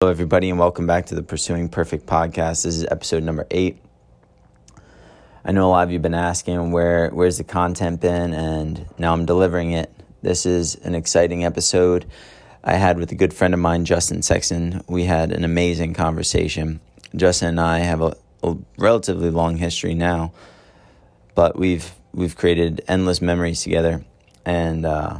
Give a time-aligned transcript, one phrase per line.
[0.00, 2.62] Hello, everybody, and welcome back to the Pursuing Perfect podcast.
[2.62, 3.78] This is episode number eight.
[5.44, 8.86] I know a lot of you have been asking where where's the content been, and
[8.96, 9.92] now I'm delivering it.
[10.22, 12.06] This is an exciting episode
[12.62, 14.84] I had with a good friend of mine, Justin Sexton.
[14.86, 16.78] We had an amazing conversation.
[17.16, 20.32] Justin and I have a, a relatively long history now,
[21.34, 24.04] but we've we've created endless memories together,
[24.46, 25.18] and uh,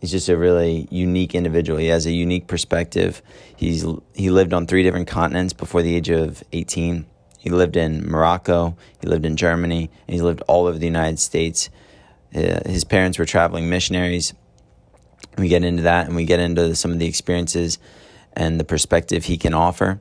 [0.00, 1.78] he's just a really unique individual.
[1.78, 3.22] He has a unique perspective.
[3.56, 3.84] He's
[4.14, 7.06] he lived on three different continents before the age of 18.
[7.38, 11.18] He lived in Morocco, he lived in Germany, and he lived all over the United
[11.18, 11.70] States.
[12.34, 14.34] Uh, his parents were traveling missionaries.
[15.38, 17.78] We get into that and we get into some of the experiences
[18.34, 20.00] and the perspective he can offer.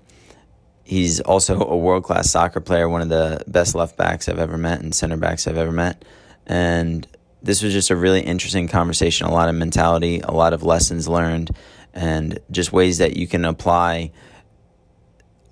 [0.83, 4.57] He's also a world class soccer player, one of the best left backs I've ever
[4.57, 6.03] met and center backs I've ever met.
[6.45, 7.07] And
[7.41, 11.07] this was just a really interesting conversation, a lot of mentality, a lot of lessons
[11.07, 11.51] learned,
[11.93, 14.11] and just ways that you can apply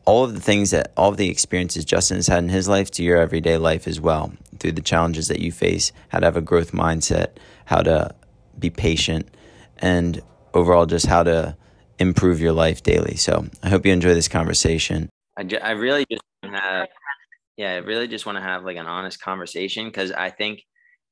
[0.05, 2.89] all of the things that all of the experiences Justin has had in his life
[2.91, 6.37] to your everyday life as well, through the challenges that you face, how to have
[6.37, 8.15] a growth mindset, how to
[8.57, 9.27] be patient,
[9.79, 10.21] and
[10.53, 11.57] overall just how to
[11.99, 13.15] improve your life daily.
[13.15, 15.09] So I hope you enjoy this conversation.
[15.37, 16.87] I, ju- I really just have,
[17.57, 20.63] yeah, I really just want to have like an honest conversation because I think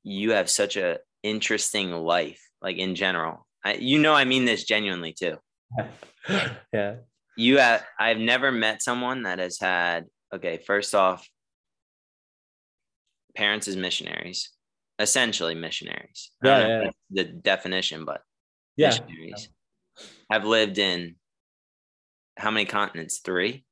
[0.08, 3.44] you have such a interesting life, like in general.
[3.64, 5.36] I, you know, I mean this genuinely too.
[6.72, 6.96] yeah.
[7.36, 11.28] You have, I've never met someone that has had, okay, first off,
[13.34, 14.52] parents as missionaries,
[15.00, 16.30] essentially missionaries.
[16.40, 16.84] I Yeah, don't know yeah.
[16.84, 18.22] that's The definition, but
[18.76, 18.90] Yeah.
[18.90, 19.48] missionaries
[20.30, 21.16] have lived in
[22.38, 23.18] how many continents?
[23.18, 23.66] Three,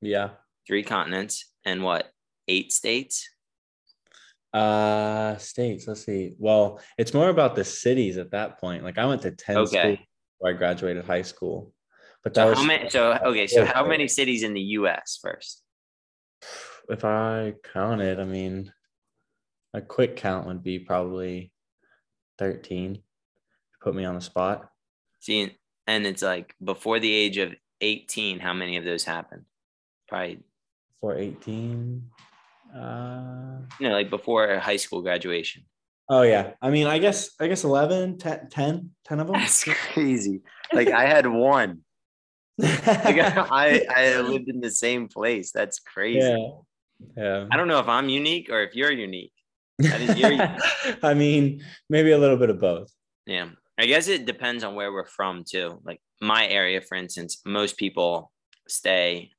[0.00, 0.30] Yeah.
[0.66, 2.10] three continents, and what?
[2.48, 3.28] Eight states.
[4.52, 6.34] Uh states, let's see.
[6.38, 8.84] Well, it's more about the cities at that point.
[8.84, 9.66] Like I went to 10 Okay.
[9.66, 9.98] schools
[10.38, 11.72] before I graduated high school.
[12.22, 12.88] But that So was how many?
[12.90, 13.46] So okay.
[13.46, 15.18] So how many cities in the U.S.
[15.22, 15.62] first?
[16.88, 18.72] if I counted, I mean
[19.72, 21.50] a quick count would be probably
[22.38, 23.02] 13.
[23.80, 24.68] Put me on the spot.
[25.20, 25.56] See,
[25.86, 28.38] and it's like before the age of eighteen.
[28.38, 29.44] How many of those happened?
[30.08, 30.40] Probably
[31.00, 32.02] For 18.
[32.74, 35.62] Uh you know, like before high school graduation.
[36.08, 36.52] oh yeah.
[36.60, 39.36] I mean, I guess I guess 11, 10, 10, 10 of them.
[39.40, 40.42] That's crazy.
[40.72, 41.80] Like I had one.
[42.58, 43.18] Like
[43.64, 45.52] I I lived in the same place.
[45.52, 46.20] That's crazy.
[46.20, 46.48] yeah.
[47.16, 47.46] Yeah.
[47.50, 49.32] I don't know if I'm unique or if you're unique.
[49.78, 50.56] Your-
[51.02, 52.92] I mean, maybe a little bit of both.
[53.26, 53.48] Yeah.
[53.78, 55.80] I guess it depends on where we're from too.
[55.82, 58.30] Like my area, for instance, most people
[58.68, 59.30] stay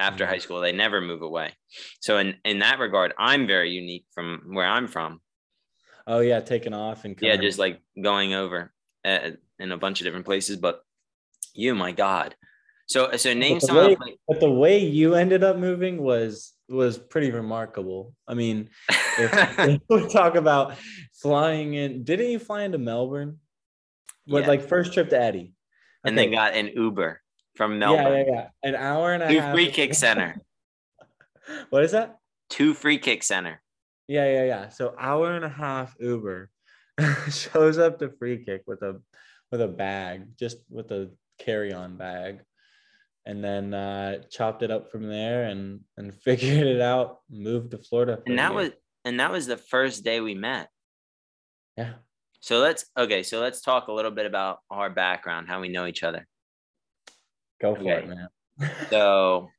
[0.00, 0.60] after high school.
[0.60, 1.52] They never move away.
[2.00, 5.20] So in, in that regard, I'm very unique from where I'm from.
[6.06, 8.72] Oh yeah, taking off and Yeah, coming- just like going over
[9.04, 10.56] uh, in a bunch of different places.
[10.56, 10.82] But
[11.54, 12.34] you, my God.
[12.86, 13.96] So so name the some way-
[14.26, 18.14] But the way you ended up moving was was pretty remarkable.
[18.26, 18.70] I mean,
[19.18, 20.74] if, if we talk about
[21.14, 23.38] flying in, didn't you fly into Melbourne?
[24.26, 24.48] With Yeah.
[24.48, 25.52] like first trip to Eddie,
[26.04, 26.26] and Okay.
[26.26, 27.20] then got an Uber
[27.56, 28.24] from Melbourne.
[28.26, 28.68] yeah, yeah, yeah.
[28.68, 29.54] an hour and a Two half.
[29.54, 30.36] free kick center.
[31.70, 32.18] What is that?
[32.48, 33.60] Two free kick center.
[34.06, 34.68] Yeah, yeah, yeah.
[34.68, 36.48] So hour and a half Uber
[37.30, 39.00] shows up to free kick with a
[39.50, 42.40] with a bag, just with a carry-on bag.
[43.26, 47.78] And then uh chopped it up from there and and figured it out, moved to
[47.78, 48.20] Florida.
[48.26, 48.70] And that was
[49.04, 50.68] and that was the first day we met.
[51.76, 51.94] yeah.
[52.42, 55.86] So let's okay, so let's talk a little bit about our background, how we know
[55.86, 56.26] each other.
[57.60, 57.92] Go for Okay.
[57.92, 58.28] it, man.
[58.90, 59.50] So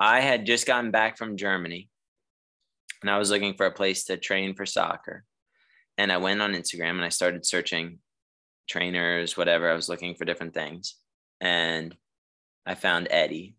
[0.00, 1.88] I had just gotten back from Germany
[3.02, 5.24] and I was looking for a place to train for soccer.
[5.98, 7.98] And I went on Instagram and I started searching
[8.68, 9.70] trainers, whatever.
[9.70, 10.96] I was looking for different things.
[11.40, 11.94] And
[12.64, 13.56] I found Eddie.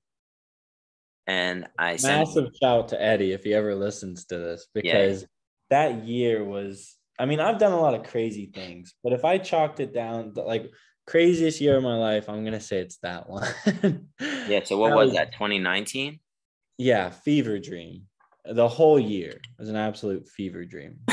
[1.28, 5.26] And I Massive shout out to Eddie if he ever listens to this because
[5.70, 9.38] that year was I mean, I've done a lot of crazy things, but if I
[9.38, 10.70] chalked it down like
[11.08, 13.48] craziest year of my life, I'm gonna say it's that one.
[14.48, 15.32] Yeah, so what That was was- that?
[15.34, 16.20] 2019?
[16.78, 18.04] Yeah, fever dream.
[18.46, 21.00] The whole year was an absolute fever dream.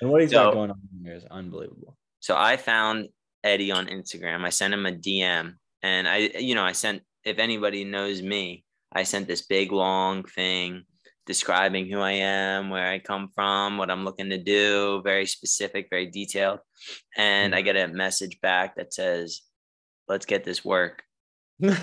[0.00, 1.96] And what he's So- got going on here is unbelievable.
[2.20, 3.08] So I found
[3.44, 4.44] Eddie on Instagram.
[4.44, 8.64] I sent him a DM and I, you know, I sent, if anybody knows me,
[8.92, 10.84] I sent this big long thing
[11.30, 15.86] describing who I am, where I come from, what I'm looking to do, very specific,
[15.88, 16.58] very detailed.
[17.16, 17.66] And I mm-hmm.
[17.66, 19.42] get a message back that says,
[20.08, 21.04] let's get this work.
[21.60, 21.76] In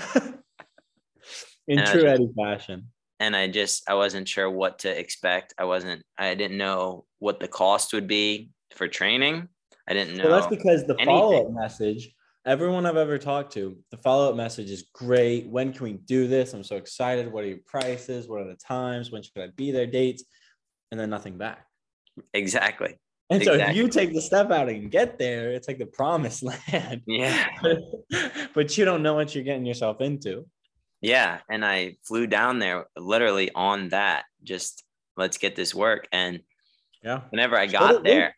[1.70, 2.90] And true Eddie fashion.
[3.22, 5.54] And I just, I wasn't sure what to expect.
[5.58, 9.48] I wasn't, I didn't know what the cost would be for training.
[9.88, 10.26] I didn't know.
[10.26, 12.10] Well, that's because the follow up message
[12.48, 15.48] everyone I've ever talked to, the follow up message is great.
[15.48, 16.54] When can we do this?
[16.54, 17.32] I'm so excited.
[17.32, 18.28] What are your prices?
[18.28, 19.12] What are the times?
[19.12, 19.86] When should I be there?
[19.86, 20.24] Dates?
[20.90, 21.66] And then nothing back.
[22.34, 22.98] Exactly.
[23.30, 26.44] And so if you take the step out and get there, it's like the promised
[26.72, 27.02] land.
[27.06, 27.46] Yeah.
[28.54, 30.48] but you don't know what you're getting yourself into.
[31.02, 31.40] Yeah.
[31.50, 34.24] And I flew down there literally on that.
[34.44, 34.84] Just
[35.18, 36.08] let's get this work.
[36.14, 36.40] And
[37.04, 37.24] Yeah.
[37.30, 38.04] whenever I got did Luke.
[38.06, 38.38] there,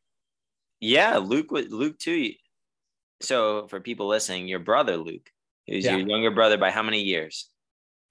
[0.80, 2.32] yeah, Luke was Luke too.
[3.22, 5.30] So for people listening, your brother Luke,
[5.68, 5.98] who's Yeah.
[5.98, 7.50] your younger brother by how many years?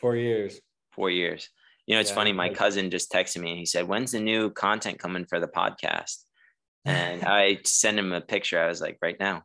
[0.00, 0.60] Four years.
[0.92, 1.48] Four years.
[1.86, 2.32] You know, it's Yeah, funny.
[2.32, 5.48] My cousin just texted me and he said, "When's the new content coming for the
[5.48, 6.24] podcast?"
[6.84, 8.62] And I sent him a picture.
[8.62, 9.44] I was like, "Right now."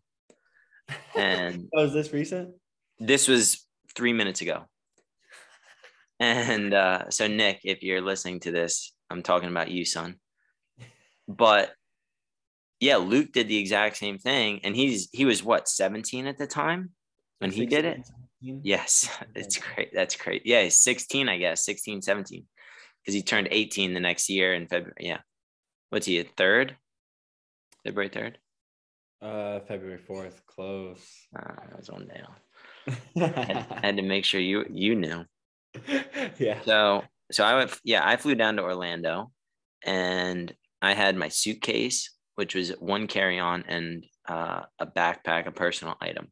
[1.15, 2.55] And oh, this recent?
[2.99, 3.65] this was
[3.95, 4.65] three minutes ago.
[6.19, 10.19] And uh, so, Nick, if you're listening to this, I'm talking about you, son.
[11.27, 11.73] But
[12.83, 16.47] yeah, Luke did the exact same thing, and he's he was what 17 at the
[16.47, 16.91] time
[17.39, 18.05] when he did it.
[18.41, 18.61] 17?
[18.63, 19.93] Yes, it's great.
[19.93, 20.45] That's great.
[20.45, 22.45] Yeah, he's 16, I guess, 16, 17,
[23.01, 24.95] because he turned 18 the next year in February.
[24.99, 25.19] Yeah,
[25.91, 26.75] what's he a third?
[27.85, 28.37] February third.
[29.21, 30.99] Uh, February 4th, close.
[31.33, 32.97] Uh, that was one day off.
[33.15, 35.23] I had, I had to make sure you you knew.
[36.37, 36.59] yeah.
[36.65, 39.31] So so I went yeah, I flew down to Orlando
[39.85, 45.95] and I had my suitcase, which was one carry-on and uh, a backpack, a personal
[46.01, 46.27] item.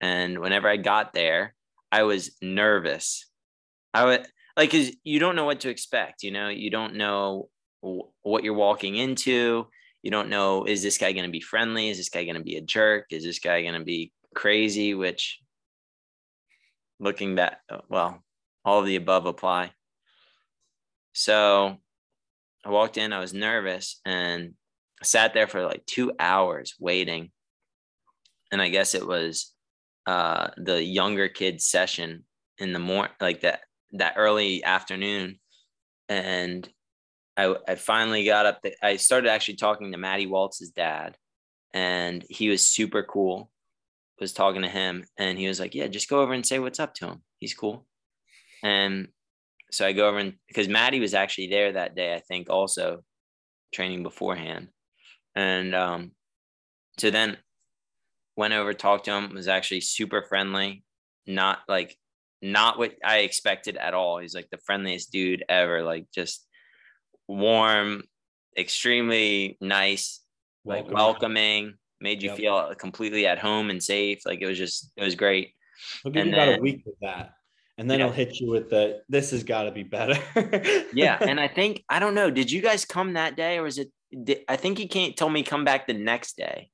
[0.00, 1.54] And whenever I got there,
[1.90, 3.26] I was nervous.
[3.94, 4.26] I would
[4.56, 7.48] like cuz you don't know what to expect, you know, you don't know
[7.80, 9.68] wh- what you're walking into.
[10.02, 11.88] You don't know is this guy going to be friendly?
[11.88, 13.06] Is this guy going to be a jerk?
[13.10, 15.40] Is this guy going to be crazy, which
[17.00, 18.22] looking back well,
[18.64, 19.72] all the above apply.
[21.12, 21.76] So
[22.64, 24.54] I walked in, I was nervous and
[25.00, 27.30] I sat there for like two hours waiting.
[28.52, 29.52] And I guess it was
[30.06, 32.24] uh, the younger kids session
[32.58, 33.60] in the morning, like that
[33.92, 35.40] that early afternoon.
[36.08, 36.68] And
[37.36, 38.62] I, I finally got up.
[38.62, 41.16] The, I started actually talking to Maddie Waltz's dad,
[41.74, 43.50] and he was super cool.
[44.20, 46.80] Was talking to him, and he was like, "Yeah, just go over and say what's
[46.80, 47.22] up to him.
[47.38, 47.84] He's cool."
[48.62, 49.08] And
[49.70, 53.02] so I go over and because Maddie was actually there that day, I think also
[53.72, 54.68] training beforehand.
[55.36, 56.10] And um,
[56.98, 57.36] so then
[58.36, 60.82] went over, talked to him, was actually super friendly,
[61.26, 61.96] not like
[62.42, 64.18] not what I expected at all.
[64.18, 66.44] He's like the friendliest dude ever, like just
[67.28, 68.04] warm,
[68.56, 70.20] extremely nice,
[70.64, 71.74] like Welcoming.
[72.00, 72.36] made you Yep.
[72.38, 74.20] feel completely at home and safe.
[74.26, 75.52] Like it was just, it was great.
[76.02, 77.32] He'll give and you about a then- week with that.
[77.78, 78.06] And then Yeah.
[78.06, 80.18] he'll hit you with the this has got to be better.
[80.94, 83.76] yeah and i think i don't know did you guys come that day or was
[83.76, 83.92] it
[84.48, 86.70] i think he can't tell me come back the next day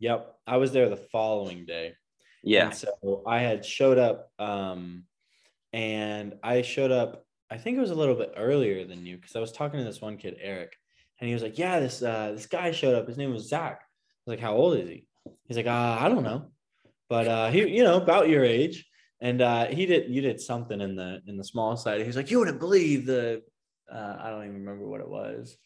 [0.00, 0.34] yep.
[0.46, 1.94] I was there the following day.
[2.42, 5.04] yeah And so I had showed up, um,
[5.72, 7.24] and I showed up.
[7.52, 9.84] I think it was a little bit earlier than you because I was talking to
[9.84, 10.76] this one kid, Eric,
[11.20, 13.06] and he was like, "Yeah, this uh, this guy showed up.
[13.06, 15.06] His name was Zach." I was like, "How old is he?"
[15.46, 16.50] He's like, uh, "I don't know,
[17.08, 18.86] but uh, he, you know, about your age."
[19.22, 22.00] And uh, he did, you did something in the in the small side.
[22.00, 23.42] He was like, "You wouldn't believe the,"
[23.92, 25.56] uh, I don't even remember what it was,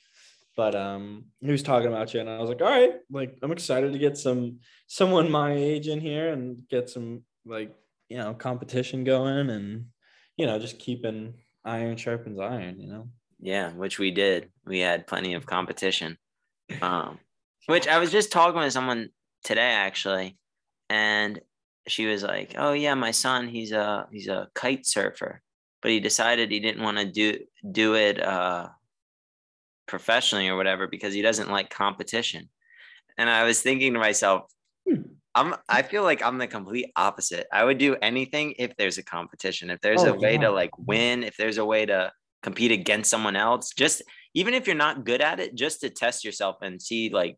[0.56, 3.52] but um, he was talking about you, and I was like, "All right, like I'm
[3.52, 7.74] excited to get some someone my age in here and get some like
[8.08, 9.86] you know competition going and
[10.36, 11.34] you know just keeping
[11.64, 13.08] iron sharpens iron you know?
[13.40, 14.50] Yeah which we did.
[14.66, 16.18] We had plenty of competition.
[16.80, 17.18] Um
[17.66, 19.08] which i was just talking with someone
[19.42, 20.36] today actually
[20.90, 21.40] and
[21.88, 25.42] she was like oh yeah my son he's a he's a kite surfer
[25.82, 27.38] but he decided he didn't want to do
[27.70, 28.68] do it uh
[29.86, 32.48] professionally or whatever because he doesn't like competition.
[33.18, 34.42] And i was thinking to myself
[34.88, 35.02] Hmm.
[35.34, 37.46] i'm i feel like i'm the complete opposite.
[37.52, 40.40] I would do anything if there's a competition if there's a Oh, way yeah.
[40.42, 42.12] to like win if there's a way to
[42.42, 43.70] compete against someone else.
[43.70, 44.02] Just
[44.34, 47.36] even if you're not good at it just to test yourself and see like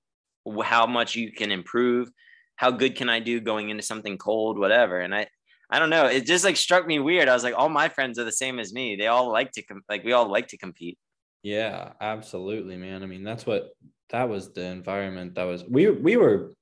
[0.65, 2.11] how much you can improve
[2.57, 4.99] how good can i do going into something cold whatever.
[5.01, 5.27] And i
[5.71, 6.07] i don't know.
[6.07, 7.29] It just like struck me weird.
[7.29, 8.97] I was like all my friends are the same as me.
[8.97, 10.99] They all like to com- like we all like to compete
[11.47, 13.05] yeah absolutely man.
[13.05, 13.71] I mean that's what
[14.11, 16.53] that was the environment that was we we were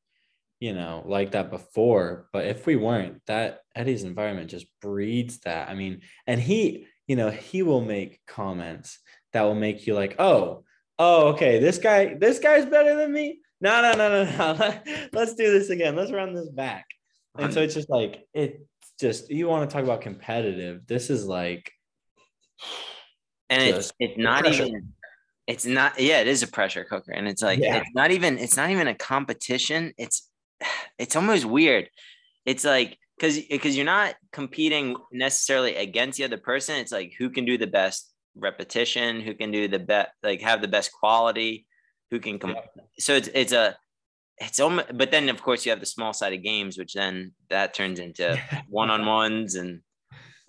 [0.61, 5.71] you know like that before but if we weren't that eddie's environment just breeds that.
[5.71, 8.99] I mean and he you know he will make comments
[9.33, 10.65] that will make you like oh
[10.99, 13.39] oh okay this guy this guy's better than me?
[13.63, 14.75] No no no no no.
[15.15, 15.97] Let's do this again.
[15.97, 16.85] Let's run this back.
[17.39, 18.59] And so it's just like it's
[19.01, 20.87] just you want to talk about competitive.
[20.87, 21.73] This is like
[23.51, 24.93] and it's it's not even
[25.47, 27.77] it's not yeah it is a pressure cooker and it's like Yeah.
[27.77, 30.29] it's not even it's not even a competition it's
[30.99, 31.89] it's almost weird
[32.47, 36.77] it's like because because you're not competing necessarily against the other person.
[36.77, 40.61] It's like who can do the best repetition, who can do the best, like have
[40.61, 41.67] the best quality,
[42.11, 42.51] who can come.
[42.51, 42.83] Yeah.
[42.99, 43.77] So it's it's a
[44.39, 47.75] it's almost, but then of course you have the small sided games, which then that
[47.75, 49.81] turns into one on ones and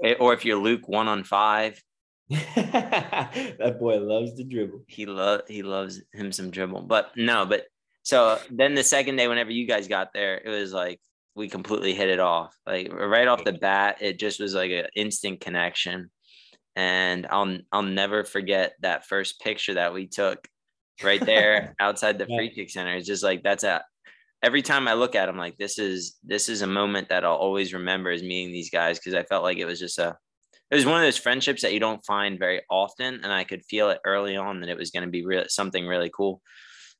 [0.04, 1.82] eh, or if you're Luke one on five.
[2.30, 4.82] that boy loves to dribble.
[4.88, 7.66] He love he loves him some dribble, but no, but
[8.04, 11.00] so then the second day, whenever you guys got there, it was like
[11.36, 12.56] we completely hit it off.
[12.66, 16.10] Like right off the bat, it just was like an instant connection.
[16.76, 20.48] And I'll I'll never forget that first picture that we took
[21.04, 22.96] right there outside the free kick center.
[22.96, 23.84] It's just like that's a
[24.42, 27.34] every time I look at them, like this is this is a moment that I'll
[27.34, 30.18] always remember as meeting these guys because I felt like it was just a
[30.72, 33.64] it was one of those friendships that you don't find very often, and I could
[33.66, 36.42] feel it early on that it was going to be real something really cool.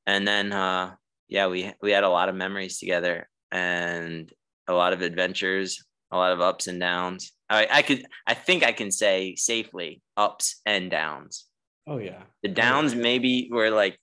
[0.06, 0.94] And then, uh,
[1.28, 4.32] yeah, we we had a lot of memories together and
[4.68, 7.32] a lot of adventures, a lot of ups and downs.
[7.50, 11.46] I, I could, I think I can say safely ups and downs.
[11.88, 12.24] Oh yeah.
[12.44, 13.04] The downs oh, yeah.
[13.04, 14.00] maybe were like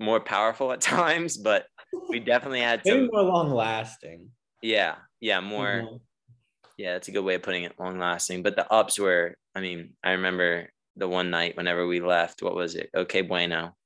[0.00, 1.66] more powerful at times, but
[2.08, 4.28] we definitely had maybe some, more long lasting.
[4.62, 5.82] Yeah, yeah, more.
[5.84, 5.96] Mm-hmm.
[6.78, 8.42] Yeah, that's a good way of putting it, long lasting.
[8.42, 12.42] But the ups were, I mean, I remember the one night whenever we left.
[12.42, 12.90] What was it?
[12.94, 13.76] Okay, bueno,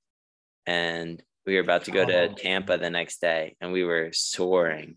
[0.66, 2.34] and we were about to go to oh.
[2.34, 4.96] Tampa the next day, and we were soaring.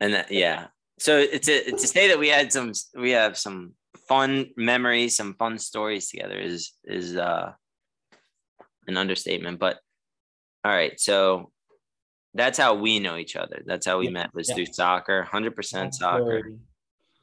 [0.00, 0.68] And that, yeah,
[0.98, 3.74] so it's a, to say that we had some, we have some
[4.08, 7.52] fun memories, some fun stories together is is uh,
[8.86, 9.58] an understatement.
[9.58, 9.78] But
[10.64, 11.50] all right, so
[12.38, 13.62] that's how we know each other.
[13.66, 14.54] That's how we yeah, met was yeah.
[14.54, 16.52] through soccer, hundred percent soccer.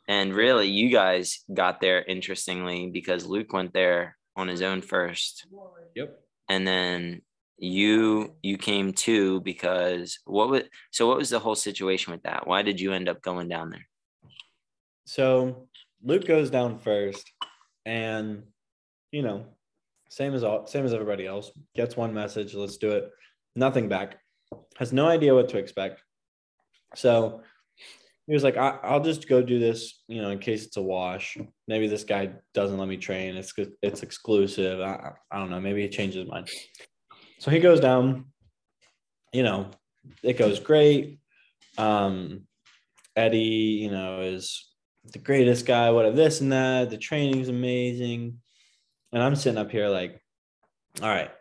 [0.08, 5.48] And really, you guys got there interestingly because Luke went there on his own first.
[5.96, 6.20] Yep.
[6.50, 7.22] And then
[7.58, 12.46] you you came too because what was so what was the whole situation with that?
[12.46, 13.88] Why did you end up going down there?
[15.06, 15.68] So
[16.04, 17.32] Luke goes down first,
[17.86, 18.44] and
[19.12, 19.46] you know,
[20.10, 23.10] same as all, same as everybody else, gets one message, let's do it.
[23.56, 24.18] Nothing back,
[24.77, 26.01] has no idea what to expect.
[26.96, 27.41] So
[28.27, 30.82] he was like, I, will just go do this, you know, in case it's a
[30.82, 31.38] wash.
[31.67, 33.36] Maybe this guy doesn't let me train.
[33.36, 34.82] It's it's exclusive.
[34.82, 35.62] I, I don't know.
[35.62, 36.50] Maybe he changes his mind.
[37.39, 38.25] So he goes down.
[39.32, 39.72] You know,
[40.24, 41.20] it goes great.
[41.77, 42.48] Um,
[43.15, 44.65] Eddie, you know, is
[45.13, 46.89] the greatest guy, What whatever, this and that.
[46.89, 48.39] The training's amazing.
[49.12, 50.20] And I'm sitting up here like,
[51.01, 51.32] all right,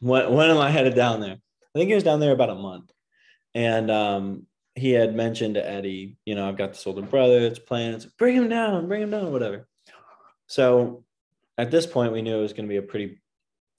[0.00, 1.36] when, when am I headed down there?
[1.74, 2.92] I think he was down there about a month.
[3.54, 7.58] And um, he had mentioned to Eddie, you know, I've got this older brother that's
[7.58, 7.94] playing.
[7.94, 9.68] It's like, bring him down, bring him down, whatever.
[10.46, 11.04] So
[11.58, 13.20] at this point, we knew it was going to be a pretty,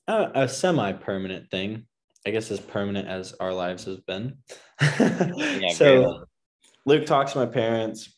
[0.08, 1.86] uh, a semi permanent thing.
[2.28, 4.38] I guess as permanent as our lives has been.
[4.82, 6.26] yeah, so
[6.86, 8.16] Luke talks to my parents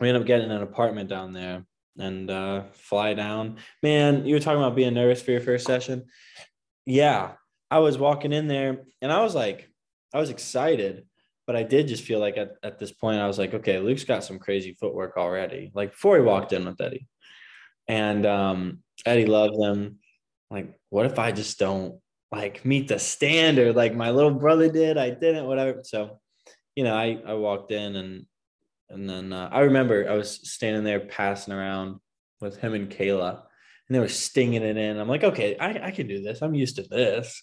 [0.00, 1.64] we end up getting an apartment down there
[1.98, 3.58] and uh, fly down.
[3.82, 6.06] Man, you were talking about being nervous for your first session.
[6.86, 7.32] Yeah,
[7.70, 9.68] I was walking in there and I was like,
[10.12, 11.06] I was excited,
[11.46, 14.04] but I did just feel like at, at this point, I was like, okay, Luke's
[14.04, 15.70] got some crazy footwork already.
[15.74, 17.06] Like before he walked in with Eddie.
[17.86, 19.98] And um, Eddie loved him.
[20.50, 22.00] Like, what if I just don't
[22.32, 24.98] like meet the standard like my little brother did?
[24.98, 25.80] I didn't, whatever.
[25.84, 26.20] So,
[26.74, 28.26] you know, I, I walked in and
[28.90, 32.00] and then uh, I remember I was standing there passing around
[32.40, 34.98] with him and Kayla, and they were stinging it in.
[34.98, 36.42] I'm like, okay, I, I can do this.
[36.42, 37.40] I'm used to this.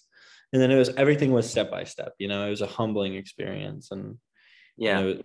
[0.52, 2.14] And then it was everything was step by step.
[2.18, 4.18] You know, it was a humbling experience, and
[4.76, 5.22] yeah, was,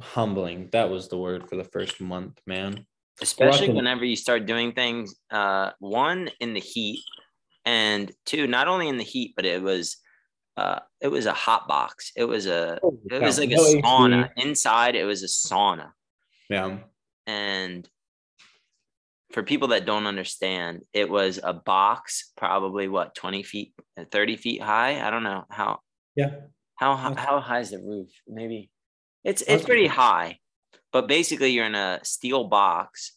[0.00, 0.70] humbling.
[0.72, 2.86] That was the word for the first month, man.
[3.20, 3.76] Especially Walking.
[3.76, 7.00] whenever you start doing things, uh, one in the heat,
[7.66, 9.98] and two, not only in the heat, but it was
[10.56, 12.12] uh, it was a hot box.
[12.16, 12.78] It was a
[13.10, 14.30] it was like a sauna.
[14.36, 15.90] Inside it was a sauna.
[16.48, 16.78] Yeah.
[17.26, 17.88] And
[19.32, 23.74] for people that don't understand, it was a box, probably what, 20 feet,
[24.10, 25.06] 30 feet high.
[25.06, 25.80] I don't know how.
[26.14, 26.30] Yeah.
[26.76, 28.08] How how high is the roof?
[28.26, 28.68] Maybe
[29.22, 30.38] it's it's pretty high,
[30.92, 33.12] but basically you're in a steel box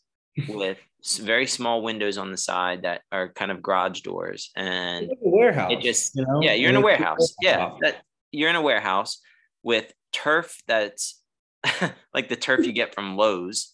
[0.48, 0.78] with
[1.22, 5.72] very small windows on the side that are kind of garage doors and like warehouse
[5.72, 6.42] it just you know?
[6.42, 9.22] yeah you're in a warehouse yeah that, you're in a warehouse
[9.62, 11.22] with turf that's
[12.14, 13.74] like the turf you get from Lowe's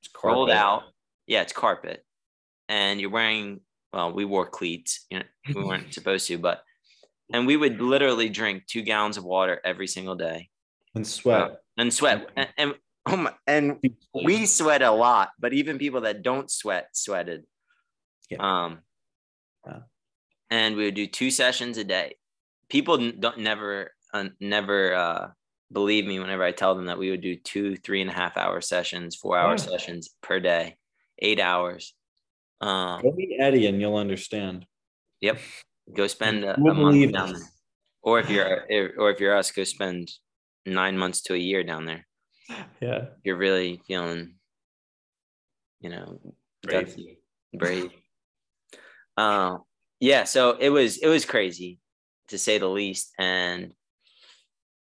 [0.00, 0.84] it's rolled out
[1.30, 2.04] yeah it's carpet
[2.68, 3.60] and you're wearing
[3.94, 6.62] well we wore cleats you know we weren't supposed to but
[7.32, 10.50] and we would literally drink two gallons of water every single day
[10.94, 12.74] and sweat uh, and sweat and, and
[13.06, 13.78] Oh my, and
[14.12, 17.44] we sweat a lot, but even people that don't sweat sweated.
[18.28, 18.66] Yeah.
[18.66, 18.80] Um,
[20.50, 22.16] and we would do two sessions a day.
[22.68, 25.28] People don't never, uh, never uh,
[25.72, 28.36] believe me whenever I tell them that we would do two, three and a half
[28.36, 29.56] hour sessions, four hour Yeah.
[29.56, 30.76] sessions per day,
[31.20, 31.94] eight hours.
[32.60, 34.66] Um, Go meet Eddie and you'll understand.
[35.20, 35.38] Yep.
[35.94, 37.42] Go spend a, a month down there.
[38.02, 38.66] Or if you're
[38.98, 40.10] or if you're us, go spend
[40.64, 42.06] nine months to a year down there.
[42.80, 43.06] Yeah.
[43.24, 44.34] You're really feeling,
[45.80, 46.20] you know,
[46.62, 46.88] Brave.
[46.88, 47.16] gutsy,
[47.54, 47.90] brave.
[49.16, 49.58] Uh,
[50.00, 51.78] yeah, so it was it was crazy
[52.28, 53.12] to say the least.
[53.18, 53.72] And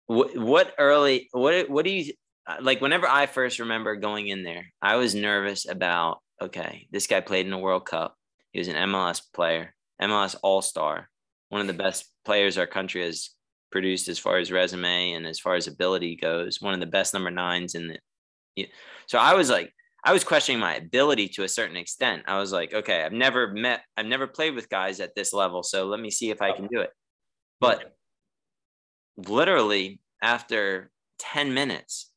[0.07, 2.13] what what early what what do you
[2.61, 7.21] like whenever I first remember going in there, I was nervous about okay, this guy
[7.21, 8.15] played in the World Cup.
[8.53, 11.09] He was an MLS player, MLS All Star,
[11.49, 13.31] one of the best players our country has
[13.71, 16.61] produced as far as resume and as far as ability goes.
[16.61, 17.99] One of the best number nines in the.
[18.55, 18.67] yeah.
[19.07, 19.73] So I was like,
[20.05, 22.23] I was questioning my ability to a certain extent.
[22.27, 25.63] I was like, okay, I've never met, I've never played with guys at this level,
[25.63, 26.91] so let me see if I can do it.
[27.61, 27.93] But
[29.17, 32.13] literally after 10 minutes,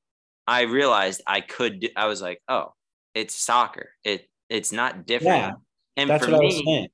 [0.49, 2.73] I realized I could do, I was like, oh,
[3.13, 3.91] it's soccer.
[4.03, 5.37] It it's not different.
[5.37, 5.51] Yeah,
[5.95, 6.87] and That's for what I was me, saying.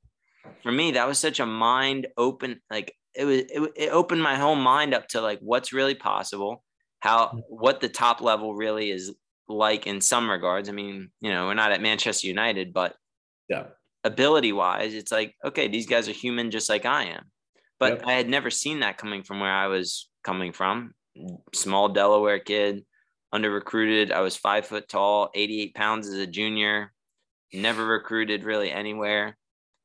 [0.62, 4.35] for me, that was such a mind open, like it was, it, it opened my
[4.35, 6.65] whole mind up to like what's really possible,
[7.00, 7.41] how, mm.
[7.47, 9.15] what the top level really is
[9.47, 10.67] like in some regards.
[10.67, 12.93] I mean, you know, we're not at Manchester United, but
[13.47, 13.67] Yeah.
[14.03, 17.31] ability wise, it's like, okay, these guys are human just like I am.
[17.79, 18.03] But Yep.
[18.05, 20.93] I had never seen that coming from where I was coming from.
[21.53, 22.83] Small Delaware kid,
[23.36, 24.12] under recruited.
[24.12, 26.94] I was five foot tall, 88 pounds as a junior,
[27.54, 29.38] never recruited really anywhere.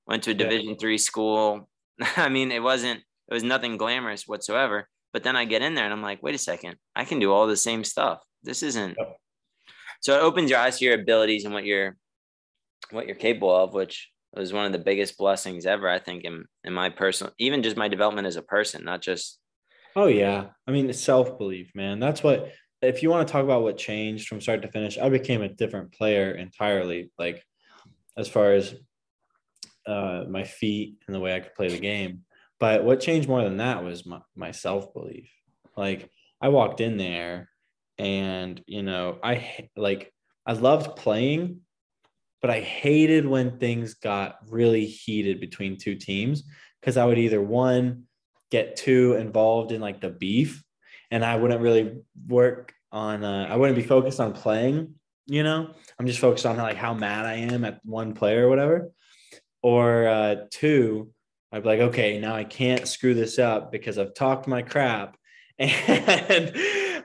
[0.06, 0.38] Went to a Yeah.
[0.48, 1.68] division three school.
[2.16, 4.88] I mean, it wasn't, it was nothing glamorous whatsoever.
[5.12, 7.32] But then I get in there and I'm like, wait a second, I can do
[7.32, 8.20] all the same stuff.
[8.44, 8.96] This isn't
[10.00, 11.96] so it opens your eyes to your abilities and what you're
[12.90, 16.44] what you're capable of, which was one of the biggest blessings ever, I think, in
[16.64, 19.38] in my personal even just my development as a person, not just
[19.96, 20.50] Oh yeah.
[20.68, 21.98] I mean, it's self belief, man.
[21.98, 22.52] That's what.
[22.82, 25.48] If you want to talk about what changed from start to finish, I became a
[25.48, 27.10] different player entirely.
[27.18, 27.44] Like,
[28.16, 28.74] as far as
[29.86, 32.22] uh, my feet and the way I could play the game.
[32.58, 35.30] But what changed more than that was my, my self belief.
[35.76, 37.48] Like, I walked in there,
[37.98, 40.12] and you know, I like
[40.46, 41.60] I loved playing,
[42.40, 46.44] but I hated when things got really heated between two teams
[46.80, 48.04] because I would either one
[48.50, 50.62] get too involved in like the beef
[51.10, 54.94] and I wouldn't really work on uh, I wouldn't be focused on playing,
[55.26, 55.70] you know.
[55.98, 58.90] I'm just focused on like how mad I am at one player or whatever.
[59.62, 61.10] Or uh two,
[61.52, 65.16] I'd be like, okay, now I can't screw this up because I've talked my crap
[65.58, 66.52] and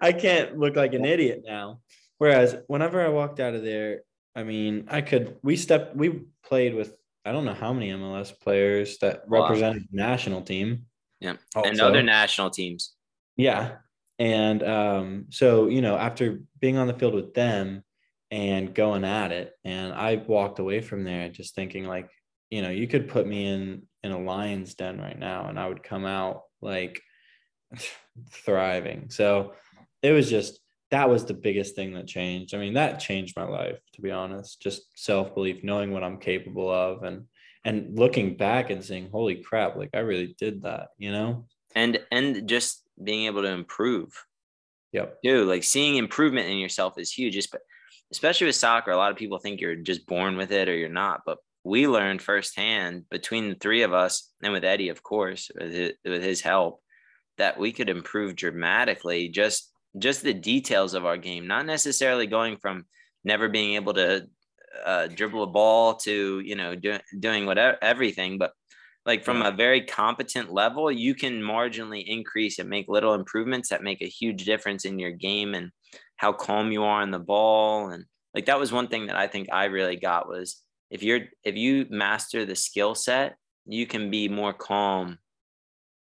[0.02, 1.80] I can't look like an idiot now.
[2.18, 4.02] Whereas whenever I walked out of there,
[4.36, 8.32] I mean, I could we stepped we played with I don't know how many MLS
[8.40, 9.42] players that Wow.
[9.44, 10.86] represented the national team.
[11.20, 11.36] yeah.
[11.56, 12.94] and other national teams.
[13.36, 13.78] Yeah.
[14.18, 17.84] And um, so, you know, after being on the field with them
[18.32, 22.10] and going at it, and I walked away from there just thinking like,
[22.50, 25.68] you know, you could put me in in a lion's den right now and I
[25.68, 27.02] would come out like
[28.32, 29.10] thriving.
[29.10, 29.54] So
[30.02, 30.60] it was just
[30.92, 32.54] that was the biggest thing that changed.
[32.54, 34.62] I mean, that changed my life, to be honest.
[34.62, 37.26] Just self-belief, knowing what I'm capable of and
[37.66, 41.48] and looking back and saying, holy crap, like I really did that, you know?
[41.76, 44.12] And and just being able to improve
[44.96, 45.18] Yep.
[45.24, 47.36] Dude, Like seeing improvement in yourself is huge.
[47.36, 47.60] Espe-
[48.14, 50.88] Especially with soccer, a lot of people think you're just born with it or you're
[50.88, 51.22] not.
[51.26, 55.74] But we learned firsthand between the three of us and with Eddie, of course, with
[55.74, 56.82] his, with his help,
[57.38, 59.28] that we could improve dramatically.
[59.28, 62.86] Just just the details of our game, not necessarily going from
[63.26, 64.28] never being able to
[64.86, 68.54] uh, dribble a ball to you know do, doing whatever everything, but
[69.06, 73.84] like from a very competent level, you can marginally increase and make little improvements that
[73.84, 75.72] make a huge difference in your game and
[76.18, 77.90] how calm you are on the ball.
[77.90, 81.22] And like that was one thing that I think I really got was if you're
[81.44, 85.20] if you master the skill set, you can be more calm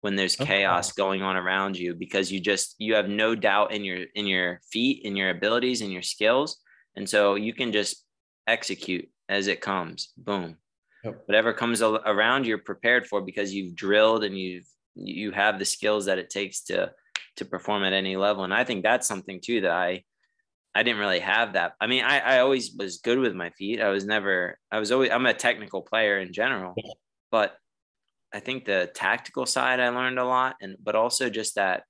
[0.01, 0.47] when there's Okay.
[0.47, 4.27] chaos going on around you because you just you have no doubt in your in
[4.27, 6.59] your feet in your abilities and your skills
[6.97, 8.05] and so you can just
[8.47, 10.57] execute as it comes boom
[11.05, 11.23] Yep.
[11.27, 16.07] whatever comes around you're prepared for because you've drilled and you've you have the skills
[16.07, 16.93] that it takes to
[17.37, 18.45] to perform at any level.
[18.45, 20.05] And i think that's something too that i
[20.75, 21.73] i didn't really have that.
[21.81, 23.81] I mean i i always was good with my feet.
[23.81, 26.75] I was never i was always i'm a technical player in general
[27.31, 27.57] but
[28.35, 31.85] i think the tactical side i learned a lot and but also just that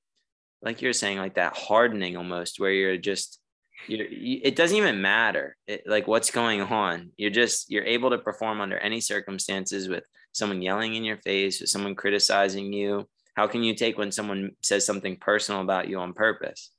[0.62, 3.39] like you're saying like that hardening almost where you're just
[3.86, 7.10] you're, you, it doesn't even matter it, like what's going on.
[7.16, 11.60] You're just you're able to perform under any circumstances with someone yelling in your face
[11.60, 13.08] with someone criticizing you.
[13.34, 16.70] How can you take when someone says something personal about you on purpose?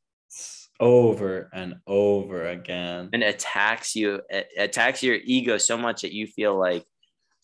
[0.79, 3.09] Over and over again.
[3.13, 4.21] And attacks you
[4.57, 6.85] attacks your ego so much that you feel like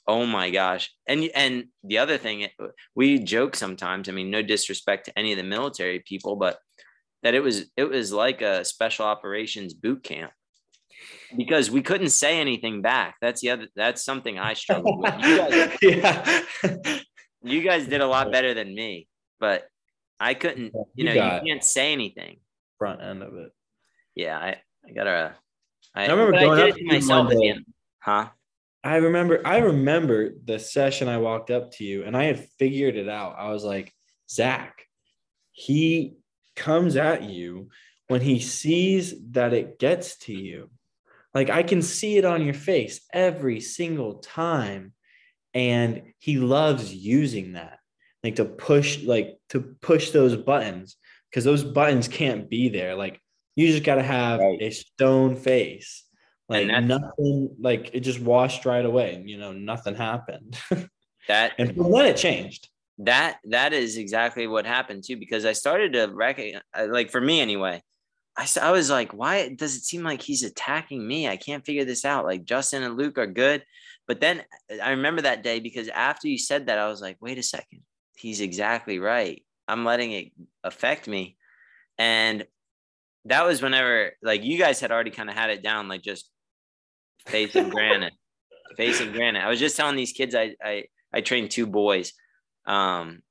[0.10, 0.92] oh my gosh.
[1.08, 2.48] And and the other thing
[2.96, 6.60] we joke sometimes i mean no disrespect to any of the military people but
[7.24, 10.32] that it was it was like a special operations boot camp.
[11.36, 13.16] Because we couldn't say anything back.
[13.22, 15.14] That's the other that's something i struggled with.
[15.20, 17.00] You guys, yeah.
[17.44, 19.08] You guys did a lot better than me
[19.40, 19.68] but
[20.20, 22.38] i couldn't you know you can't say anything.
[22.78, 23.52] front end of it.
[24.16, 25.36] Yeah i i gotta
[25.96, 27.34] i, I remember going I up to myself
[28.00, 28.28] huh?
[28.84, 32.96] I remember I remember the session I walked up to you and I had figured
[32.96, 33.36] it out.
[33.38, 33.92] I was like,
[34.30, 34.86] Zach,
[35.52, 36.14] he
[36.58, 37.70] comes at you
[38.08, 40.70] when he sees that it gets to you.
[41.34, 44.94] Like I can see it on your face every single time.
[45.54, 47.80] And he loves using that,
[48.24, 50.98] like to push, like to push those buttons
[51.30, 52.96] because those buttons can't be there.
[52.96, 53.22] Like
[53.56, 54.62] you just got to have right.
[54.62, 56.04] a stone face
[56.50, 59.22] like nothing, like it just washed right away.
[59.26, 60.58] You know, nothing happened.
[61.28, 62.70] that and from then it changed.
[63.00, 67.22] That that is exactly what happened too, because I started to recognize, uh, like for
[67.22, 67.82] me anyway,
[68.36, 71.28] I, I was like, why does it seem like he's attacking me?
[71.28, 72.26] I can't figure this out.
[72.26, 73.64] Like Justin and Luke are good.
[74.08, 77.18] But then uh, I remember that day because after you said that, I was like,
[77.22, 77.82] wait a second.
[78.16, 79.44] He's exactly right.
[79.68, 80.32] I'm letting it
[80.64, 81.38] affect me.
[82.00, 82.46] And
[83.26, 86.30] that was whenever, like, you guys had already kind of had it down, like, just
[87.28, 88.14] face of granite
[88.78, 90.84] face of granite i was just telling these kids i i
[91.14, 92.14] i trained two boys
[92.68, 93.22] um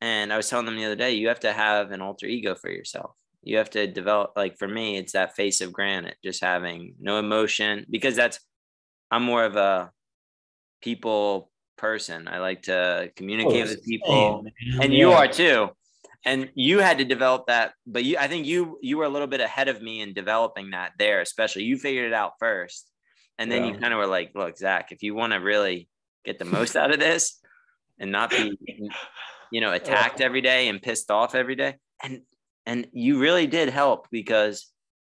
[0.00, 2.54] and i was telling them the other day you have to have an alter ego
[2.54, 3.12] for yourself.
[3.42, 7.18] You have to develop like for me it's that face of granite just having no
[7.18, 8.40] emotion because that's
[9.10, 9.90] i'm more of a
[10.80, 12.28] people person.
[12.28, 14.46] I like to communicate oh, with people
[14.80, 14.98] and yeah.
[14.98, 15.70] you are too.
[16.26, 19.26] And you had to develop that but you i think you you were a little
[19.26, 22.90] bit ahead of me in developing that there especially you figured it out first.
[23.38, 23.72] And then yeah.
[23.72, 25.88] you kind of were like, look, Zach, if you want to really
[26.24, 27.40] get the most out of this
[27.98, 28.58] and not be,
[29.50, 31.76] you know, attacked every day and pissed off every day.
[32.02, 32.22] And
[32.66, 34.72] and you really did help because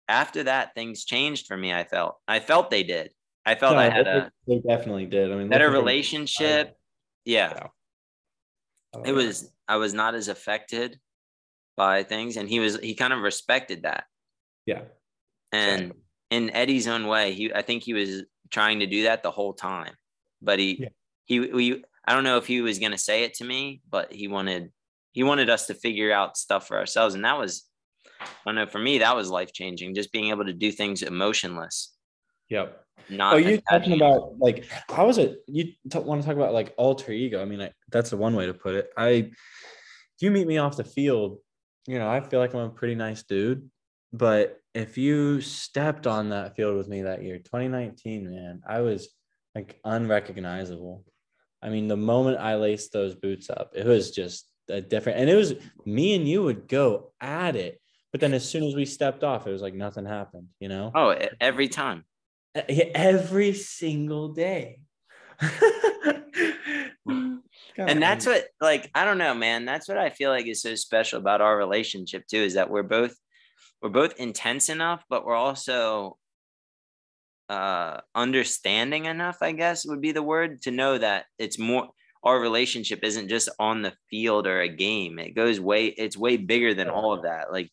[0.08, 1.72] after that things changed for me.
[1.72, 2.16] I felt.
[2.26, 3.12] I felt they did.
[3.46, 5.32] I felt no, I had a they definitely did.
[5.32, 6.76] I mean better relationship.
[7.24, 7.52] yeah.
[7.54, 7.66] yeah.
[8.94, 10.98] Oh, it was I was not as affected
[11.76, 14.04] by things and he was he kind of respected that.
[14.66, 14.82] Yeah.
[15.52, 19.22] And exactly in Eddie's own way, he I think he was trying to do that
[19.22, 19.94] the whole time.
[20.42, 20.88] But he yeah.
[21.24, 24.28] he we I don't know if he was gonna say it to me, but he
[24.28, 24.72] wanted
[25.12, 27.14] he wanted us to figure out stuff for ourselves.
[27.14, 27.68] And that was
[28.20, 31.02] I don't know, for me, that was life changing, just being able to do things
[31.02, 31.94] emotionless.
[32.48, 32.82] Yep.
[33.10, 35.42] Not oh, you talking about like how was it?
[35.46, 37.42] You t- want to talk about like alter ego?
[37.42, 38.88] I mean, I, that's the one way to put it.
[38.96, 41.38] I, if you meet me off the field,
[41.86, 43.70] you know, I feel like I'm a pretty nice dude,
[44.14, 49.10] but if you stepped on that field with me that year, 2019, man, I was
[49.54, 51.04] like unrecognizable.
[51.62, 55.30] I mean, the moment I laced those boots up, it was just a different, and
[55.30, 57.80] it was me and you would go at it.
[58.12, 60.92] But then as soon as we stepped off, it was like nothing happened, you know?
[60.94, 62.04] Oh, every time.
[62.54, 64.80] Every single day.
[67.76, 69.64] and that's what, like, I don't know, man.
[69.64, 72.82] That's what I feel like is so special about our relationship, too, is that we're
[72.82, 73.14] both
[73.80, 76.17] we're both intense enough, but we're also
[77.48, 81.88] uh understanding enough, I guess would be the word to know that it's more
[82.22, 85.18] our relationship isn't just on the field or a game.
[85.18, 87.52] It goes way it's way bigger than all of that.
[87.52, 87.70] Like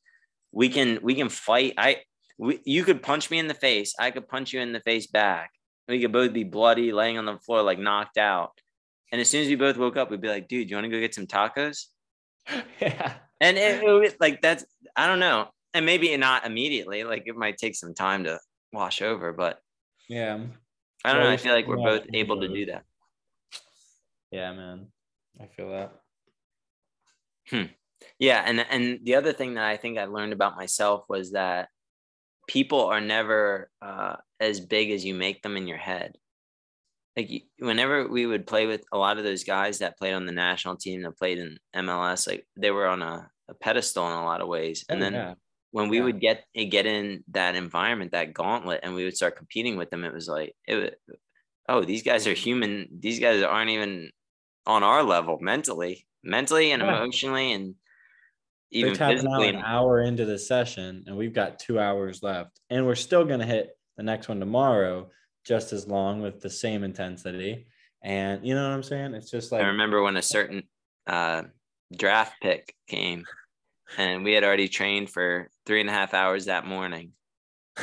[0.52, 1.74] we can we can fight.
[1.78, 1.98] I
[2.38, 3.94] we, you could punch me in the face.
[4.00, 5.52] I could punch you in the face back.
[5.88, 8.52] We could both be bloody, laying on the floor like knocked out.
[9.12, 10.90] And as soon as we both woke up, we'd be like, dude, you want to
[10.90, 11.86] go get some tacos?
[12.80, 13.14] Yeah.
[13.42, 14.64] And it, it, like that's
[14.96, 17.04] I don't know and maybe not immediately.
[17.04, 18.40] Like it might take some time to
[18.72, 19.60] wash over, but
[20.10, 20.40] yeah,
[21.04, 21.30] I don't know.
[21.30, 22.84] I feel like we're both able to do that.
[24.32, 24.88] Yeah, man,
[25.40, 25.94] I feel that.
[27.50, 27.72] Hmm.
[28.20, 31.70] Yeah, and and the other thing that I think I learned about myself was that
[32.48, 36.16] people are never uh, as big as you make them in your head.
[37.16, 40.34] Like whenever we would play with a lot of those guys that played on the
[40.34, 44.26] national team that played in MLS, like they were on a, a pedestal in a
[44.26, 44.84] lot of ways.
[44.90, 45.34] And oh, then yeah
[45.76, 46.04] when we yeah.
[46.06, 49.90] would get eh, get in that environment, that gauntlet, and we would start competing with
[49.90, 51.18] them, it was like, it was,
[51.68, 52.88] oh, these guys are human.
[52.98, 54.10] These guys aren't even
[54.66, 56.96] on our level mentally, mentally and yeah.
[56.96, 57.76] emotionally, and
[58.72, 59.50] even They're physically.
[59.50, 63.42] An hour into the session, and we've got two hours left, and we're still going
[63.42, 65.10] to hit the next one tomorrow,
[65.46, 67.68] just as long with the same intensity.
[68.02, 69.14] And you know what I'm saying?
[69.14, 70.64] It's just like I remember when a certain
[71.06, 71.44] uh,
[71.98, 73.26] draft pick came,
[73.98, 77.12] and we had already trained for three and a half hours that morning.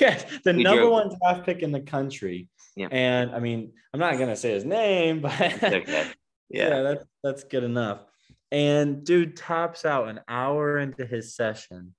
[0.00, 2.48] yes, the We number drove- one draft pick in the country.
[2.76, 2.88] Yeah.
[2.90, 5.84] And I mean, I'm not gonna say his name, but Okay.
[5.88, 6.82] yeah, Yeah.
[6.82, 8.00] that's that's good enough.
[8.50, 11.94] And dude taps out an hour into his session.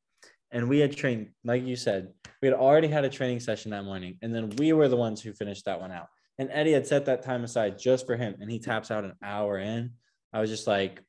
[0.52, 2.12] And we had trained, like you said,
[2.42, 4.18] we had already had a training session that morning.
[4.24, 6.08] And then we were the ones who finished that one out.
[6.40, 8.36] And Eddie had set that time aside just for him.
[8.40, 9.92] And he taps out an hour in.
[10.34, 11.04] I was just like,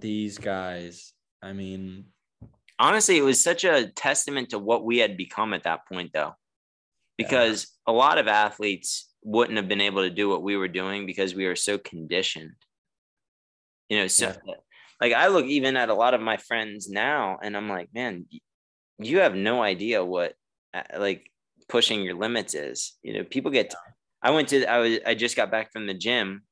[0.00, 2.06] these guys, I mean,
[2.78, 6.34] honestly, it was such a testament to what we had become at that point, though,
[7.18, 11.06] because a lot of athletes wouldn't have been able to do what we were doing
[11.06, 12.52] because we were so conditioned.
[13.88, 14.34] You know, so
[15.00, 18.26] like I look even at a lot of my friends now, and I'm like, man,
[18.98, 20.34] you have no idea what
[20.74, 21.30] uh, like
[21.68, 22.96] pushing your limits is.
[23.02, 23.74] You know, people get.
[24.22, 24.64] I went to.
[24.66, 24.98] I was.
[25.06, 26.42] I just got back from the gym,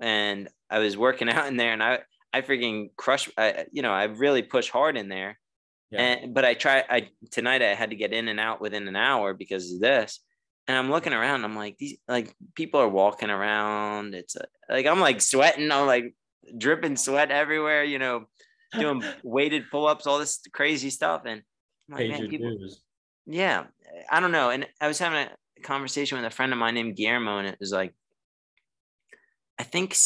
[0.00, 2.00] and I was working out in there, and I.
[2.32, 3.30] I freaking crush.
[3.36, 5.38] I, you know, I really push hard in there.
[5.90, 6.00] yeah.
[6.00, 8.96] And but I try I tonight I had to get in and out within an
[8.96, 10.20] hour because of this.
[10.68, 14.14] And I'm looking around, I'm like, these like people are walking around.
[14.14, 16.14] It's a, like I'm like sweating, I'm like
[16.58, 18.24] dripping sweat everywhere, you know,
[18.78, 21.22] doing weighted pull-ups, all this crazy stuff.
[21.24, 21.42] And
[21.88, 22.58] I'm like, man, people,
[23.26, 23.64] yeah,
[24.10, 24.50] I don't know.
[24.50, 27.58] And I was having a conversation with a friend of mine named Guillermo, and it
[27.60, 27.94] was like,
[29.58, 29.96] I think,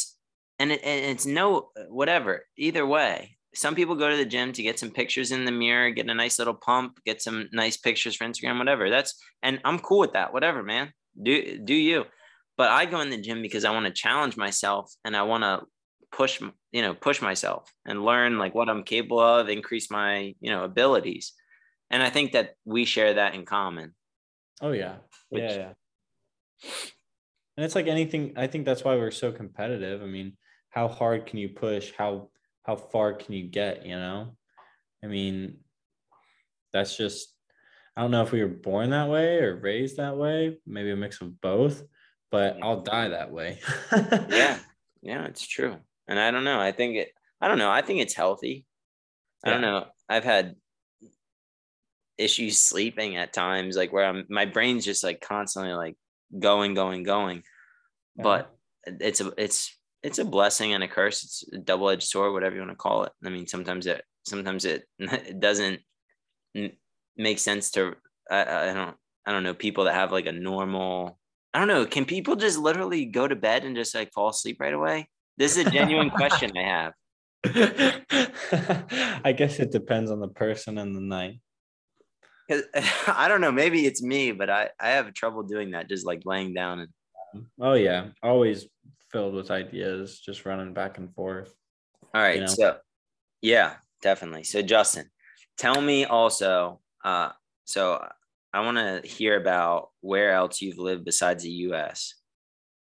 [0.60, 2.44] and, it, and it's no whatever.
[2.56, 5.90] Either way, some people go to the gym to get some pictures in the mirror,
[5.90, 8.90] get a nice little pump, get some nice pictures for Instagram, whatever.
[8.90, 10.32] That's and I'm cool with that.
[10.32, 10.92] Whatever, man.
[11.20, 12.04] Do do you?
[12.56, 15.42] But I go in the gym because I want to challenge myself and I want
[15.44, 15.62] to
[16.12, 16.40] push,
[16.72, 20.64] you know, push myself and learn like what I'm capable of, increase my, you know,
[20.64, 21.32] abilities.
[21.90, 23.94] And I think that we share that in common.
[24.60, 24.96] Oh yeah.
[25.30, 26.70] Which- yeah, yeah.
[27.56, 30.02] And it's like anything, I think that's why we're so competitive.
[30.02, 30.36] I mean,
[30.70, 31.92] how hard can you push?
[31.96, 32.30] How
[32.64, 34.36] how far can you get, you know?
[35.02, 35.58] I mean,
[36.72, 37.34] that's just
[37.96, 40.96] I don't know if we were born that way or raised that way, maybe a
[40.96, 41.82] mix of both,
[42.30, 42.64] but Yeah.
[42.64, 43.58] I'll die that way.
[43.92, 44.58] Yeah.
[45.02, 45.78] Yeah, it's true.
[46.08, 46.60] And I don't know.
[46.60, 47.08] I think it,
[47.40, 47.70] I don't know.
[47.70, 48.66] I think it's healthy.
[49.42, 49.86] I don't know.
[50.10, 50.56] I've had
[52.18, 55.96] issues sleeping at times, like where I'm, my brain's just like constantly like
[56.38, 57.44] going, going, going.
[58.14, 58.54] But
[58.84, 61.22] it's a, it's, it's a blessing and a curse.
[61.24, 63.12] It's a double edged sword, whatever you want to call it.
[63.24, 65.80] I mean, sometimes it, sometimes it, it doesn't
[67.16, 67.94] make sense to,
[68.30, 71.18] I, I don't, I don't know, people that have like a normal,
[71.52, 71.86] I don't know.
[71.86, 75.08] Can people just literally go to bed and just like fall asleep right away?
[75.36, 76.92] This is a genuine question I have.
[79.24, 81.40] I guess it depends on the person and the night.
[82.48, 82.64] 'Cause-
[83.06, 83.52] I don't know.
[83.52, 85.88] Maybe it's me, but I, I have trouble doing that.
[85.88, 86.88] Just like laying down and
[87.60, 88.66] Oh yeah, always
[89.10, 91.54] filled with ideas, just running back and forth.
[92.14, 92.40] All right.
[92.40, 92.46] know?
[92.46, 92.76] So,
[93.42, 94.44] yeah, definitely.
[94.44, 95.10] So, Justin,
[95.58, 96.80] tell me also.
[97.04, 97.30] Uh,
[97.64, 98.04] so,
[98.52, 102.14] I want to hear about where else you've lived besides the U.S.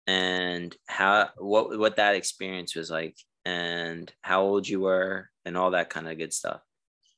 [0.05, 5.71] and how what what that experience was like, and how old you were, and all
[5.71, 6.61] that kind of good stuff.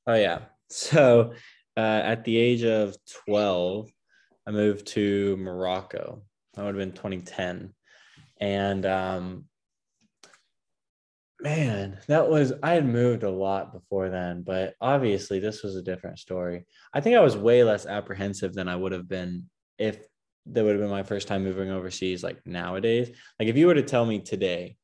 [0.05, 0.39] Oh yeah.
[0.69, 1.33] So
[1.77, 3.89] uh, at the age of 12,
[4.45, 6.23] I moved to Morocco.
[6.53, 7.73] That would have been 2010.
[8.39, 9.45] And um,
[11.41, 15.81] man, that was, I had moved a lot before then, but obviously this was a
[15.81, 16.65] different story.
[16.93, 19.99] I think I was way less apprehensive than I would have been if
[20.47, 23.09] that would have been my first time moving overseas, like nowadays.
[23.39, 24.77] Like if you were to tell me today,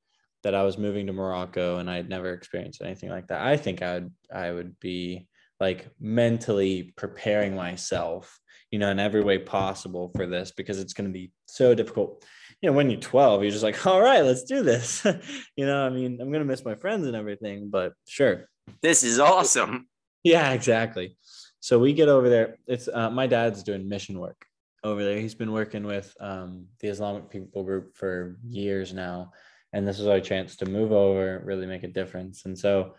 [0.44, 3.58] that I was moving to Morocco and I had never experienced anything like that, I
[3.58, 5.28] think I would I would be
[5.60, 8.40] like mentally preparing myself,
[8.70, 12.26] you know, in every way possible for this because it's going to be so difficult.
[12.64, 15.06] You know, when you're 12, you're just like, all right, let's do this.
[15.58, 18.48] you know, I mean, I'm going to miss my friends and everything, but sure.
[18.82, 19.90] This is awesome.
[20.24, 21.18] Yeah, exactly.
[21.60, 22.56] So we get over there.
[22.66, 24.46] It's uh, my dad's doing mission work
[24.82, 25.20] over there.
[25.20, 29.34] He's been working with um, the Islamic People Group for years now,
[29.74, 32.46] and this is our chance to move over, really make a difference.
[32.46, 32.96] And so,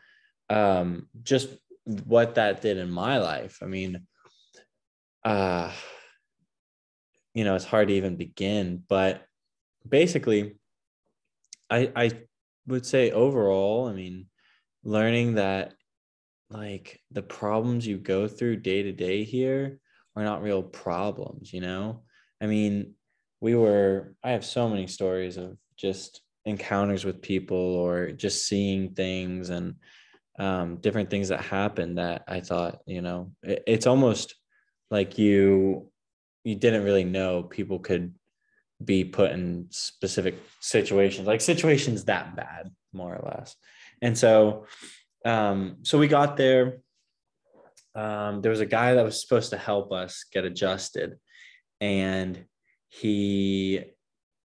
[0.50, 1.48] um, just
[2.04, 3.60] what that did in my life.
[3.62, 4.06] I mean,
[5.24, 5.72] uh,
[7.32, 9.26] you know, it's hard to even begin, but
[9.88, 10.56] basically,
[11.70, 12.10] I I
[12.66, 14.26] would say overall, I mean,
[14.82, 15.74] learning that
[16.50, 19.80] like the problems you go through day to day here
[20.16, 22.02] are not real problems, you know?
[22.40, 22.94] I mean,
[23.40, 28.94] we were, I have so many stories of just encounters with people or just seeing
[28.94, 29.74] things and
[30.38, 34.34] um, different things that happened that I thought, you know, it, it's almost
[34.90, 35.90] like you,
[36.44, 38.14] you didn't really know people could
[38.82, 43.54] be put in specific situations, like situations that bad, more or less.
[44.02, 44.66] And so,
[45.24, 46.78] um, so we got there.
[47.94, 51.16] Um, there was a guy that was supposed to help us get adjusted,
[51.80, 52.44] and
[52.88, 53.84] he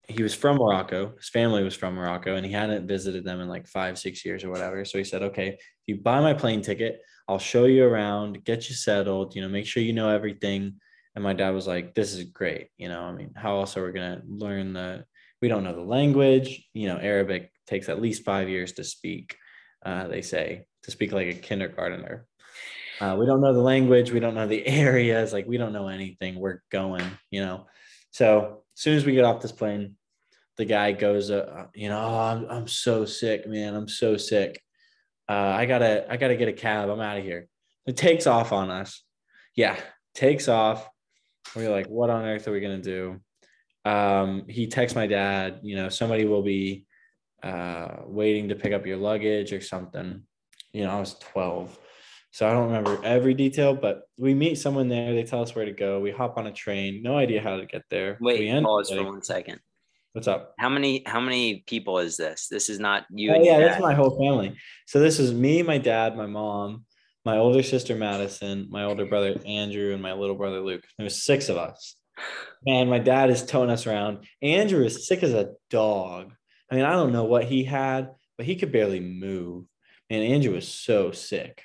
[0.07, 1.15] he was from Morocco.
[1.17, 4.45] His family was from Morocco, and he hadn't visited them in like five, six years
[4.45, 4.85] or whatever.
[4.85, 8.69] So he said, "Okay, if you buy my plane ticket, I'll show you around, get
[8.69, 9.35] you settled.
[9.35, 10.81] You know, make sure you know everything."
[11.19, 12.69] And my dad was like, "This is great.
[12.77, 15.05] You know, I mean, how else are we gonna learn the?
[15.43, 16.65] We don't know the language.
[16.75, 19.37] You know, Arabic takes at least five years to speak.
[19.85, 22.25] Uh, they say to speak like a kindergartner.
[23.01, 24.13] Uh, we don't know the language.
[24.13, 25.33] We don't know the areas.
[25.33, 26.39] Like we don't know anything.
[26.39, 27.05] We're going.
[27.33, 27.67] You know."
[28.13, 29.97] So as soon as we get off this plane,
[30.57, 33.75] the guy goes, uh, you know, oh, I'm, I'm so sick, man.
[33.75, 34.63] I'm so sick.
[35.29, 36.89] Uh, I gotta, I gotta get a cab.
[36.89, 37.49] I'm out of here.
[37.87, 39.03] It takes off on us.
[39.57, 39.77] Yeah,
[40.15, 40.89] takes off.
[41.55, 43.21] We're like, what on earth are we gonna do?
[43.85, 46.87] Um, he texts my dad, you know, somebody will be
[47.43, 50.23] uh, waiting to pick up your luggage or something.
[50.73, 51.79] You know, I was 12.
[52.31, 55.15] So I don't remember every detail, but we meet someone there.
[55.15, 56.01] They tell us where to go.
[56.01, 57.03] We hop on a train.
[57.03, 58.19] No idea how to get there.
[58.21, 59.61] Wait, we pause for one second.
[60.13, 60.55] What's up?
[60.59, 62.49] How many how many people is this?
[62.49, 63.33] This is not you.
[63.35, 64.57] Oh, yeah, that's my whole family.
[64.87, 66.85] So this is me, my dad, my mom,
[67.29, 70.83] my older sister Madison, my older brother Andrew, and my little brother Luke.
[70.97, 71.95] There's six of us.
[72.67, 74.25] And my dad is towing us around.
[74.41, 76.33] Andrew is sick as a dog.
[76.73, 79.67] I mean, I don't know what he had, but he could barely move.
[80.09, 81.63] And Andrew was so sick.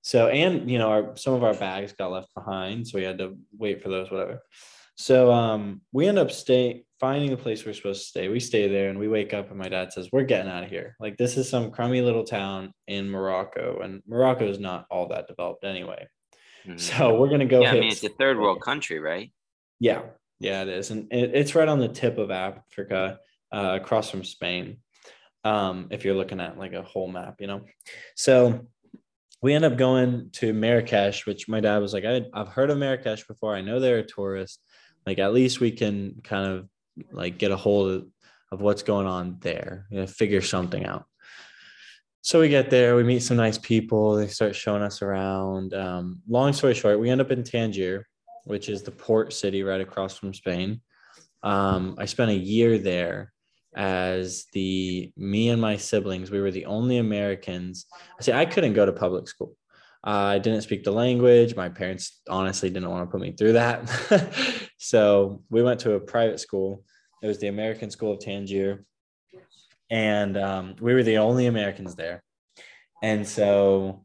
[0.00, 3.18] So, and you know, our some of our bags got left behind, so we had
[3.18, 4.40] to wait for those, whatever.
[4.96, 8.28] So um, we end up staying, finding the place we're supposed to stay.
[8.28, 10.70] We stay there, and we wake up, and my dad says, "We're getting out of
[10.70, 10.96] here.
[11.00, 15.26] Like this is some crummy little town in Morocco, and Morocco is not all that
[15.26, 16.06] developed anyway.
[16.66, 16.78] Mm-hmm.
[16.78, 17.62] So we're gonna go.
[17.62, 19.32] Yeah, I mean, it's a third world country, right?
[19.80, 20.02] Yeah,
[20.38, 23.18] yeah, it is, and it, it's right on the tip of Africa,
[23.52, 24.78] uh, across from Spain.
[25.42, 27.62] Um, if you're looking at like a whole map, you know.
[28.14, 28.66] So
[29.44, 32.78] we end up going to Marrakesh, which my dad was like, I, have heard of
[32.78, 33.54] Marrakesh before.
[33.54, 34.58] I know they're a tourist.
[35.06, 36.68] Like, at least we can kind of
[37.12, 38.06] like get a hold of,
[38.52, 41.04] of what's going on there, you know, figure something out.
[42.22, 44.16] So we get there, we meet some nice people.
[44.16, 45.74] They start showing us around.
[45.74, 48.06] Um, long story short, we end up in Tangier,
[48.44, 50.80] which is the port city right across from Spain.
[51.42, 53.34] Um, I spent a year there
[53.74, 57.86] as the me and my siblings we were the only americans
[58.18, 59.56] i say i couldn't go to public school
[60.04, 61.56] i didn't speak the language.
[61.56, 63.90] My parents honestly didn't want to put me through that.
[64.84, 66.84] So we went to a private school.
[67.22, 68.84] It was the american school of tangier.
[69.90, 72.22] And um, we were the only americans there.
[73.02, 74.04] And so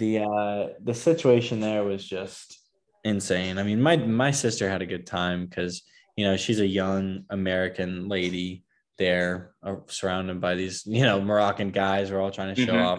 [0.00, 2.58] the uh, the situation there was just
[3.04, 3.58] insane.
[3.58, 5.82] I mean my my sister had a good time because
[6.16, 8.64] you know she's a young american lady
[8.98, 12.86] there uh, surrounded by these you know moroccan guys we're all trying to show mm-hmm.
[12.86, 12.98] off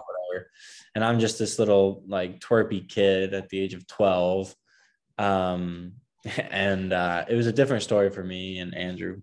[0.96, 4.56] and i'm just this little like twerpy kid at the age of 12
[5.18, 5.94] um
[6.52, 9.22] and uh it was a different story for me and andrew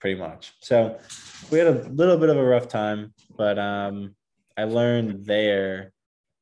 [0.00, 0.98] pretty much so
[1.50, 4.14] we had a little bit of a rough time but um
[4.56, 5.92] i learned there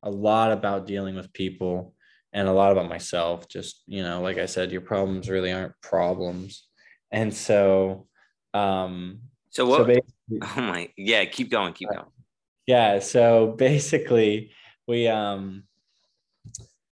[0.02, 1.94] a lot about dealing with people
[2.32, 5.72] and a lot about myself just you know like i said your problems really aren't
[5.80, 6.68] problems
[7.10, 8.06] and so
[8.56, 9.86] um, so what?
[9.86, 10.00] So
[10.42, 11.24] oh my, yeah.
[11.24, 11.72] Keep going.
[11.72, 12.06] Keep going.
[12.66, 12.98] Yeah.
[12.98, 14.52] So basically,
[14.86, 15.64] we um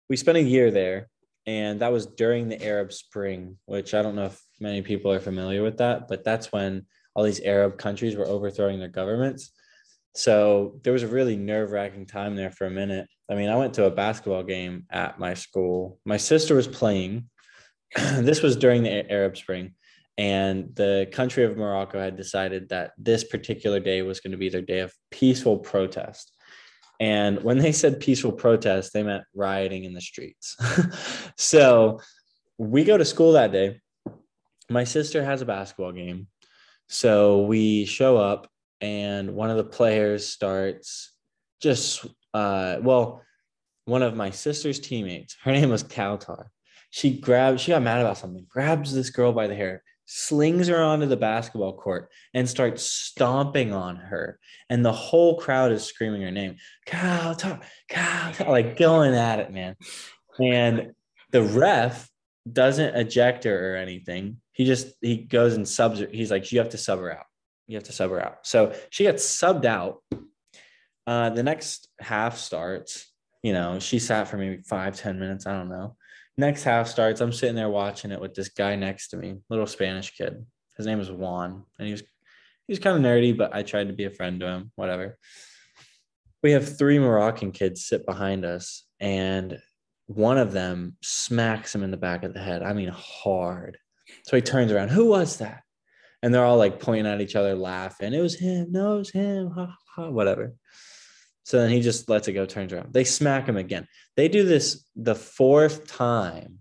[0.08, 1.08] we spent a year there,
[1.46, 5.20] and that was during the Arab Spring, which I don't know if many people are
[5.20, 9.52] familiar with that, but that's when all these Arab countries were overthrowing their governments.
[10.14, 13.06] So there was a really nerve wracking time there for a minute.
[13.30, 16.00] I mean, I went to a basketball game at my school.
[16.04, 17.28] My sister was playing.
[17.96, 19.74] this was during the Arab Spring
[20.18, 24.48] and the country of Morocco had decided that this particular day was going to be
[24.48, 26.32] their day of peaceful protest.
[26.98, 30.56] And when they said peaceful protest, they meant rioting in the streets.
[31.36, 32.00] so
[32.58, 33.80] we go to school that day.
[34.68, 36.26] My sister has a basketball game.
[36.88, 38.50] So we show up,
[38.80, 41.12] and one of the players starts
[41.60, 42.04] just,
[42.34, 43.22] uh, well,
[43.84, 46.46] one of my sister's teammates, her name was Kaltar.
[46.90, 50.82] She grabbed, she got mad about something, grabs this girl by the hair, slings her
[50.82, 54.40] onto the basketball court and starts stomping on her.
[54.70, 56.56] And the whole crowd is screaming her name,
[56.86, 57.36] Cal,
[57.88, 59.76] Cal, like going at it, man.
[60.40, 60.92] And
[61.30, 62.10] the ref
[62.50, 64.38] doesn't eject her or anything.
[64.52, 66.08] He just he goes and subs her.
[66.10, 67.26] He's like, you have to sub her out.
[67.66, 68.38] You have to sub her out.
[68.46, 70.02] So she gets subbed out.
[71.06, 73.12] Uh, the next half starts.
[73.42, 75.46] You know, she sat for maybe five, ten minutes.
[75.46, 75.97] I don't know
[76.38, 77.20] next half starts.
[77.20, 80.46] I'm sitting there watching it with this guy next to me, little Spanish kid.
[80.76, 83.88] His name was Juan, and he was he was kind of nerdy, but I tried
[83.88, 84.72] to be a friend to him.
[84.76, 85.18] Whatever.
[86.42, 89.58] we have three Moroccan kids sit behind us, and
[90.06, 92.62] one of them smacks him in the back of the head.
[92.62, 93.78] I mean, hard.
[94.24, 94.88] So he turns around.
[94.88, 95.62] Who was that?
[96.22, 98.14] And they're all like pointing at each other, laughing.
[98.14, 98.68] It was him.
[98.70, 99.50] No, it was him.
[99.50, 100.54] Ha, ha, whatever.
[101.48, 102.92] So then he just lets it go, turns around.
[102.92, 103.88] They smack him again.
[104.16, 106.58] They do this the fourth time.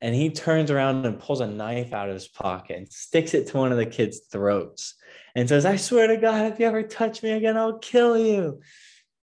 [0.00, 3.46] And he turns around and pulls a knife out of his pocket and sticks it
[3.46, 4.96] to one of the kids' throats
[5.36, 8.62] and says, I swear to God, if you ever touch me again, I'll kill you.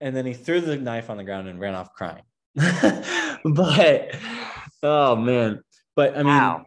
[0.02, 2.24] And then he threw the knife on the ground and ran off crying.
[2.56, 4.16] but
[4.82, 5.62] oh man.
[5.96, 6.66] But I mean, wow.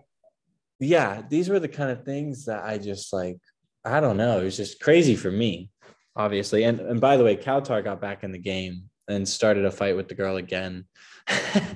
[0.78, 3.38] yeah, these were the kind of things that I just like,
[3.84, 4.38] I don't know.
[4.38, 5.70] It was just crazy for me,
[6.16, 6.64] obviously.
[6.64, 9.96] And and by the way, Kautar got back in the game and started a fight
[9.96, 10.84] with the girl again.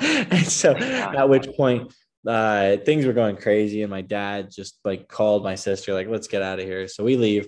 [0.00, 1.92] and so at which point
[2.26, 6.26] uh, things were going crazy and my dad just like called my sister like let's
[6.26, 7.46] get out of here so we leave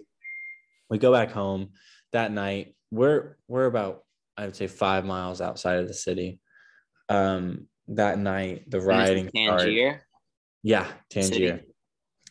[0.90, 1.70] we go back home
[2.12, 4.04] that night we're we're about
[4.36, 6.40] i would say five miles outside of the city
[7.08, 10.02] um that night the rioting Tangier?
[10.62, 11.74] yeah tangier city.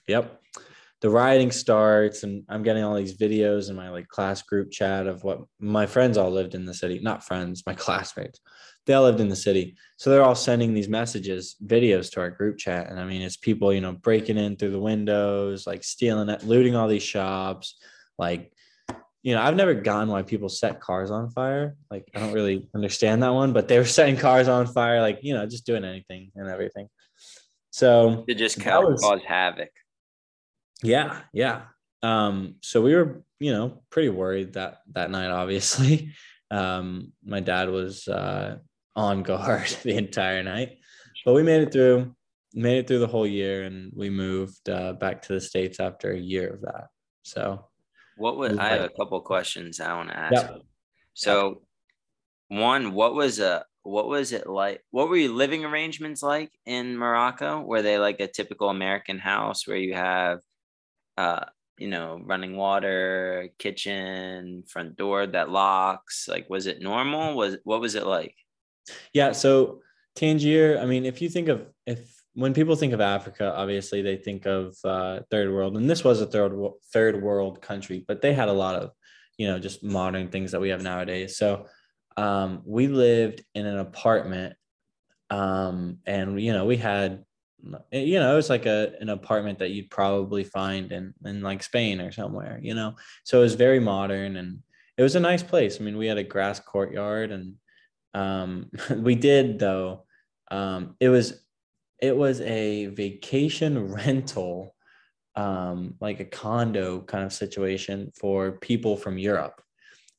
[0.07, 0.39] yep
[1.05, 5.05] the rioting starts and i'm getting all these videos in my like class group chat
[5.05, 8.39] of what my friends all lived in the city not friends my classmates.
[8.87, 9.75] They all lived in the city.
[9.97, 12.89] So they're all sending these messages videos to our group chat.
[12.89, 16.43] And i mean it's people you know breaking in through the windows like stealing it
[16.43, 17.77] looting all these shops.
[18.17, 18.51] Like
[19.21, 21.75] you know i've never gotten why people set cars on fire.
[21.91, 25.19] Like i don't really understand that one but they were setting cars on fire like
[25.21, 26.89] you know just doing anything and everything.
[27.69, 29.69] So to just cause, cause havoc
[30.84, 31.61] yeah yeah
[32.03, 36.13] um so we were you know pretty worried that that night obviously
[36.51, 38.57] um my dad was uh
[38.95, 40.78] on guard the entire night.
[41.26, 42.15] But we made it through,
[42.53, 46.11] made it through the whole year, and we moved uh, back to the states after
[46.11, 46.88] a year of that.
[47.23, 47.65] So,
[48.17, 50.34] what would I have a couple questions I want to ask?
[50.34, 50.61] Yep.
[51.13, 51.63] So,
[52.49, 54.84] one, what was a uh, what was it like?
[54.91, 57.61] What were your living arrangements like in Morocco?
[57.61, 60.39] Were they like a typical American house where you have,
[61.18, 61.45] uh,
[61.78, 66.28] you know, running water, kitchen, front door that locks?
[66.28, 67.36] Like, was it normal?
[67.36, 68.36] Was what was it like?
[69.13, 69.32] Yeah.
[69.34, 69.82] So
[70.16, 74.18] Tangier, I mean, if you think of if when people think of Africa, obviously they
[74.18, 76.53] think of uh, third world, and this was a third
[76.93, 78.91] third world country, but they had a lot of,
[79.38, 81.38] you know, just modern things that we have nowadays.
[81.38, 81.66] So
[82.18, 84.55] um, we lived in an apartment,
[85.30, 87.24] um, and you know we had,
[87.91, 91.63] you know, it was like a an apartment that you'd probably find in in like
[91.63, 92.95] Spain or somewhere, you know.
[93.24, 94.59] So it was very modern and
[94.97, 95.80] it was a nice place.
[95.80, 97.55] I mean, we had a grass courtyard and
[98.13, 100.05] um, we did though.
[100.51, 101.41] Um, it was
[102.01, 104.76] it was a vacation rental,
[105.36, 109.61] um, like a condo kind of situation for people from Europe,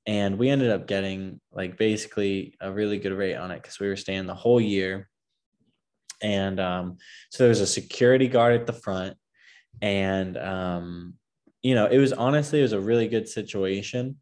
[0.07, 3.89] and we ended up getting like basically a really good rate on it because we
[3.89, 5.09] were staying the whole year.
[6.23, 6.99] And um,
[7.31, 9.17] so there was a security guard at the front,
[9.83, 11.15] and um,
[11.63, 14.17] you know it was honestly it was a really good situation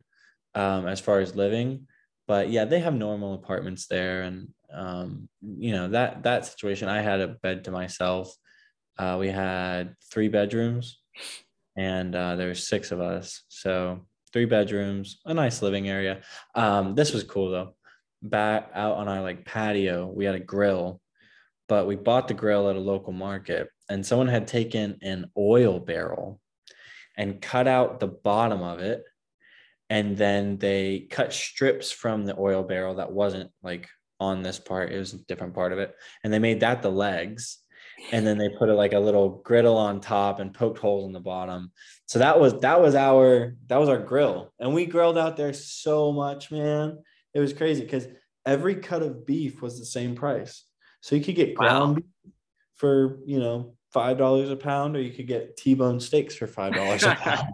[0.54, 1.86] um, as far as living
[2.26, 6.88] but yeah, they have normal apartments there, and um, you know that that situation.
[6.88, 8.34] I had a bed to myself.
[8.98, 11.00] Uh, we had three bedrooms,
[11.76, 16.22] and uh, there were six of us, so three bedrooms, a nice living area.
[16.54, 17.74] Um, this was cool though.
[18.22, 21.00] Back out on our like patio, we had a grill,
[21.68, 25.80] but we bought the grill at a local market, and someone had taken an oil
[25.80, 26.40] barrel
[27.16, 29.04] and cut out the bottom of it
[29.90, 33.88] and then they cut strips from the oil barrel that wasn't like
[34.18, 36.90] on this part it was a different part of it and they made that the
[36.90, 37.58] legs
[38.12, 41.12] and then they put it like a little griddle on top and poked holes in
[41.12, 41.72] the bottom.
[42.06, 45.52] So that was that was our that was our grill and we grilled out there
[45.52, 46.98] so much man.
[47.32, 48.06] It was crazy because
[48.44, 50.64] every cut of beef was the same price
[51.04, 52.02] so you could get ground wow.
[52.22, 52.32] beef
[52.76, 56.72] for you know five dollars a pound or you could get t-bone steaks for five
[56.72, 57.52] dollars a pound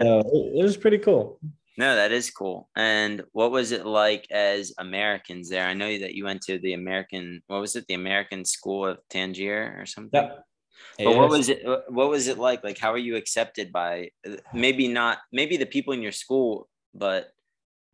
[0.00, 1.38] so it, it was pretty cool.
[1.78, 2.70] No, that is cool.
[2.74, 5.66] And what was it like as Americans there?
[5.66, 8.98] I know that you went to the American, what was it, the American School of
[9.10, 10.22] Tangier or something?
[10.22, 10.36] Yeah.
[10.98, 11.62] But what was it?
[11.88, 12.64] What was it like?
[12.64, 14.10] Like, how are you accepted by?
[14.54, 15.18] Maybe not.
[15.30, 17.28] Maybe the people in your school, but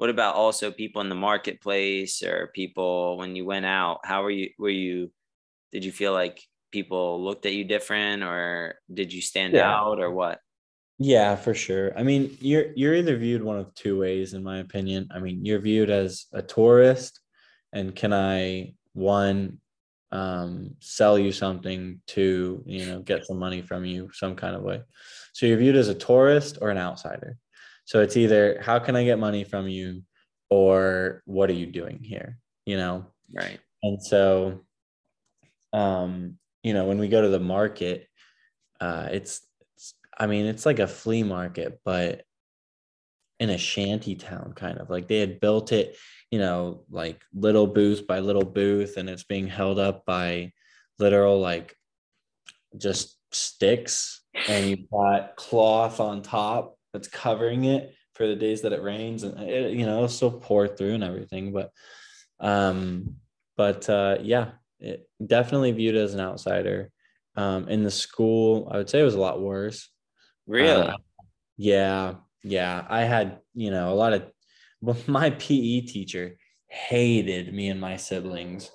[0.02, 4.00] what about also people in the marketplace or people when you went out?
[4.02, 4.50] How were you?
[4.58, 5.12] Were you?
[5.70, 6.42] Did you feel like
[6.72, 9.72] people looked at you different, or did you stand yeah.
[9.72, 10.40] out, or what?
[10.98, 11.96] Yeah, for sure.
[11.96, 15.06] I mean, you're you're either viewed one of two ways, in my opinion.
[15.14, 17.20] I mean, you're viewed as a tourist,
[17.72, 19.60] and can I one
[20.10, 24.62] um, sell you something to you know get some money from you some kind of
[24.62, 24.82] way.
[25.32, 27.38] So you're viewed as a tourist or an outsider.
[27.84, 30.02] So it's either how can I get money from you,
[30.50, 33.06] or what are you doing here you know?
[33.34, 33.58] Right.
[33.82, 34.60] and so
[35.72, 38.06] um you know when we go to the market
[38.78, 39.40] uh it's,
[39.74, 42.24] it's i mean it's like a flea market but
[43.40, 44.90] in a shanty town kind of.
[44.90, 45.96] Like they had built it
[46.30, 50.52] you know like little booth by little booth and it's being held up by
[50.98, 51.74] literal like
[52.76, 58.72] just sticks and you've got cloth on top that's covering it for the days that
[58.72, 61.70] it rains and it, you know it'll still pour through and everything but
[62.40, 63.16] um
[63.56, 66.90] but uh yeah it definitely viewed as an outsider
[67.36, 69.88] um in the school i would say it was a lot worse
[70.46, 70.88] Really?
[70.88, 70.96] uh,
[71.56, 72.84] yeah, yeah.
[72.88, 74.24] I had, you know, a lot of
[74.80, 76.36] well, my PE teacher
[76.68, 78.70] hated me and my siblings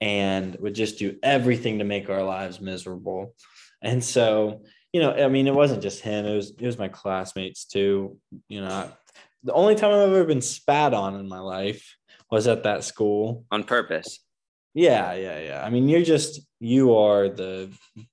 [0.00, 3.34] and would just do everything to make our lives miserable.
[3.82, 4.62] And so,
[4.92, 8.18] you know, I mean, it wasn't just him, it was it was my classmates too.
[8.48, 8.90] You know,
[9.44, 11.96] the only time I've ever been spat on in my life
[12.30, 13.44] was at that school.
[13.50, 14.20] On purpose.
[14.74, 15.62] Yeah, yeah, yeah.
[15.64, 17.70] I mean, you're just you are the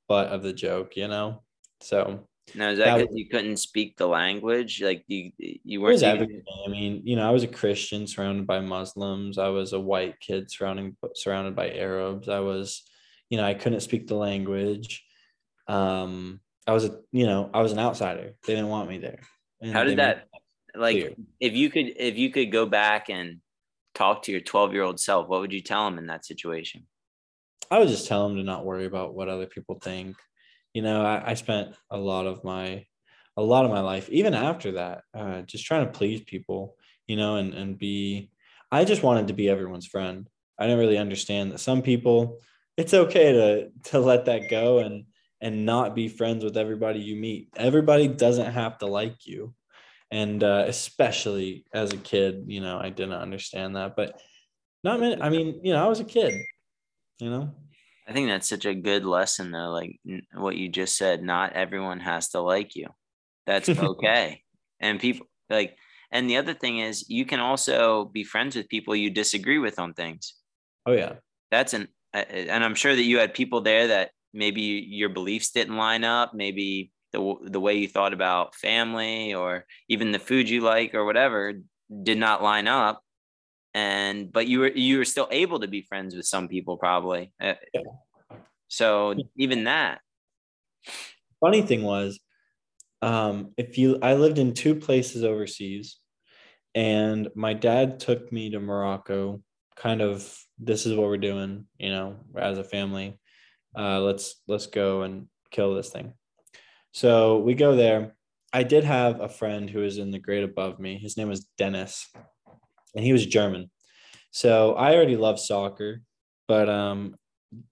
[0.08, 1.44] butt of the joke, you know.
[1.82, 4.82] So Now, is That that was- you couldn't speak the language?
[4.82, 6.02] Like you, you weren't.
[6.02, 9.38] even- I mean, you know, I was a Christian surrounded by Muslims.
[9.38, 12.28] I was a white kid surrounding surrounded by Arabs.
[12.28, 12.84] I was,
[13.30, 15.04] you know, I couldn't speak the language.
[15.68, 18.34] Um, I was a, you know, I was an outsider.
[18.46, 19.22] They didn't want me there.
[19.60, 20.28] And How did that?
[20.76, 21.14] Like, clear.
[21.40, 23.40] if you could, if you could go back and
[23.96, 26.86] talk to your twelve-year-old self, what would you tell him in that situation?
[27.72, 30.16] I would just tell them to not worry about what other people think.
[30.76, 32.86] You know, I, I spent a lot of my
[33.36, 36.76] a lot of my life, even after that, uh, just trying to please people,
[37.08, 38.30] you know, and and be
[38.72, 40.30] I just wanted to be everyone's friend.
[40.60, 42.38] I didn't really understand that some people
[42.78, 45.06] it's okay to to let that go and
[45.42, 47.50] and not be friends with everybody you meet.
[47.56, 49.54] Everybody doesn't have to like you.
[50.12, 53.96] And uh, especially as a kid, you know, I didn't understand that.
[53.96, 54.20] But
[54.84, 56.34] not many, I mean, you know, I was a kid,
[57.20, 57.54] you know,
[58.10, 59.70] I think that's such a good lesson, though.
[59.70, 60.00] Like
[60.34, 62.88] what you just said, not everyone has to like you.
[63.46, 64.42] That's okay.
[64.80, 65.78] and people like,
[66.12, 69.78] and the other thing is, you can also be friends with people you disagree with
[69.78, 70.34] on things.
[70.88, 71.14] Oh yeah.
[71.52, 75.78] That's an, and I'm sure that you had people there that maybe your beliefs didn't
[75.78, 80.62] line up, maybe the the way you thought about family or even the food you
[80.62, 81.54] like or whatever
[82.04, 83.02] did not line up.
[83.74, 87.34] And but you were you were still able to be friends with some people probably.
[87.42, 87.56] Uh,
[88.68, 90.00] So even that,
[91.40, 92.20] Funny thing was,
[93.02, 95.98] um, if you I lived in two places overseas,
[96.76, 99.42] and my dad took me to Morocco,
[99.76, 103.18] kind of this is what we're doing, you know, as a family.
[103.78, 106.14] Uh, let's let's go and kill this thing.
[106.92, 108.16] So we go there.
[108.52, 110.98] I did have a friend who was in the grade above me.
[110.98, 112.08] His name was Dennis,
[112.96, 113.70] and he was German.
[114.32, 116.02] So I already loved soccer,
[116.48, 117.16] but um,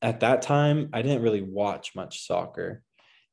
[0.02, 2.84] at that time I didn't really watch much soccer.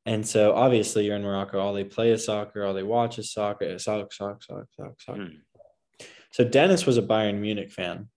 [0.05, 3.33] And so obviously you're in Morocco, all they play is soccer, all they watch is
[3.33, 5.21] soccer, soccer, soccer, soccer, soccer, soccer.
[5.21, 6.07] Hmm.
[6.31, 8.09] So Dennis was a Bayern Munich fan.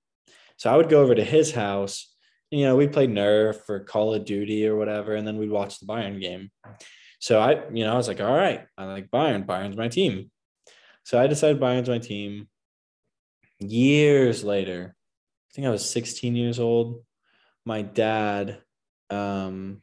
[0.56, 2.14] So I would go over to his house.
[2.50, 5.78] You know, we played Nerf or Call of Duty or whatever, and then we'd watch
[5.78, 6.50] the Bayern game.
[7.20, 9.44] So I, you know, I was like, all right, I like Bayern.
[9.44, 10.30] Bayern's my team.
[11.04, 12.48] So I decided Bayern's my team.
[13.58, 17.04] Years later, I think I was 16 years old.
[17.66, 18.62] My dad,
[19.10, 19.80] um,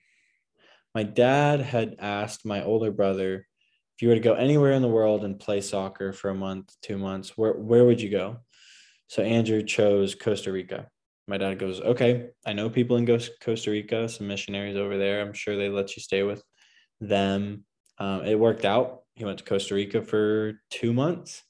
[0.96, 3.46] my dad had asked my older brother
[3.96, 6.74] if you were to go anywhere in the world and play soccer for a month,
[6.82, 8.38] two months, where where would you go?
[9.08, 10.88] So Andrew chose Costa Rica.
[11.28, 15.22] My dad goes, okay, I know people in Costa Rica, some missionaries over there.
[15.22, 16.44] I'm sure they let you stay with
[17.00, 17.66] them.
[17.98, 19.02] Um, it worked out.
[19.16, 21.44] He went to Costa Rica for two months,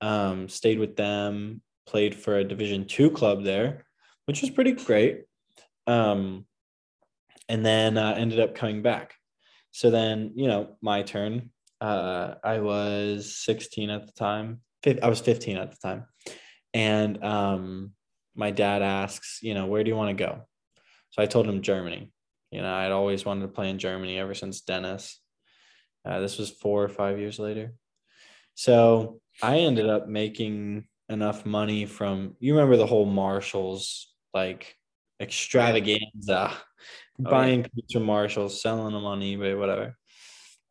[0.00, 3.84] um, stayed with them, played for a Division two club there,
[4.24, 5.24] which was pretty great.
[5.86, 6.46] Um,
[7.48, 9.14] and then uh, ended up coming back.
[9.70, 11.50] So then, you know, my turn.
[11.80, 14.60] Uh, I was 16 at the time.
[15.02, 16.06] I was 15 at the time.
[16.72, 17.92] And um,
[18.34, 20.42] my dad asks, you know, where do you want to go?
[21.10, 22.10] So I told him Germany.
[22.50, 25.20] You know, I'd always wanted to play in Germany ever since Dennis.
[26.04, 27.74] Uh, this was four or five years later.
[28.54, 34.76] So I ended up making enough money from, you remember the whole Marshalls like
[35.20, 36.50] extravaganza, yeah.
[37.18, 39.96] buying cleats from Marshalls, selling them on eBay, whatever.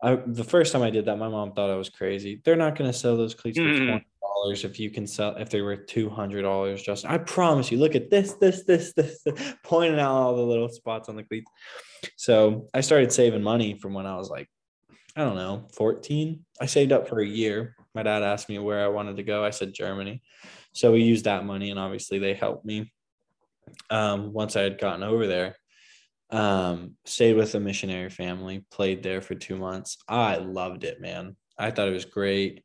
[0.02, 2.42] I, the first time I did that, my mom thought I was crazy.
[2.44, 3.88] They're not going to sell those cleats for Mhm.
[3.88, 4.06] twenty
[4.44, 6.82] dollars if you can sell if they were two hundred dollars.
[6.82, 7.78] Justin, I promise you.
[7.78, 11.24] Look at this, this, this, this, this, pointing out all the little spots on the
[11.24, 11.50] cleats.
[12.16, 14.50] So I started saving money from when I was like,
[15.16, 16.46] I don't know, fourteen.
[16.60, 17.76] I saved up for a year.
[17.96, 19.46] My dad asked me where I wanted to go.
[19.46, 20.22] I said Germany.
[20.74, 22.92] So we used that money, and obviously they helped me.
[23.90, 25.56] Um, once I had gotten over there,
[26.32, 29.98] um, stayed with a missionary family, played there for two months.
[30.08, 31.36] I loved it, man.
[31.58, 32.64] I thought it was great.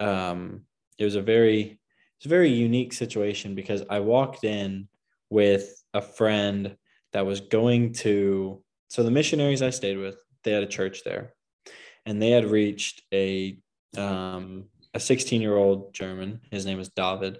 [0.00, 0.62] Um,
[0.98, 1.78] it was a very
[2.18, 4.88] it's a very unique situation because I walked in
[5.28, 6.76] with a friend
[7.12, 11.32] that was going to so the missionaries I stayed with, they had a church there.
[12.04, 13.58] And they had reached a
[13.96, 16.40] um, a 16 year old German.
[16.50, 17.38] His name was David.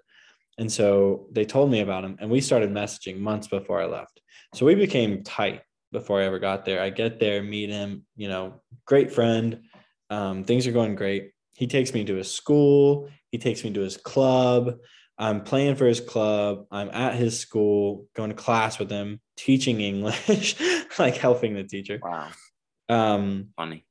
[0.59, 4.21] And so they told me about him, and we started messaging months before I left.
[4.55, 6.81] So we became tight before I ever got there.
[6.83, 9.63] I get there, meet him, you know, great friend.
[10.11, 11.33] Um, things are going great.
[11.55, 14.79] He takes me to his school, he takes me to his club.
[15.19, 16.67] I'm playing for his club.
[16.71, 20.57] I'm at his school, going to class with him, teaching English,
[20.99, 22.01] like helping the teacher.
[22.03, 22.29] Wow.
[22.89, 23.85] Um, Funny.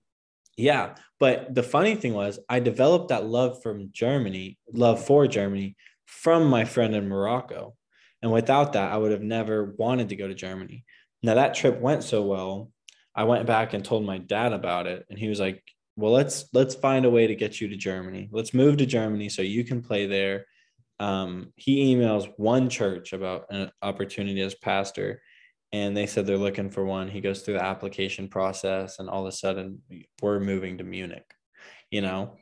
[0.57, 5.77] yeah, but the funny thing was, I developed that love from Germany, love for Germany
[6.05, 7.75] from my friend in Morocco.
[8.21, 10.83] And without that, I would have never wanted to go to Germany.
[11.23, 12.71] Now, that trip went so well.
[13.15, 15.63] I went back and told my dad about it, and he was like,
[15.95, 18.29] "Well, let's let's find a way to get you to Germany.
[18.31, 20.45] Let's move to Germany so you can play there."
[20.99, 25.21] Um, he emails one church about an opportunity as pastor,
[25.71, 27.07] and they said they're looking for one.
[27.09, 29.81] He goes through the application process, and all of a sudden,
[30.21, 31.25] we're moving to Munich.
[31.89, 32.37] You know,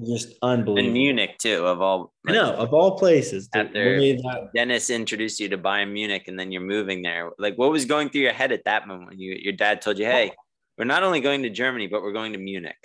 [0.00, 0.86] just unbelievable.
[0.86, 2.12] In Munich too, of all.
[2.26, 3.48] I know, of all places.
[3.52, 7.32] After- that- Dennis introduced you to Bayern Munich, and then you're moving there.
[7.36, 9.10] Like, what was going through your head at that moment?
[9.10, 10.30] when You, your dad told you, "Hey,
[10.78, 12.76] we're not only going to Germany, but we're going to Munich."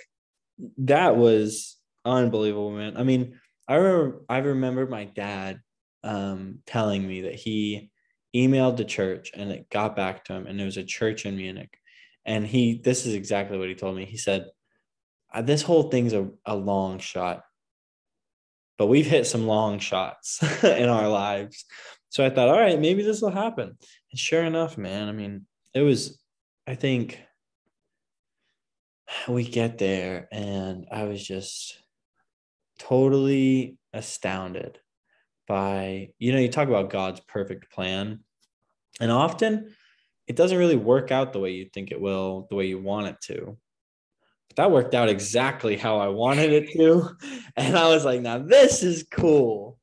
[0.78, 2.96] that was unbelievable, man.
[2.96, 5.60] I mean, I remember I remember my dad
[6.02, 7.90] um, telling me that he
[8.34, 11.36] emailed the church and it got back to him, and it was a church in
[11.36, 11.78] Munich.
[12.24, 14.04] And he, this is exactly what he told me.
[14.04, 14.46] He said,
[15.32, 17.44] "Uh, "This whole thing's a, a long shot,
[18.76, 21.64] but we've hit some long shots in our lives."
[22.10, 23.76] So I thought, all right, maybe this will happen.
[24.10, 26.18] And sure enough, man, I mean, it was,
[26.66, 27.20] I think
[29.28, 31.82] we get there and I was just
[32.78, 34.78] totally astounded
[35.46, 38.20] by, you know, you talk about God's perfect plan.
[39.00, 39.74] And often
[40.26, 43.06] it doesn't really work out the way you think it will, the way you want
[43.06, 43.56] it to.
[44.48, 47.10] But that worked out exactly how I wanted it to.
[47.56, 49.78] And I was like, now this is cool.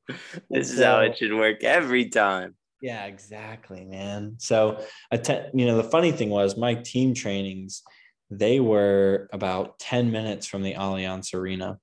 [0.50, 2.54] This And is how it should work every time.
[2.80, 4.36] yeah, exactly, man.
[4.38, 7.82] So, you know, the funny thing was my team trainings,
[8.30, 11.78] they were about 10 minutes from the Allianz Arena.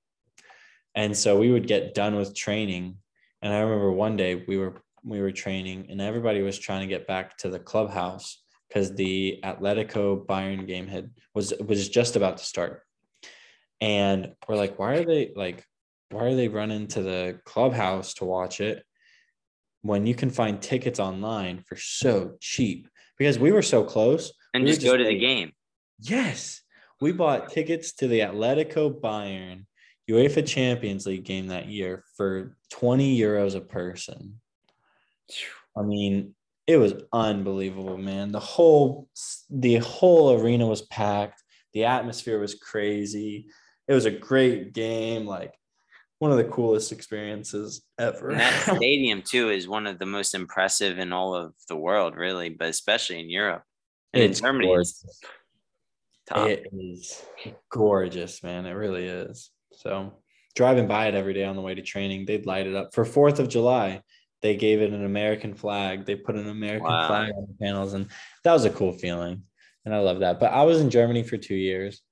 [0.94, 2.96] And so we would get done with training.
[3.42, 6.86] And I remember one day we were we were training and everybody was trying to
[6.86, 12.38] get back to the clubhouse because the Atletico Bayern game had was was just about
[12.38, 12.82] to start.
[13.80, 15.64] And we're like, why are they like
[16.10, 18.84] why are they running to the clubhouse to watch it?
[19.84, 22.88] when you can find tickets online for so cheap
[23.18, 24.32] because we were so close.
[24.54, 25.52] And we just go to the game.
[26.00, 26.60] Yes,
[27.00, 29.64] we bought tickets to the Atletico Bayern
[30.08, 34.40] UEFA Champions League game that year for 20 euros a person.
[35.76, 36.34] I mean,
[36.66, 38.32] it was unbelievable, man.
[38.32, 39.08] The whole
[39.50, 41.42] the whole arena was packed.
[41.72, 43.46] The atmosphere was crazy.
[43.88, 45.54] It was a great game, like
[46.18, 48.30] one of the coolest experiences ever.
[48.30, 52.14] And that stadium too is one of the most impressive in all of the world,
[52.16, 53.62] really, but especially in Europe.
[54.12, 55.04] And in Germany, gorgeous.
[55.04, 55.20] it's
[56.26, 56.48] top.
[56.48, 57.22] It is
[57.70, 58.66] gorgeous, man.
[58.66, 59.50] It really is.
[59.72, 60.12] So
[60.54, 63.04] driving by it every day on the way to training, they'd light it up for
[63.04, 64.02] Fourth of July.
[64.42, 66.04] They gave it an American flag.
[66.04, 67.06] They put an American Wow.
[67.06, 68.08] flag on the panels, and
[68.44, 69.42] that was a cool feeling.
[69.84, 70.38] And I love that.
[70.40, 72.02] But I was in Germany for two years.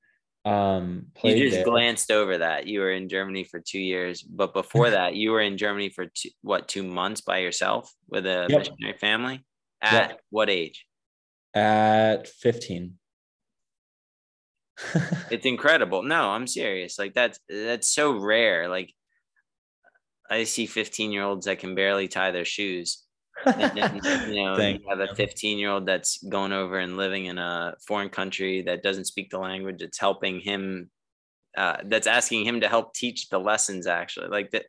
[0.44, 1.64] Um, You just there.
[1.64, 2.66] glanced over that.
[2.66, 6.06] You were in Germany for two years, but before that, you were in Germany for
[6.06, 8.58] two, what two months by yourself with a Yep.
[8.58, 9.44] missionary family.
[9.80, 10.86] At what age?
[11.54, 12.98] at 15.
[15.30, 16.02] It's incredible.
[16.02, 16.98] No, I'm serious.
[16.98, 18.68] Like that's that's so rare.
[18.68, 18.92] Like
[20.30, 23.04] I see 15 year olds that can barely tie their shoes.
[23.44, 27.26] And then, you know, you have a 15 year old that's going over and living
[27.26, 29.82] in a foreign country that doesn't speak the language.
[29.82, 30.90] It's helping him.
[31.56, 33.86] Uh, that's asking him to help teach the lessons.
[33.86, 34.64] Actually, like that,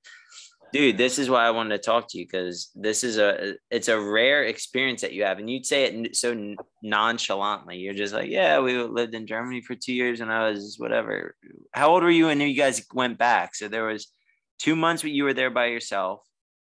[0.74, 0.98] dude.
[0.98, 4.00] This is why I wanted to talk to you because this is a it's a
[4.00, 7.78] rare experience that you have, and you'd say it so nonchalantly.
[7.78, 11.36] You're just like, yeah, we lived in Germany for two years, and I was whatever.
[11.72, 13.56] How old were you when you guys went back?
[13.56, 14.12] So there was
[14.60, 16.22] two months you were there by yourself,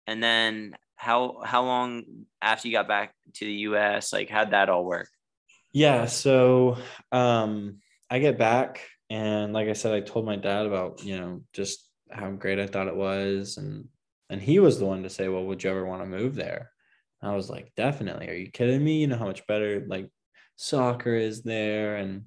[0.07, 2.03] and then how how long
[2.41, 4.11] after you got back to the U.S.
[4.13, 5.09] Like how'd that all work?
[5.71, 6.77] Yeah, so
[7.11, 7.79] um
[8.09, 11.88] I get back and like I said, I told my dad about, you know, just
[12.11, 13.87] how great I thought it was and
[14.29, 16.71] and he was the one to say, "Well, would you ever want to move there?"
[17.21, 18.29] I was like, "Definitely.
[18.29, 19.01] Are you kidding me?
[19.01, 20.09] You know how much better like
[20.55, 22.25] soccer is there, and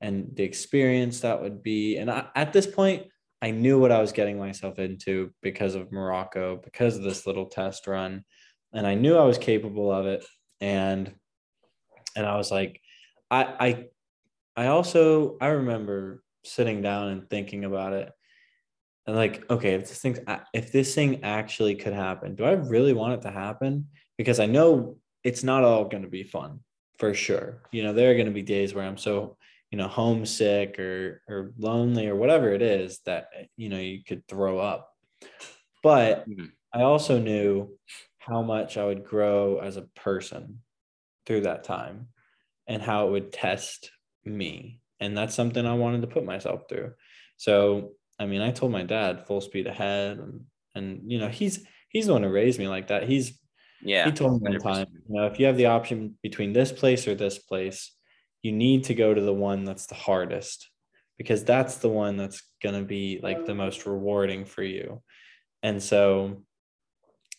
[0.00, 3.06] and the experience that would be." And I, at this point,
[3.42, 7.46] I knew what I was getting myself into because of Morocco, because of this little
[7.46, 8.24] test run,
[8.72, 10.24] and I knew I was capable of it.
[10.60, 11.14] And
[12.16, 12.80] and I was like,
[13.30, 13.44] I
[14.56, 18.12] I I also I remember sitting down and thinking about it
[19.06, 20.18] and like okay if this thing
[20.52, 23.88] if this thing actually could happen do i really want it to happen?
[24.16, 26.60] Because i know it's not all going to be fun
[26.98, 27.62] for sure.
[27.72, 29.36] You know there are going to be days where i'm so
[29.70, 34.26] you know homesick or or lonely or whatever it is that you know you could
[34.28, 34.92] throw up.
[35.82, 36.46] But mm-hmm.
[36.72, 37.76] i also knew
[38.18, 40.60] how much i would grow as a person
[41.26, 42.08] through that time
[42.66, 43.90] and how it would test
[44.24, 44.80] me.
[45.00, 46.92] And that's something i wanted to put myself through.
[47.36, 50.44] So I mean, I told my dad full speed ahead, and
[50.74, 53.08] and you know he's he's the one who raised me like that.
[53.08, 53.38] He's
[53.82, 54.06] yeah.
[54.06, 57.06] He told me one time, you know, if you have the option between this place
[57.06, 57.92] or this place,
[58.42, 60.70] you need to go to the one that's the hardest
[61.18, 65.02] because that's the one that's going to be like the most rewarding for you.
[65.62, 66.44] And so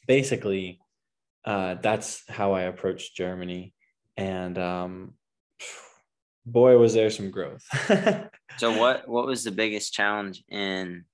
[0.07, 0.79] basically,
[1.45, 3.73] uh, that's how I approached Germany.
[4.15, 5.13] And um,
[6.45, 7.63] boy, was there some growth.
[8.57, 11.05] so what what was the biggest challenge in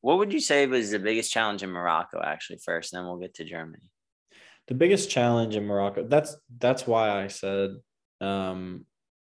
[0.00, 3.34] what would you say was the biggest challenge in Morocco actually first, then we'll get
[3.34, 3.88] to Germany.
[4.66, 7.76] The biggest challenge in Morocco, that's that's why I said
[8.20, 8.84] um,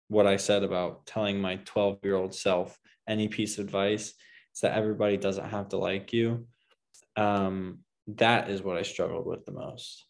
[0.08, 4.08] what I said about telling my 12 year old self any piece of advice
[4.54, 6.46] is that everybody doesn't have to like you.
[7.16, 10.06] Um, that is what I struggled with the most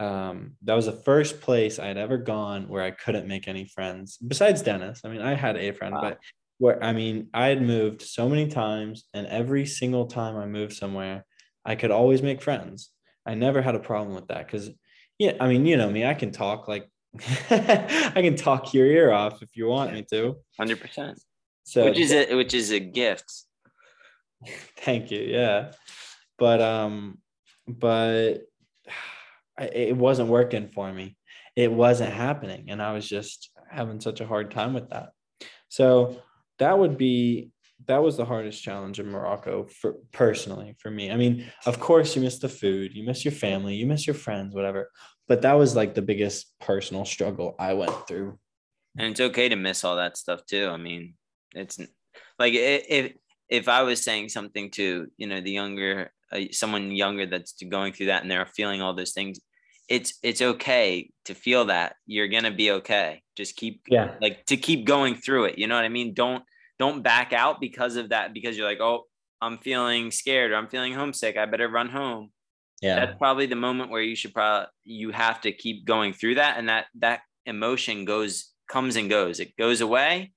[0.00, 3.66] um, that was the first place I had ever gone where I couldn't make any
[3.66, 5.02] friends besides Dennis.
[5.04, 6.00] I mean, I had a friend, wow.
[6.00, 6.18] but
[6.56, 10.72] where I mean, I had moved so many times, and every single time I moved
[10.72, 11.26] somewhere,
[11.66, 12.90] I could always make friends.
[13.26, 14.70] I never had a problem with that because,
[15.18, 16.88] yeah, I mean, you know me, I can talk like
[17.50, 20.36] I can talk your ear off if you want me to.
[20.58, 21.20] Hundred percent.
[21.64, 23.30] So which is a which is a gift.
[24.78, 25.20] Thank you.
[25.20, 25.72] Yeah,
[26.38, 27.18] but um,
[27.68, 28.46] but
[29.60, 31.16] it wasn't working for me.
[31.56, 32.70] It wasn't happening.
[32.70, 35.10] And I was just having such a hard time with that.
[35.68, 36.20] So
[36.58, 37.50] that would be
[37.86, 41.10] that was the hardest challenge in Morocco for personally for me.
[41.10, 44.14] I mean, of course you miss the food, you miss your family, you miss your
[44.14, 44.90] friends, whatever.
[45.28, 48.38] But that was like the biggest personal struggle I went through.
[48.98, 50.68] And it's okay to miss all that stuff too.
[50.68, 51.14] I mean,
[51.54, 51.78] it's
[52.38, 53.12] like if
[53.48, 57.92] if I was saying something to, you know, the younger uh, someone younger that's going
[57.92, 59.40] through that and they're feeling all those things,
[59.90, 63.22] it's it's okay to feel that you're gonna be okay.
[63.36, 64.14] Just keep yeah.
[64.20, 66.14] like to keep going through it you know what i mean?
[66.14, 66.44] Don't
[66.78, 69.04] don't back out because of that because you're like oh
[69.42, 72.30] i'm feeling scared or i'm feeling homesick i better run home.
[72.80, 72.96] Yeah.
[72.96, 76.56] That's probably the moment where you should probably you have to keep going through that
[76.56, 79.40] and that that emotion goes comes and goes.
[79.40, 80.32] It goes away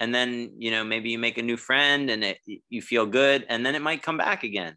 [0.00, 2.38] and then you know maybe you make a new friend and it
[2.68, 4.76] you feel good and then it might come back again.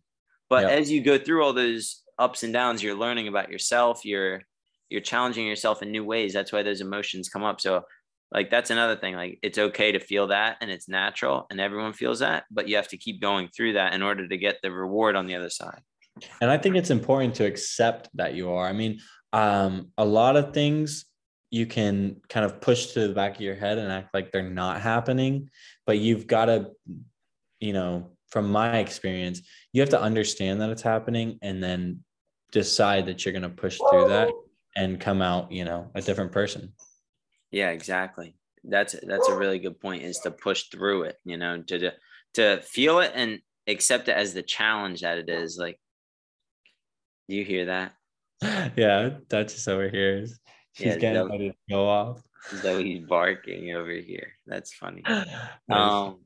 [0.49, 0.79] But yep.
[0.79, 4.41] as you go through all those ups and downs you're learning about yourself you're
[4.89, 6.33] you're challenging yourself in new ways.
[6.33, 7.61] That's why those emotions come up.
[7.61, 7.83] So
[8.31, 11.93] like that's another thing like it's okay to feel that and it's natural and everyone
[11.93, 14.71] feels that but you have to keep going through that in order to get the
[14.71, 15.81] reward on the other side.
[16.39, 18.67] And i think it's important to accept that you are.
[18.67, 18.99] I mean
[19.33, 21.05] um, a lot of things
[21.49, 24.43] you can kind of push to the back of your head and act like they're
[24.43, 25.49] not happening
[25.87, 26.69] but you've got to
[27.59, 29.41] you know from my experience
[29.73, 32.03] you have to understand that it's happening and then
[32.51, 34.31] decide that you're going to push through that
[34.75, 36.73] and come out, you know, a different person.
[37.51, 38.35] Yeah, exactly.
[38.63, 41.93] That's that's a really good point is to push through it, you know, to to,
[42.35, 45.57] to feel it and accept it as the challenge that it is.
[45.57, 45.79] Like
[47.29, 47.93] do you hear that?
[48.75, 50.25] Yeah, Duchess over here.
[50.73, 52.21] She's yeah, getting ready to go off.
[52.49, 54.33] He's barking over here.
[54.47, 55.03] That's funny.
[55.69, 56.19] um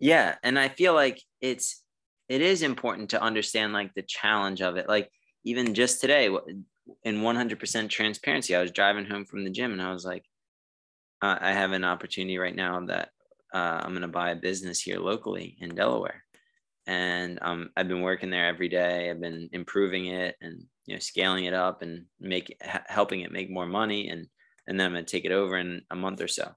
[0.00, 1.82] yeah, and I feel like it's
[2.28, 4.88] it is important to understand like the challenge of it.
[4.88, 5.10] Like
[5.44, 6.28] even just today
[7.04, 10.24] in 100% transparency i was driving home from the gym and i was like
[11.22, 13.10] uh, i have an opportunity right now that
[13.54, 16.24] uh, i'm going to buy a business here locally in delaware.
[16.86, 19.10] And um, i've been working there every day.
[19.10, 23.50] I've been improving it and you know scaling it up and make helping it make
[23.50, 24.26] more money and
[24.66, 26.50] and then i'm going to take it over in a month or so.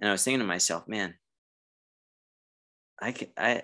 [0.00, 1.14] And i was thinking to myself man
[3.00, 3.62] i can i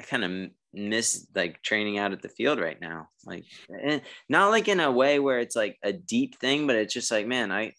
[0.00, 3.08] i kind of miss like training out at the field right now.
[3.24, 6.94] Like, and not like in a way where it's like a deep thing, but it's
[6.94, 7.72] just like, man, I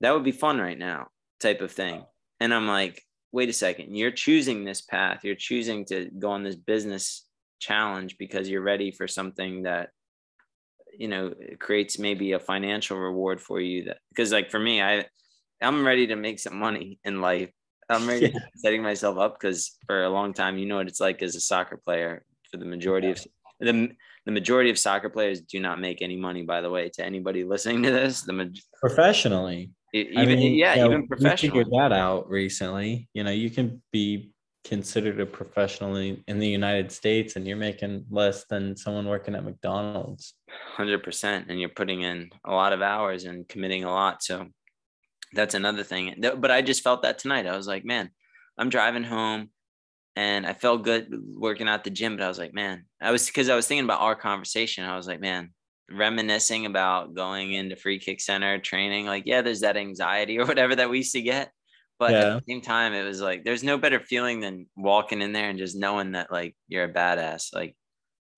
[0.00, 1.08] that would be fun right now,
[1.40, 2.04] type of thing.
[2.40, 6.42] And I'm like, wait a second, you're choosing this path, you're choosing to go on
[6.42, 7.24] this business
[7.60, 9.90] challenge because you're ready for something that
[10.98, 15.06] you know creates maybe a financial reward for you that because like for me i
[15.62, 17.50] i'm ready to make some money in life
[17.92, 18.28] i'm yeah.
[18.56, 21.40] setting myself up because for a long time you know what it's like as a
[21.40, 23.12] soccer player for the majority yeah.
[23.12, 23.26] of
[23.60, 23.90] the,
[24.26, 27.44] the majority of soccer players do not make any money by the way to anybody
[27.54, 32.28] listening to this the professionally even I mean, yeah know, even professionally figured that out
[32.28, 34.32] recently you know you can be
[34.64, 39.34] considered a professional in, in the United States and you're making less than someone working
[39.34, 40.34] at McDonald's.
[40.78, 44.46] 100% and you're putting in a lot of hours and committing a lot so
[45.34, 48.10] that's another thing but I just felt that tonight I was like man
[48.58, 49.50] I'm driving home
[50.14, 53.30] and I felt good working out the gym but I was like man I was
[53.30, 55.50] cuz I was thinking about our conversation I was like man
[55.90, 60.74] reminiscing about going into free kick center training like yeah there's that anxiety or whatever
[60.76, 61.52] that we used to get
[62.02, 62.34] but yeah.
[62.34, 65.48] at the same time, it was like there's no better feeling than walking in there
[65.48, 67.54] and just knowing that like you're a badass.
[67.54, 67.76] Like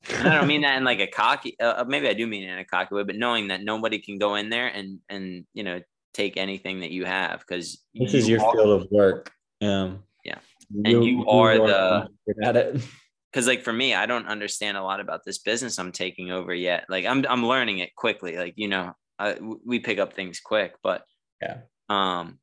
[0.07, 1.57] I don't mean that in like a cocky.
[1.59, 4.01] Uh, uh, maybe I do mean it in a cocky way, but knowing that nobody
[4.01, 5.81] can go in there and and you know
[6.15, 9.31] take anything that you have because this you is your are, field of work.
[9.61, 10.39] Um, yeah,
[10.85, 12.09] and you, you are, are the
[12.43, 12.83] at it.
[13.33, 16.55] Because like for me, I don't understand a lot about this business I'm taking over
[16.55, 16.85] yet.
[16.89, 18.37] Like I'm I'm learning it quickly.
[18.37, 19.37] Like you know, I,
[19.67, 21.03] we pick up things quick, but
[21.43, 21.63] yeah.
[21.89, 22.39] Um,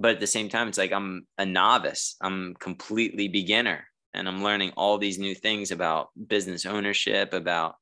[0.00, 3.84] but at the same time it's like i'm a novice i'm completely beginner
[4.14, 7.74] and i'm learning all these new things about business ownership about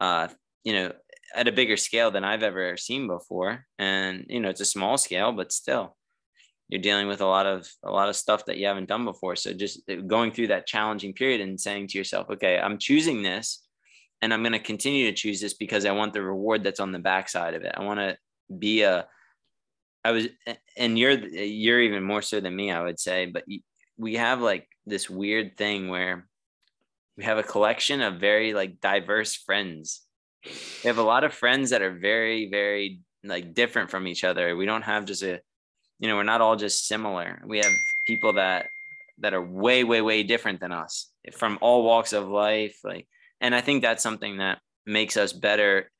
[0.00, 0.28] uh
[0.64, 0.92] you know
[1.34, 4.98] at a bigger scale than i've ever seen before and you know it's a small
[4.98, 5.96] scale but still
[6.68, 9.36] you're dealing with a lot of a lot of stuff that you haven't done before
[9.36, 13.22] so just uh, going through that challenging period and saying to yourself okay i'm choosing
[13.22, 13.66] this
[14.22, 16.92] and i'm going to continue to choose this because i want the reward that's on
[16.92, 18.16] the backside of it i want to
[18.58, 19.06] be a
[20.04, 20.28] I was,
[20.76, 23.26] and you're you're even more so than me, I would say.
[23.26, 23.44] But
[23.96, 26.26] we have like this weird thing where
[27.16, 30.02] we have a collection of very like diverse friends.
[30.44, 34.56] We have a lot of friends that are very very like different from each other.
[34.56, 35.40] We don't have just a,
[35.98, 37.42] you know, we're not all just similar.
[37.46, 37.72] We have
[38.06, 38.66] people that
[39.18, 42.78] that are way way way different than us from all walks of life.
[42.82, 43.06] Like,
[43.40, 45.90] and I think that's something that makes us better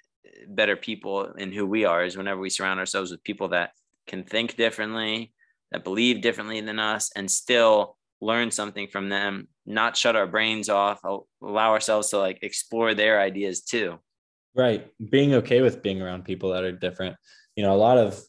[0.49, 3.71] better people in who we are is whenever we surround ourselves with people that
[4.07, 5.33] can think differently,
[5.73, 10.69] that believe differently than us, and still learn something from them, not shut our brains
[10.69, 13.99] off, allow ourselves to like explore their ideas too.
[14.55, 14.89] Right.
[15.11, 17.17] Being okay with being around people that are different.
[17.57, 18.21] You know, a lot of,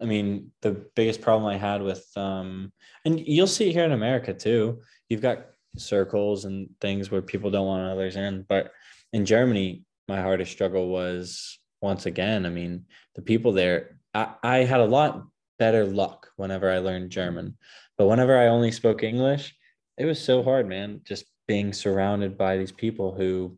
[0.00, 2.72] I mean, the biggest problem I had with, um,
[3.04, 7.66] and you'll see here in America too, you've got circles and things where people don't
[7.66, 8.44] want others in.
[8.48, 8.72] But
[9.12, 14.56] in Germany, my hardest struggle was once again, I mean, the people there, I, I
[14.58, 15.24] had a lot
[15.58, 17.56] better luck whenever I learned German.
[17.96, 19.54] But whenever I only spoke English,
[19.96, 23.57] it was so hard, man, just being surrounded by these people who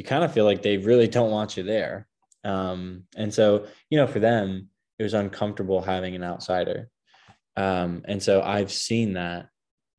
[0.00, 2.08] you kind of feel like they really don't want you there.
[2.42, 6.88] Um, and so, you know, for them, it was uncomfortable having an outsider.
[7.54, 9.50] Um, and so I've seen that.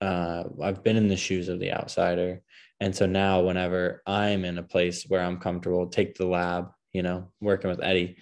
[0.01, 2.41] Uh, I've been in the shoes of the outsider.
[2.79, 7.03] And so now, whenever I'm in a place where I'm comfortable, take the lab, you
[7.03, 8.17] know, working with Eddie,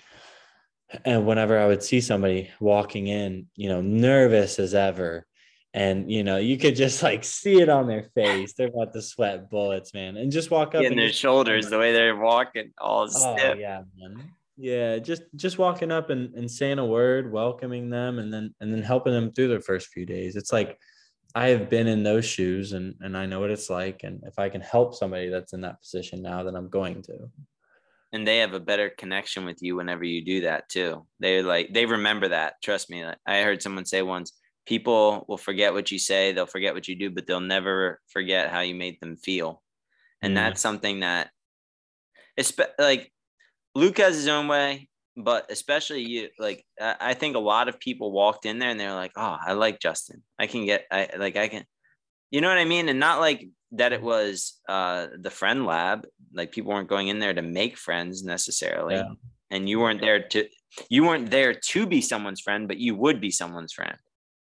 [1.05, 5.25] and whenever I would see somebody walking in, you know, nervous as ever,
[5.73, 8.53] and you know, you could just like see it on their face.
[8.53, 10.17] They're about to sweat bullets, man.
[10.17, 14.31] And just walk up in their shoulders, the way they're walking, all oh, yeah, man.
[14.57, 18.73] Yeah, just just walking up and, and saying a word, welcoming them, and then and
[18.73, 20.35] then helping them through their first few days.
[20.35, 20.77] It's like
[21.35, 24.01] I have been in those shoes and and I know what it's like.
[24.03, 27.29] And if I can help somebody that's in that position now, then I'm going to
[28.11, 31.05] and they have a better connection with you whenever you do that too.
[31.19, 32.55] They like they remember that.
[32.63, 33.03] Trust me.
[33.25, 34.33] I heard someone say once,
[34.69, 38.51] people will forget what you say, they'll forget what you do, but they'll never forget
[38.51, 39.63] how you made them feel.
[40.21, 40.43] And mm-hmm.
[40.43, 41.31] that's something that
[42.37, 43.11] it's like
[43.73, 48.11] Luke has his own way, but especially you like I think a lot of people
[48.11, 50.21] walked in there and they're like, "Oh, I like Justin.
[50.37, 51.65] I can get I like I can
[52.29, 52.89] you know what I mean?
[52.89, 57.19] And not like that it was uh the friend lab like people weren't going in
[57.19, 59.13] there to make friends necessarily yeah.
[59.51, 60.47] and you weren't there to
[60.89, 63.97] you weren't there to be someone's friend but you would be someone's friend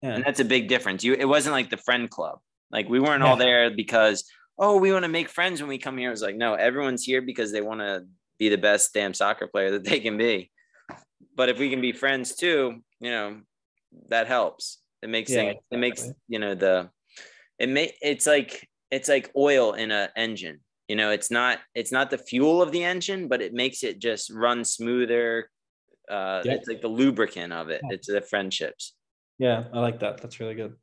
[0.02, 0.16] yeah.
[0.16, 1.04] and that's a big difference.
[1.04, 2.39] You it wasn't like the friend club.
[2.72, 3.30] Like we weren't yeah.
[3.30, 4.24] all there because
[4.58, 6.10] oh we want to make friends when we come here.
[6.10, 8.06] It was like no everyone's here because they want to
[8.38, 10.52] be the best damn soccer player that they can be.
[11.36, 13.41] But if we can be friends too you know
[14.10, 14.80] that helps.
[15.02, 16.89] It makes yeah, things, it makes you know the
[17.58, 20.60] it may it's like it's like oil in an engine.
[20.88, 24.00] You know it's not it's not the fuel of the engine but it makes it
[24.00, 25.50] just run smoother.
[26.10, 27.82] Uh it's like the lubricant of it.
[27.89, 28.93] It's the friendships
[29.40, 30.76] yeah i like that that's really good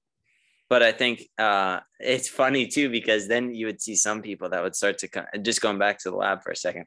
[0.69, 4.63] but I think uh, it's funny too because then you would see some people that
[4.63, 6.87] would start to come, just going back to the lab for a second.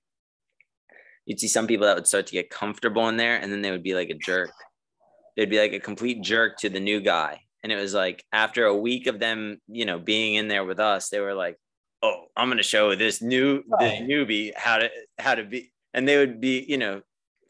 [1.26, 3.72] You'd see some people that would start to get comfortable in there, and then they
[3.72, 4.52] would be like a jerk.
[5.38, 8.66] They'd be like a complete jerk to the new guy, and it was like after
[8.66, 11.58] a week of them, you know, being in there with us, they were like,
[12.02, 14.90] "Oh, I'm gonna show this new this newbie how to
[15.20, 17.02] how to be," and they would be, you know,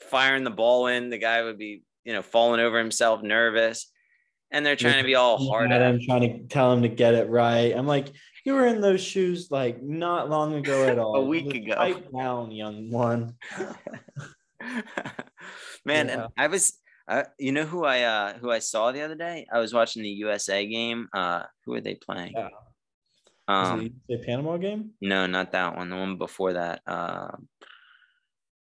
[0.02, 1.10] firing the ball in.
[1.10, 3.90] The guy would be, you know, falling over himself, nervous,
[4.52, 6.88] and they're trying to be all hard at at him, trying to tell him to
[6.90, 7.74] get it right.
[7.76, 8.08] I'm like,
[8.46, 11.16] you were in those shoes like not long ago at all.
[11.18, 11.76] A week Just ago.
[11.76, 13.36] Pipe down, young one.
[15.86, 16.14] Man, Yeah.
[16.14, 16.74] and I was
[17.08, 19.48] uh, you know who I uh who I saw the other day?
[19.52, 21.08] I was watching the USA game.
[21.14, 22.34] Uh who are they playing?
[22.36, 22.50] Yeah.
[23.48, 24.92] Um the Panama game?
[25.02, 25.90] no, not that one.
[25.90, 26.82] The one before that.
[26.86, 27.32] Uh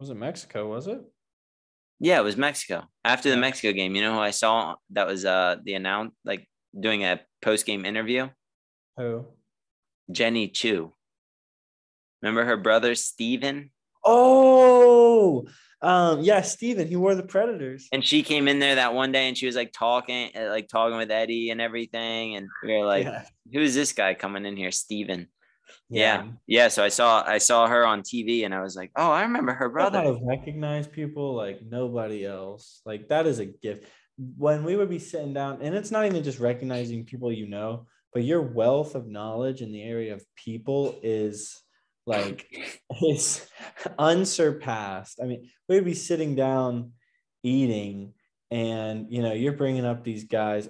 [0.00, 0.68] Was it Mexico?
[0.68, 1.00] Was it?
[2.00, 2.84] Yeah, it was Mexico.
[3.04, 6.48] After the Mexico game, you know who I saw that was uh the announce like
[6.78, 8.28] doing a post game interview?
[8.96, 9.26] Who?
[10.10, 10.92] Jenny Chu.
[12.22, 13.70] Remember her brother Steven?
[14.04, 15.46] Oh,
[15.84, 16.88] um, yeah, Steven.
[16.88, 17.88] He wore the Predators.
[17.92, 20.68] And she came in there that one day and she was like talking, uh, like
[20.68, 22.36] talking with Eddie and everything.
[22.36, 23.24] And we were like, yeah.
[23.52, 24.70] who's this guy coming in here?
[24.70, 25.28] Steven.
[25.88, 26.20] Yeah.
[26.20, 26.68] Um, yeah.
[26.68, 29.52] So I saw I saw her on TV and I was like, oh, I remember
[29.54, 30.02] her brother.
[30.02, 32.80] to recognize people like nobody else.
[32.84, 33.86] Like that is a gift.
[34.16, 37.86] When we would be sitting down, and it's not even just recognizing people you know,
[38.12, 41.60] but your wealth of knowledge in the area of people is
[42.06, 42.46] like
[43.02, 43.46] is
[43.98, 45.18] unsurpassed.
[45.22, 46.92] I mean, we'd be sitting down
[47.42, 48.14] eating,
[48.50, 50.68] and you know, you're bringing up these guys.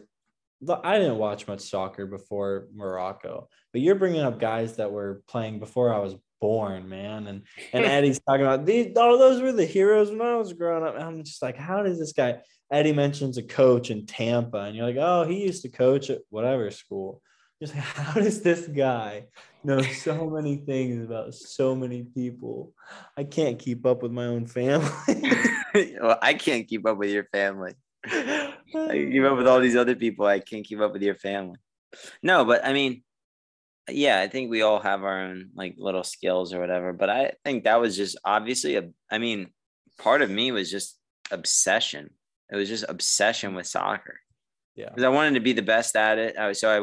[0.82, 5.58] I didn't watch much soccer before Morocco, but you're bringing up guys that were playing
[5.58, 7.26] before I was born, man.
[7.26, 7.42] And
[7.72, 8.92] and Eddie's talking about these.
[8.96, 10.94] Oh, those were the heroes when I was growing up.
[10.94, 12.40] And I'm just like, how does this guy?
[12.70, 16.20] Eddie mentions a coach in Tampa, and you're like, oh, he used to coach at
[16.30, 17.22] whatever school.
[17.62, 19.26] Just like, how does this guy
[19.62, 22.72] know so many things about so many people?
[23.16, 24.90] I can't keep up with my own family.
[26.00, 27.74] well, I can't keep up with your family.
[28.74, 30.26] I can keep up with all these other people.
[30.26, 31.58] I can't keep up with your family.
[32.22, 33.02] No, but I mean,
[33.88, 36.92] yeah, I think we all have our own like little skills or whatever.
[36.92, 38.90] But I think that was just obviously a.
[39.10, 39.48] I mean,
[39.98, 40.98] part of me was just
[41.30, 42.10] obsession.
[42.50, 44.20] It was just obsession with soccer
[44.76, 44.88] Yeah.
[44.88, 46.36] because I wanted to be the best at it.
[46.36, 46.78] I was so I,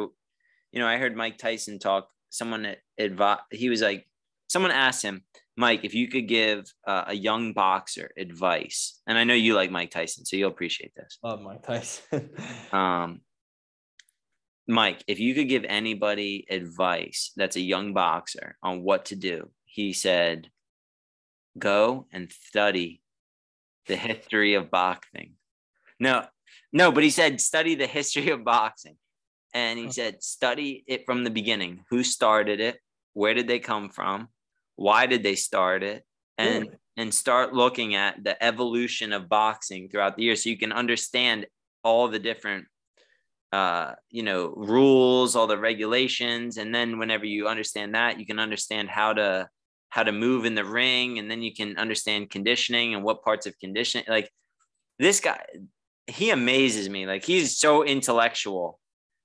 [0.72, 2.08] you know, I heard Mike Tyson talk.
[2.30, 4.08] Someone advi- he was like,
[4.48, 5.24] someone asked him,
[5.62, 9.70] Mike, if you could give uh, a young boxer advice, and I know you like
[9.70, 11.20] Mike Tyson, so you'll appreciate this.
[11.24, 12.32] Love Mike Tyson.
[12.74, 13.22] Um,
[14.68, 19.52] Mike, if you could give anybody advice that's a young boxer on what to do,
[19.66, 20.50] he said,
[21.60, 23.04] go and study
[23.86, 25.34] the history of boxing.
[26.00, 26.26] No,
[26.74, 28.98] no, but he said, study the history of boxing.
[29.54, 31.84] And he said, study it from the beginning.
[31.92, 32.80] Who started it?
[33.14, 34.30] Where did they come from?
[34.76, 36.04] Why did they start it?
[36.38, 36.78] And Really?
[36.98, 41.46] and start looking at the evolution of boxing throughout the years so you can understand
[41.84, 42.66] all the different
[43.54, 48.40] uh you know rules all the regulations and then whenever you understand that you can
[48.40, 49.48] understand how to
[49.90, 53.46] how to move in the ring and then you can understand conditioning and what parts
[53.46, 54.30] of conditioning like
[55.00, 55.44] this guy
[56.08, 58.80] he amazes me like he's so intellectual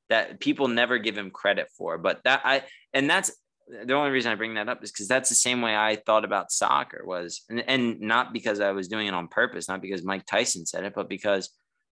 [0.08, 3.30] that people never give him credit for but that i and that's
[3.68, 6.24] the only reason I bring that up is because that's the same way I thought
[6.24, 10.04] about soccer was, and, and not because I was doing it on purpose, not because
[10.04, 11.50] Mike Tyson said it, but because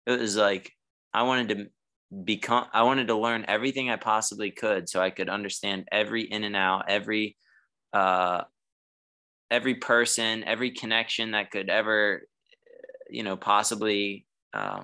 [0.07, 0.73] it was like
[1.15, 1.67] I wanted to
[2.25, 6.43] become, I wanted to learn everything I possibly could so I could understand every in
[6.45, 7.37] and out, every,
[7.93, 8.43] uh,
[9.51, 12.23] every person, every connection that could ever,
[13.09, 14.83] you know, possibly uh,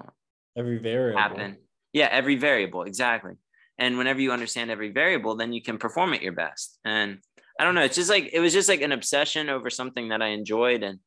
[0.56, 1.20] Every variable.
[1.20, 1.56] happen.
[1.92, 3.32] Yeah, every variable, exactly.
[3.78, 6.78] And whenever you understand every variable, then you can perform at your best.
[6.84, 7.18] And
[7.60, 10.22] I don't know, it's just like it was just like an obsession over something that
[10.22, 10.82] I enjoyed.
[10.82, 10.98] And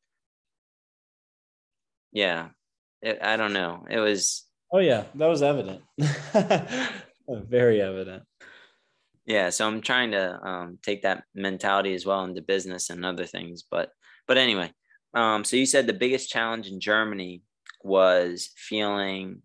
[2.12, 2.48] yeah,
[3.02, 3.86] it, I don't know.
[3.88, 5.82] It was Oh yeah, that was evident.
[7.28, 8.22] Very evident.
[9.26, 9.50] yeah.
[9.50, 13.64] So I'm trying to um, take that mentality as well into business and other things.
[13.68, 13.90] But
[14.28, 14.72] but anyway,
[15.14, 17.42] um, so you said the biggest challenge in Germany
[17.82, 19.42] was feeling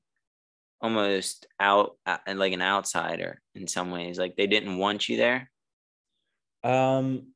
[0.85, 5.49] almost out uh, like an outsider in some ways like they didn't want you there
[6.63, 7.33] Um,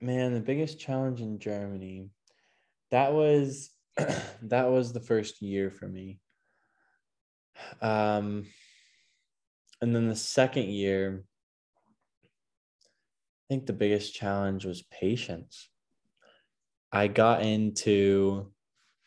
[0.00, 2.10] man, the biggest challenge in Germany,
[2.90, 3.70] that was
[4.42, 6.20] that was the first year for me.
[7.80, 8.46] Um,
[9.80, 11.24] and then the second year,
[12.82, 15.68] I think the biggest challenge was patience.
[16.92, 18.52] I got into,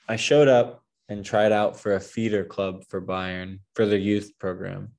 [0.08, 4.32] I showed up and tried out for a feeder club for Bayern for their youth
[4.40, 4.94] program.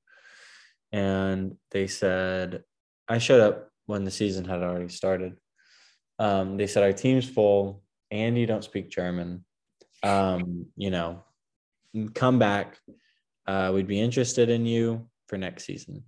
[0.91, 2.63] and they said
[3.07, 5.37] I showed up when the season had already started.
[6.19, 7.81] Um, they said our team's full
[8.11, 9.45] and you don't speak German.
[10.03, 11.23] Um, you know,
[12.13, 12.77] come back.
[13.47, 16.03] Uh, we'd be interested in you for next season.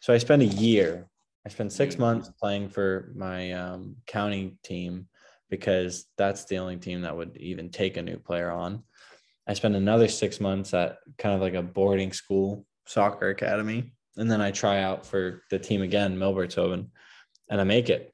[0.00, 1.06] So I spent a year.
[1.46, 2.00] I spent six Mm.
[2.00, 5.08] months playing for my um, county team
[5.50, 8.82] because that's the only team that would even take a new player on.
[9.46, 13.92] I spent another six months at kind of like a boarding school soccer academy.
[14.16, 16.88] And then I try out for the team again, Milbertshofen,
[17.50, 18.12] and I make it.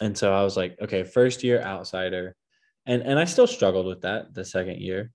[0.00, 2.36] And so I was like, okay, first year outsider.
[2.86, 5.10] And and I still struggled with that the second year.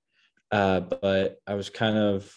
[0.52, 2.34] Uh, but I was kind of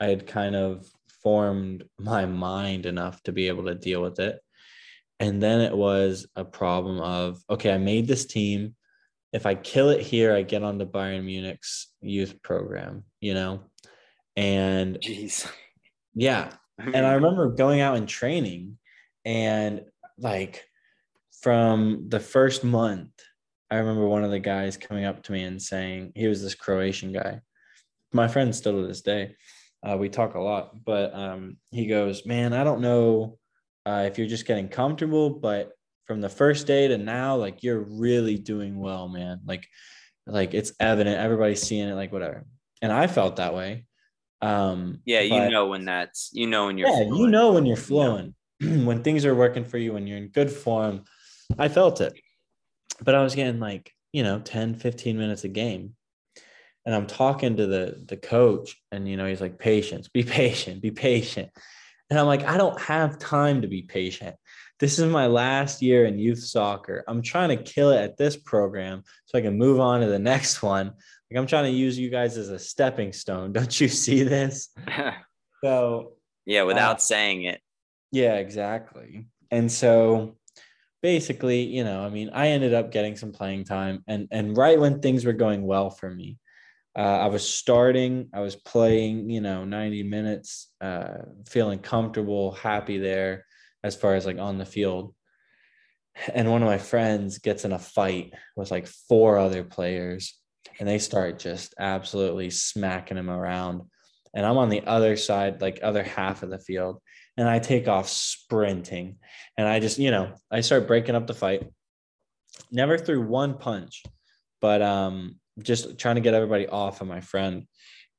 [0.00, 0.86] I had kind of
[1.22, 4.40] formed my mind enough to be able to deal with it.
[5.18, 8.74] And then it was a problem of okay, I made this team.
[9.32, 13.62] If I kill it here, I get on onto Bayern Munich's youth program, you know?
[14.36, 15.48] And Jeez.
[16.14, 18.78] yeah, and I remember going out and training
[19.24, 19.82] and
[20.18, 20.64] like
[21.42, 23.10] from the first month,
[23.70, 26.54] I remember one of the guys coming up to me and saying, he was this
[26.54, 27.40] Croatian guy.
[28.12, 29.36] My friend still to this day.
[29.82, 33.38] Uh, we talk a lot, but um, he goes, Man, I don't know
[33.86, 35.70] uh, if you're just getting comfortable, but
[36.10, 39.38] from the first day to now, like you're really doing well, man.
[39.46, 39.68] Like,
[40.26, 42.46] like it's evident, everybody's seeing it, like whatever.
[42.82, 43.84] And I felt that way.
[44.42, 47.64] Um, yeah, you but- know when that's you know when you're yeah, you know when
[47.64, 51.04] you're flowing, when things are working for you, when you're in good form.
[51.56, 52.18] I felt it.
[53.00, 55.94] But I was getting like, you know, 10, 15 minutes a game.
[56.86, 60.82] And I'm talking to the the coach, and you know, he's like, patience, be patient,
[60.82, 61.50] be patient.
[62.10, 64.34] And I'm like, I don't have time to be patient.
[64.80, 67.04] This is my last year in youth soccer.
[67.06, 70.18] I'm trying to kill it at this program so I can move on to the
[70.18, 70.86] next one.
[70.86, 73.52] Like I'm trying to use you guys as a stepping stone.
[73.58, 74.70] Don't you see this?
[75.62, 76.14] So
[76.46, 77.60] yeah, without Uh, saying it.
[78.12, 79.26] yeah, exactly.
[79.50, 80.38] And so
[81.02, 84.80] basically, you know, I mean, I ended up getting some playing time and and right
[84.80, 86.38] when things were going well for me,
[86.96, 92.96] uh, I was starting, I was playing, you know, 90 minutes, uh, feeling comfortable, happy
[92.96, 93.44] there
[93.82, 95.14] as far as like on the field.
[96.34, 100.38] And one of my friends gets in a fight with like four other players
[100.78, 103.82] and they start just absolutely smacking him around.
[104.34, 107.00] And I'm on the other side, like other half of the field
[107.40, 109.16] and I take off sprinting.
[109.56, 111.66] And I just, you know, I start breaking up the fight.
[112.70, 114.02] Never threw one punch,
[114.60, 117.66] but um, just trying to get everybody off of my friend.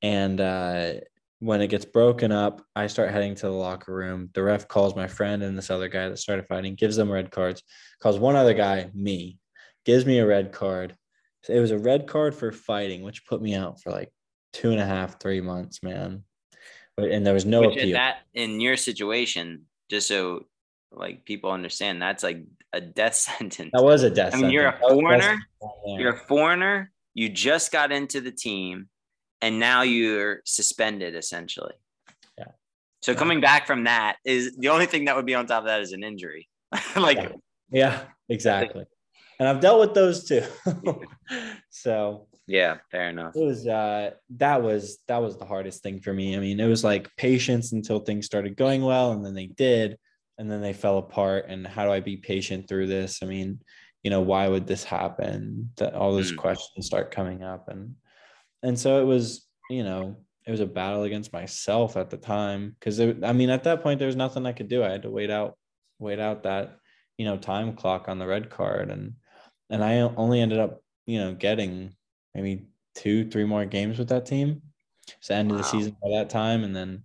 [0.02, 0.94] And uh,
[1.42, 4.30] when it gets broken up, I start heading to the locker room.
[4.36, 7.32] The ref calls my friend and this other guy that started fighting, gives them red
[7.32, 7.64] cards,
[8.00, 9.40] calls one other guy, me,
[9.84, 10.96] gives me a red card.
[11.50, 14.14] It was a red card for fighting, which put me out for like
[14.54, 16.24] two and a half, three months, man.
[16.96, 17.94] But- And there was no Which appeal.
[17.94, 20.46] that in your situation, just so
[20.92, 23.72] like people understand, that's like a death sentence.
[23.74, 24.36] That was a death.
[24.36, 24.90] I mean, you're a sentence.
[24.90, 26.00] That was foreigner.
[26.00, 26.92] You're a foreigner.
[27.16, 28.90] You just got into the team,
[29.42, 31.74] and now you're suspended essentially.
[32.38, 32.46] Yeah.
[33.02, 33.18] So Yeah.
[33.18, 35.82] coming back from that is the only thing that would be on top of that
[35.82, 36.48] is an injury.
[36.96, 37.30] like Yeah.
[37.72, 38.86] Yeah, exactly.
[39.40, 40.44] And I've dealt with those too.
[41.72, 43.36] so yeah, fair enough.
[43.36, 46.36] it was uh that was that was the hardest thing for me.
[46.36, 49.98] I mean, it was like patience until things started going well and then they did
[50.38, 53.20] and then they fell apart and how do I be patient through this?
[53.24, 53.60] I mean,
[54.04, 55.72] you know, why would this happen?
[55.78, 56.38] That all those Mm.
[56.38, 57.96] questions start coming up and
[58.64, 62.76] and so it was, you know, it was a battle against myself at the time
[62.80, 64.84] because I mean, at that point there was nothing I could do.
[64.84, 65.58] I had to wait out
[66.00, 66.78] wait out that,
[67.18, 69.14] you know, time clock on the red card and
[69.70, 71.96] and I only ended up, you know, getting
[72.36, 72.66] maybe
[72.96, 74.62] two, three more games with that team.
[75.18, 76.64] It's the end of the season by that time.
[76.64, 77.04] And then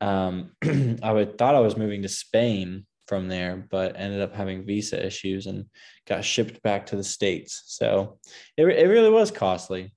[0.00, 0.52] um,
[1.02, 5.04] I would thought I was moving to Spain from there, but ended up having visa
[5.04, 5.66] issues and
[6.06, 7.62] got shipped back to the States.
[7.66, 8.18] So
[8.56, 9.92] it, it really was costly,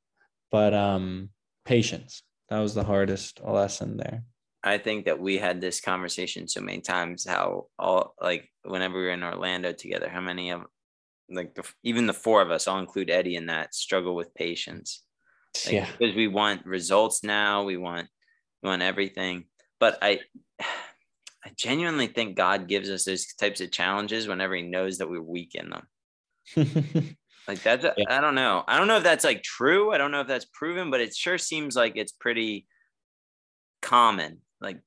[0.53, 1.29] but um,
[1.65, 2.21] patience.
[2.49, 4.23] That was the hardest lesson there.
[4.63, 7.25] I think that we had this conversation so many times.
[7.27, 10.61] How all like whenever we were in Orlando together, how many of
[11.29, 15.03] like the, even the four of us, I'll include Eddie in that, struggle with patience.
[15.65, 15.87] Like, yeah.
[15.97, 18.07] because we want results now we want
[18.63, 19.43] we want everything
[19.79, 20.19] but i
[20.59, 25.21] i genuinely think god gives us those types of challenges whenever he knows that we're
[25.21, 27.15] weak in them
[27.47, 28.05] like that's Yeah.
[28.09, 30.45] i don't know i don't know if that's like true i don't know if that's
[30.45, 32.67] proven but it sure seems like it's pretty
[33.81, 34.79] common like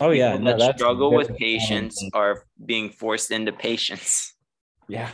[0.00, 0.36] oh, yeah.
[0.36, 4.34] No, that struggle with patience are being forced into patience
[4.88, 5.10] Yeah.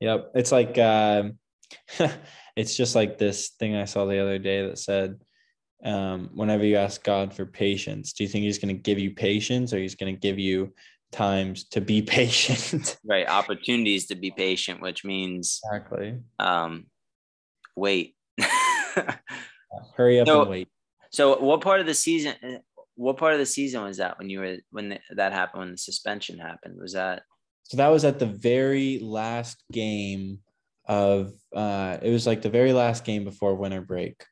[0.00, 0.32] Yep.
[0.34, 1.38] It's like um
[2.56, 5.20] it's just like this thing I saw the other day that said
[5.84, 9.10] um, whenever you ask God for patience, do you think He's going to give you
[9.10, 10.72] patience, or He's going to give you
[11.12, 12.96] times to be patient?
[13.04, 16.18] right, opportunities to be patient, which means exactly.
[16.38, 16.86] Um,
[17.76, 18.14] wait.
[19.96, 20.68] Hurry up So- and wait.
[21.10, 22.34] so, what part of the season?
[22.94, 25.60] What part of the season was that when you were when the, that happened?
[25.60, 26.78] When the suspension happened?
[26.80, 27.22] Was that
[27.64, 30.38] So that was at the very last game
[30.88, 34.24] of uh it was like the very last game before winter break.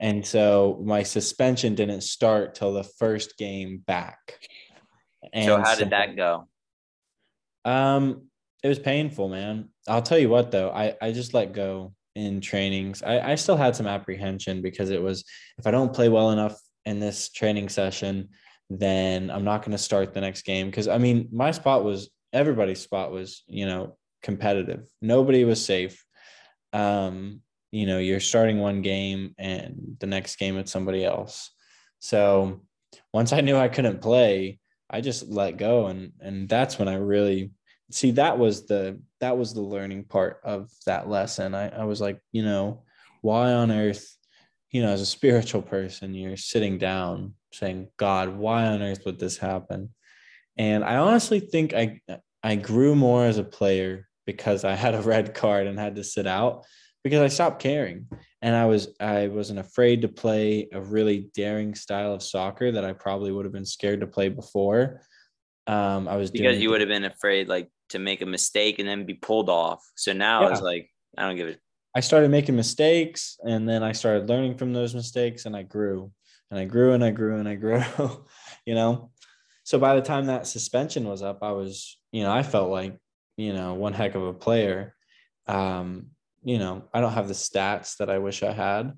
[0.00, 4.38] And so my suspension didn't start till the first game back.
[5.34, 5.60] So?
[5.60, 6.48] How did that go?
[7.64, 8.28] Um
[8.62, 9.68] it was painful, man.
[9.86, 13.02] I'll tell you what though, I I just let go in trainings.
[13.02, 15.24] I I still had some apprehension because it was
[15.58, 18.28] if I don't play well enough in this training session,
[18.70, 22.10] then I'm not going to start the next game because I mean, my spot was
[22.32, 24.86] everybody's spot was, you know, competitive.
[25.00, 26.04] Nobody was safe.
[26.72, 27.40] Um,
[27.70, 31.50] you know, you're starting one game and the next game it's somebody else.
[32.00, 32.62] So
[33.12, 34.58] once I knew I couldn't play,
[34.94, 37.50] I just let go and and that's when I really
[37.90, 41.52] see that was the that was the learning part of that lesson.
[41.52, 42.84] I, I was like, you know,
[43.20, 44.16] why on earth,
[44.70, 49.18] you know, as a spiritual person, you're sitting down saying, God, why on earth would
[49.18, 49.92] this happen?
[50.56, 52.00] And I honestly think I
[52.44, 56.04] I grew more as a player because I had a red card and had to
[56.04, 56.66] sit out
[57.04, 58.08] because I stopped caring.
[58.42, 62.84] And I was I wasn't afraid to play a really daring style of soccer that
[62.84, 65.00] I probably would have been scared to play before.
[65.66, 68.88] Um, I was Because you would have been afraid like to make a mistake and
[68.88, 69.82] then be pulled off.
[69.96, 70.64] So now it's Yeah.
[70.64, 71.60] like I don't give it.
[71.94, 76.12] I started making mistakes and then I started learning from those mistakes and I grew
[76.50, 77.82] and I grew and I grew and I grew,
[78.66, 79.10] you know.
[79.62, 82.98] So by the time that suspension was up, I was, you know, I felt like,
[83.38, 84.94] you know, one heck of a player.
[85.46, 86.10] Um,
[86.44, 88.92] you know, I don't have the stats that I wish I had,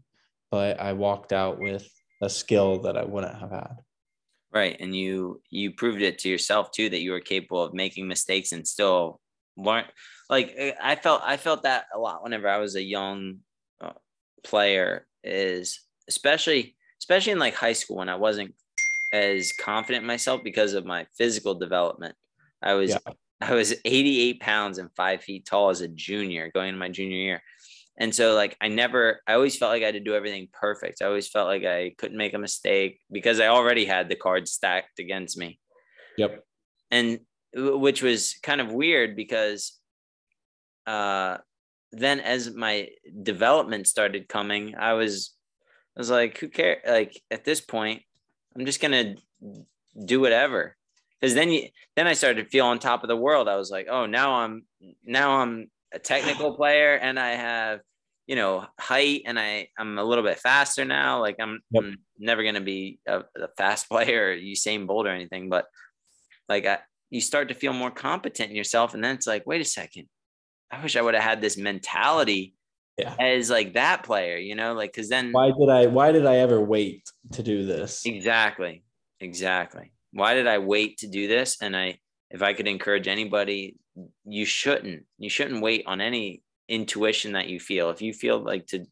[0.50, 1.88] but I walked out with
[2.20, 3.76] a skill that I wouldn't have had.
[4.52, 8.08] Right, and you you proved it to yourself too that you were capable of making
[8.08, 9.20] mistakes and still
[9.56, 9.84] learn.
[10.28, 13.38] Like eh, I felt I felt that a lot whenever I was a young
[13.80, 13.92] uh,
[14.44, 15.06] player.
[15.22, 18.54] Is especially especially in like high school when I wasn't
[19.12, 22.14] as confident in myself because of my physical development.
[22.62, 23.12] I was Yeah.
[23.40, 27.16] I was 88 pounds and five feet tall as a junior going into my junior
[27.16, 27.42] year.
[27.98, 31.02] And so like I never I always felt like I had to do everything perfect.
[31.02, 34.52] I always felt like I couldn't make a mistake because I already had the cards
[34.52, 35.58] stacked against me.
[36.18, 36.44] Yep.
[36.90, 37.20] And
[37.54, 39.78] which was kind of weird because
[40.86, 41.38] uh
[41.92, 42.88] then as my
[43.22, 45.34] development started coming, I was
[45.96, 46.82] I was like, who cares?
[46.86, 48.02] Like at this point,
[48.54, 49.16] I'm just gonna
[50.04, 50.76] do whatever.
[51.20, 53.48] Because then you then I started to feel on top of the world.
[53.48, 54.64] I was like, oh, now I'm
[55.04, 57.80] now I'm a technical player and I have
[58.26, 61.20] you know height and I I'm a little bit faster now.
[61.20, 61.84] Like I'm, Yep.
[61.84, 65.66] I'm never gonna be a, a fast player or Usain Bolt or anything, but
[66.48, 66.78] like I,
[67.10, 70.06] you start to feel more competent in yourself, and then it's like, wait a second,
[70.70, 72.54] I wish I would have had this mentality
[72.98, 73.14] Yeah.
[73.18, 76.36] as like that player, you know, like because then Why did I why did I
[76.36, 77.02] ever wait
[77.32, 78.02] to do this?
[78.04, 78.82] Exactly.
[79.20, 79.92] Exactly.
[80.16, 81.58] Why did I wait to do this?
[81.60, 81.98] And I,
[82.30, 83.76] if I could encourage anybody,
[84.24, 85.04] you shouldn't.
[85.18, 87.90] You shouldn't wait on any intuition that you feel.
[87.90, 88.86] If you feel like to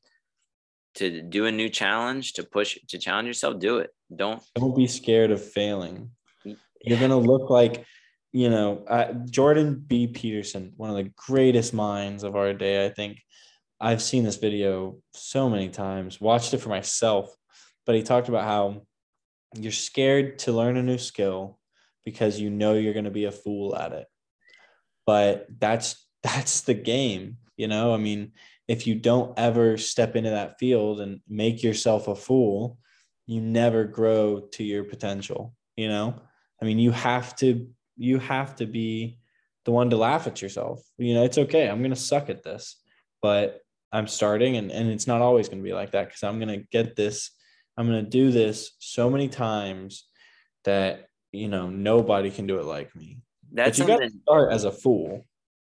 [0.96, 3.90] to do a new challenge, to push, to challenge yourself, do it.
[4.14, 4.40] Don't.
[4.54, 6.10] Don't be scared of failing.
[6.44, 7.84] You're gonna look like,
[8.32, 10.06] you know, uh, Jordan B.
[10.06, 12.84] Peterson, one of the greatest minds of our day.
[12.84, 13.18] I think
[13.80, 17.34] I've seen this video so many times, watched it for myself,
[17.86, 18.82] but he talked about how
[19.54, 21.58] you're scared to learn a new skill
[22.04, 24.06] because you know you're gonna be a fool at it.
[25.06, 27.94] But that's that's the game, you know.
[27.94, 28.32] I mean,
[28.66, 32.78] if you don't ever step into that field and make yourself a fool,
[33.26, 36.14] you never grow to your potential, you know?
[36.60, 39.18] I mean, you have to you have to be
[39.64, 40.82] the one to laugh at yourself.
[40.98, 41.68] You know, it's okay.
[41.68, 42.76] I'm going to suck at this,
[43.22, 43.60] but
[43.92, 46.60] I'm starting and and it's not always going to be like that cuz I'm going
[46.60, 47.30] to get this
[47.76, 50.06] I'm going to do this so many times
[50.64, 53.18] that you know nobody can do it like me.
[53.52, 55.26] That's but you got to start as a fool.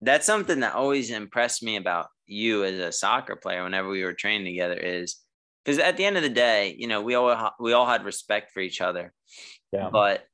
[0.03, 3.63] That's something that always impressed me about you as a soccer player.
[3.63, 5.17] Whenever we were training together, is
[5.65, 8.53] because at the end of the day, you know, we all we all had respect
[8.53, 9.13] for each other.
[9.73, 9.91] Yeah.
[9.91, 10.25] but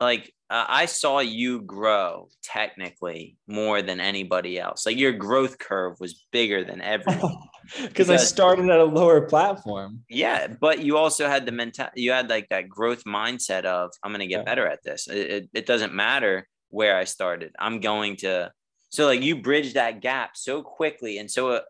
[0.00, 4.84] like uh, I saw you grow technically more than anybody else.
[4.84, 7.36] Like your growth curve was bigger than everyone.
[7.94, 10.04] Cuz I started at a lower platform.
[10.10, 11.86] yeah, but you also had the mental.
[11.94, 14.44] You had like that growth mindset of I'm gonna get Yeah.
[14.44, 15.08] better at this.
[15.08, 17.52] It, it, it doesn't matter where I started.
[17.58, 18.52] I'm going to.
[18.90, 21.50] So like you bridged that gap so quickly and so.
[21.52, 21.60] Uh,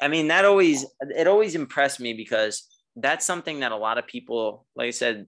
[0.00, 2.66] I mean that always it always impressed me because
[2.96, 5.26] that's something that a lot of people, like I said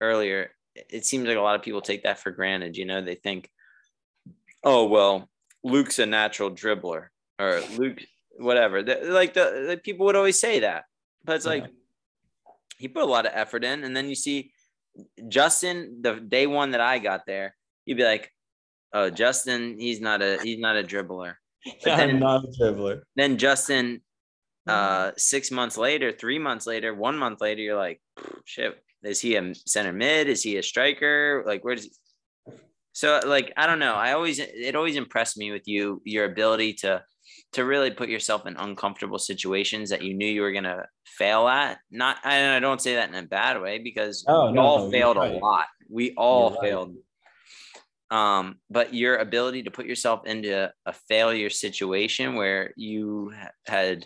[0.00, 2.76] earlier, it seems like a lot of people take that for granted.
[2.76, 3.50] You know, they think,
[4.64, 5.28] oh, well,
[5.64, 7.08] Luke's a natural dribbler
[7.38, 8.02] or Luke,
[8.38, 8.82] whatever.
[8.82, 10.84] The, like the, the, people would always say that,
[11.24, 11.66] but it's like
[12.78, 13.84] he put a lot of effort in.
[13.84, 14.52] And then you see
[15.28, 17.54] Justin, the day one that I got there,
[17.86, 18.30] you'd be like,
[18.92, 21.34] oh, Justin, he's not a he's not a dribbler.
[21.84, 23.02] But then, I'm not a dribbler.
[23.14, 24.00] Then Justin,
[24.66, 28.00] uh, six months later, three months later, one month later, you're like,
[28.44, 30.28] shit, is he a center mid?
[30.28, 31.42] Is he a striker?
[31.46, 31.92] Like, where does he?
[32.92, 33.94] So, like, I don't know.
[33.94, 37.02] I always, it always impressed me with you, your ability to,
[37.52, 41.78] to really put yourself in uncomfortable situations that you knew you were gonna fail at.
[41.90, 44.90] Not, I don't say that in a bad way because oh, we no, all no,
[44.90, 45.34] failed right.
[45.34, 45.66] a lot.
[45.88, 46.94] We all failed.
[48.10, 53.32] Um, but your ability to put yourself into a failure situation where you
[53.66, 54.04] had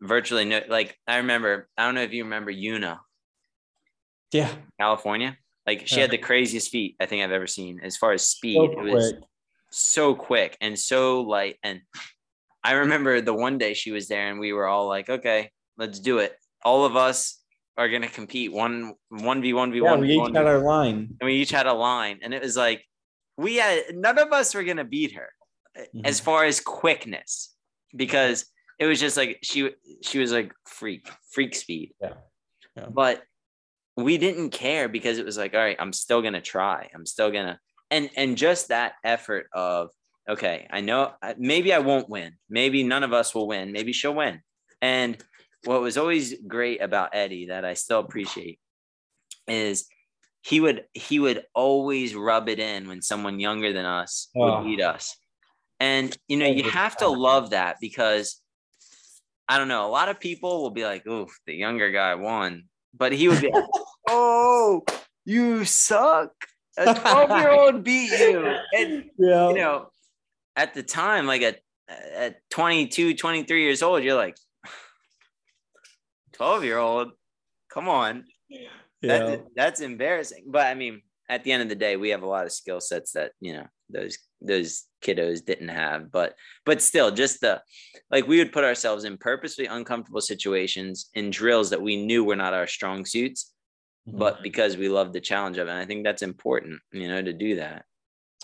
[0.00, 3.00] virtually no, like I remember, I don't know if you remember Yuna
[4.32, 4.52] yeah.
[4.78, 5.36] California.
[5.66, 6.02] Like she yeah.
[6.02, 8.56] had the craziest feet I think I've ever seen as far as speed.
[8.56, 9.14] So it was
[9.70, 11.56] so quick and so light.
[11.62, 11.80] And
[12.64, 16.00] I remember the one day she was there and we were all like, okay, let's
[16.00, 16.34] do it.
[16.64, 17.40] All of us
[17.76, 20.00] are gonna compete one one v one v one.
[20.00, 22.84] We each had our line, and we each had a line, and it was like
[23.38, 25.30] we had none of us were gonna beat her
[25.78, 26.04] mm-hmm.
[26.04, 27.54] as far as quickness
[27.96, 28.44] because
[28.78, 29.70] it was just like she
[30.02, 31.94] she was like freak freak speed.
[32.00, 32.14] Yeah.
[32.76, 32.86] yeah.
[32.90, 33.22] But
[33.96, 36.88] we didn't care because it was like, all right, I'm still gonna try.
[36.94, 37.58] I'm still gonna
[37.90, 39.90] and and just that effort of
[40.28, 42.34] okay, I know maybe I won't win.
[42.48, 43.72] Maybe none of us will win.
[43.72, 44.40] Maybe she'll win.
[44.80, 45.22] And
[45.64, 48.58] what was always great about Eddie that I still appreciate
[49.46, 49.86] is
[50.42, 54.58] he would he would always rub it in when someone younger than us oh.
[54.58, 55.16] would beat us.
[55.78, 58.40] And you know, you have to love that because
[59.48, 62.64] I don't know, a lot of people will be like, "Oh, the younger guy won."
[62.94, 63.64] But he would be like,
[64.08, 64.82] oh,
[65.24, 66.32] you suck.
[66.76, 68.56] A 12 year old beat you.
[68.76, 69.48] And, yeah.
[69.48, 69.90] you know,
[70.56, 71.58] at the time, like at,
[71.88, 74.36] at 22, 23 years old, you're like,
[76.34, 77.12] 12 year old,
[77.72, 78.24] come on.
[78.48, 78.68] Yeah.
[79.02, 80.46] That, that's embarrassing.
[80.48, 82.80] But I mean, at the end of the day, we have a lot of skill
[82.80, 86.34] sets that, you know, those those kiddos didn't have but
[86.64, 87.60] but still just the
[88.10, 92.36] like we would put ourselves in purposely uncomfortable situations in drills that we knew were
[92.36, 93.52] not our strong suits
[94.08, 94.18] mm-hmm.
[94.18, 95.70] but because we love the challenge of it.
[95.70, 97.84] And I think that's important, you know, to do that.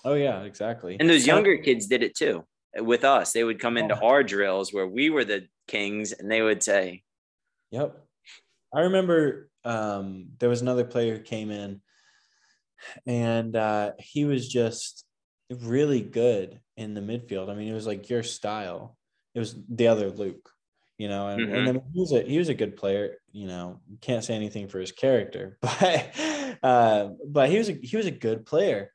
[0.05, 0.97] Oh yeah, exactly.
[0.99, 2.45] And those younger kids did it too
[2.79, 3.33] with us.
[3.33, 7.03] They would come into our drills where we were the kings and they would say,
[7.71, 7.97] Yep.
[8.73, 11.81] I remember um, there was another player who came in
[13.07, 15.05] and uh, he was just
[15.51, 17.51] really good in the midfield.
[17.51, 18.97] I mean, it was like your style.
[19.35, 20.51] It was the other Luke
[20.99, 21.55] you know, and, mm-hmm.
[21.55, 23.19] and then he was a he was a good player.
[23.33, 26.11] You know, can't say anything for his character, but
[26.63, 28.91] uh, but he was a he was a good player.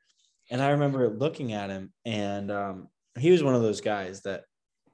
[0.50, 2.88] And I remember looking at him, and um,
[3.18, 4.42] he was one of those guys that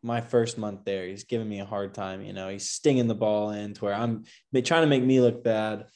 [0.02, 2.22] my first month there, he's giving me a hard time.
[2.22, 5.42] You know, he's stinging the ball in to where I'm trying to make me look
[5.42, 5.86] bad.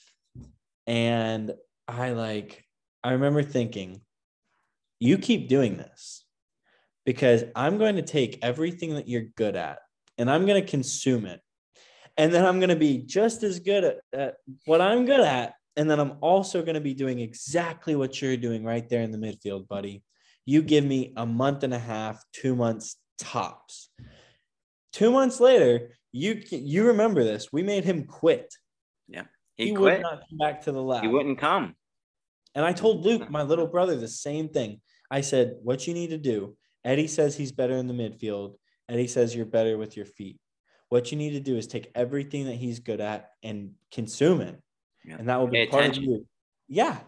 [0.87, 1.53] And
[1.87, 2.65] I like,
[3.05, 4.01] I remember thinking,
[5.03, 6.25] you keep doing this
[7.05, 9.81] because I'm going to take everything that you're good at
[10.17, 11.41] and I'm going to consume it.
[12.17, 14.35] And then I'm going to be just as good at, at
[14.65, 15.55] what I'm good at.
[15.77, 19.11] And then I'm also going to be doing exactly what you're doing right there in
[19.11, 20.05] the midfield, buddy.
[20.45, 23.89] You give me a month and a half, two months tops.
[24.93, 27.51] Two months later, you you remember this.
[27.51, 28.55] We made him quit.
[29.09, 29.25] Yeah,
[29.57, 31.03] he, he would not come back to the lab.
[31.03, 31.75] He wouldn't come.
[32.55, 34.81] And I told Luke, my little brother, the same thing.
[35.13, 38.57] I said, "What you need to do." Eddie says he's better in the midfield.
[38.89, 40.41] Eddie says you're better with your feet.
[40.89, 44.61] What you need to do is take everything that he's good at and consume it.
[45.05, 45.17] Yeah.
[45.19, 46.05] And that will be Pay part attention.
[46.05, 46.27] of you.
[46.69, 46.99] Yeah.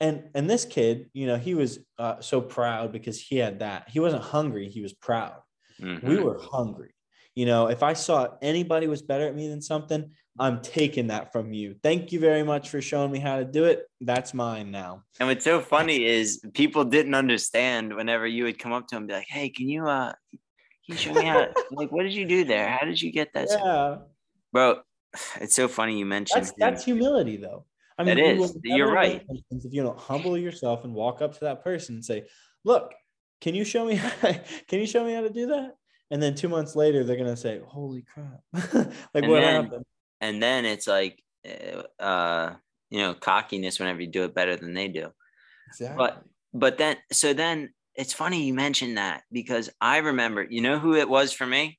[0.00, 3.88] And and this kid, you know, he was uh, so proud because he had that.
[3.88, 5.36] He wasn't hungry, he was proud.
[5.80, 6.06] Mm-hmm.
[6.06, 6.94] We were hungry.
[7.34, 11.32] You know, if I saw anybody was better at me than something, I'm taking that
[11.32, 11.76] from you.
[11.82, 13.86] Thank you very much for showing me how to do it.
[14.00, 15.04] That's mine now.
[15.20, 19.06] And what's so funny is people didn't understand whenever you would come up to them
[19.06, 20.12] be like, "Hey, can you uh
[20.82, 21.46] he showed me how.
[21.72, 22.68] like, what did you do there?
[22.68, 23.48] How did you get that?
[23.50, 23.98] Yeah,
[24.52, 24.80] bro.
[25.40, 26.44] It's so funny you mentioned.
[26.44, 27.66] That's, that's humility, though.
[27.98, 28.58] I mean, it is.
[28.62, 29.22] You You're right.
[29.50, 32.24] If you don't humble yourself and walk up to that person and say,
[32.64, 32.92] "Look,
[33.40, 33.96] can you show me?
[33.96, 34.32] How,
[34.68, 35.76] can you show me how to do that?"
[36.10, 38.40] And then two months later, they're gonna say, "Holy crap!
[38.54, 39.84] like and what then, happened?"
[40.22, 41.22] And then it's like,
[41.98, 42.54] uh,
[42.90, 45.08] you know, cockiness whenever you do it better than they do.
[45.68, 45.96] Exactly.
[45.98, 46.22] But
[46.54, 50.94] but then so then it's funny you mentioned that because I remember, you know who
[50.94, 51.78] it was for me?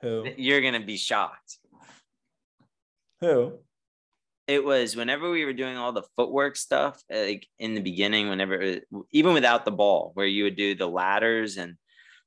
[0.00, 0.26] Who?
[0.36, 1.58] You're gonna be shocked.
[3.20, 3.58] Who?
[4.46, 8.80] It was whenever we were doing all the footwork stuff, like in the beginning, whenever
[9.10, 11.76] even without the ball, where you would do the ladders and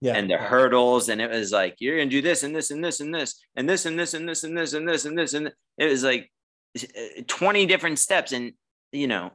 [0.02, 0.16] Yeah.
[0.16, 3.00] and the hurdles, and it was like you're gonna do this and this and this
[3.00, 5.52] and this and this and this and this and this and this and this and
[5.78, 6.32] it was like
[6.80, 8.54] uh, 20 different steps and
[8.92, 9.32] you know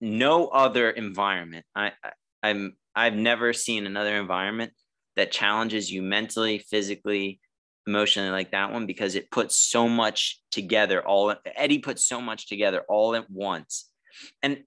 [0.00, 1.64] no other environment.
[1.74, 4.72] I, I i'm i've never seen another environment
[5.16, 7.40] that challenges you mentally physically
[7.88, 12.46] emotionally like that one because it puts so much together all eddie puts so much
[12.46, 13.90] together all at once.
[14.42, 14.62] And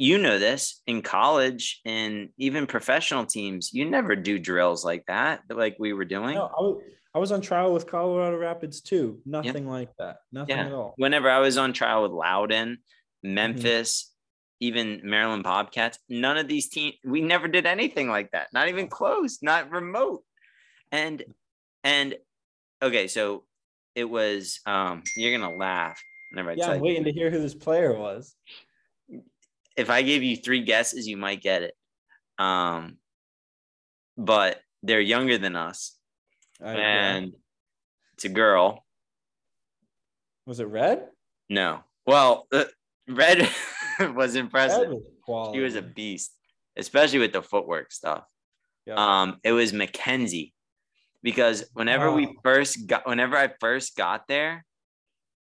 [0.00, 5.42] you know this in college and even professional teams you never do drills like that
[5.50, 6.82] like we were doing No, I was,
[7.14, 9.20] I was on trial with Colorado Rapids too.
[9.26, 10.16] Nothing like that.
[10.32, 10.66] Nothing Yeah.
[10.66, 10.94] at all.
[10.96, 12.78] whenever I was on trial with Loudoun,
[13.22, 14.10] Memphis,
[14.60, 18.48] even Maryland Bobcats, none of these teams, we never did anything like that.
[18.54, 20.22] Not even close, not remote.
[20.92, 21.22] And,
[21.84, 22.14] and
[22.82, 23.44] okay, so
[23.94, 26.00] it was, um, you're going to laugh
[26.30, 26.84] whenever I yeah, I'm you.
[26.84, 28.34] waiting to hear who this player was.
[29.80, 31.74] If I gave you three guesses, you might get it.
[32.38, 32.98] Um,
[34.16, 35.96] but they're younger than us
[36.62, 37.32] I- and
[38.14, 38.84] it's a girl.
[40.46, 41.08] was it Red?
[41.48, 41.80] No.
[42.06, 42.64] Well, uh,
[43.08, 43.48] Red
[44.14, 44.88] was impressive.
[44.88, 45.54] Red was.
[45.54, 46.32] She was a beast,
[46.76, 48.24] especially with the footwork stuff.
[48.86, 48.94] Yeah.
[48.96, 50.52] Um, it was Mackenzie
[51.22, 52.34] because whenever we Oh.
[52.42, 54.64] first got, whenever I first got there,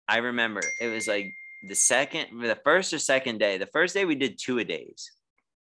[0.08, 1.32] I remember it was like
[1.62, 3.58] the second, the first or second day.
[3.58, 5.10] The first day we did two a days,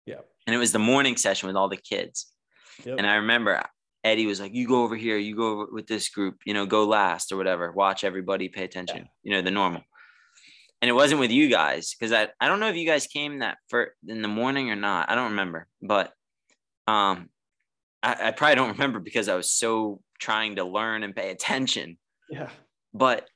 [0.05, 0.21] yeah.
[0.45, 2.31] and it was the morning session with all the kids.
[2.83, 2.97] Yep.
[2.97, 3.63] And I remember
[4.03, 6.65] Eddie was like, "You go over here, you go over with this group, you know,
[6.65, 7.71] go last or whatever.
[7.71, 9.07] Watch everybody, pay attention.
[9.23, 9.81] You know, the normal."
[10.81, 13.39] And it wasn't with you guys because I I don't know if you guys came
[13.39, 15.09] that for in the morning or not.
[15.09, 16.11] I don't remember, but
[16.87, 17.29] um,
[18.03, 21.97] I, I probably don't remember because I was so trying to learn and pay attention.
[22.29, 22.49] Yeah.
[22.93, 23.27] But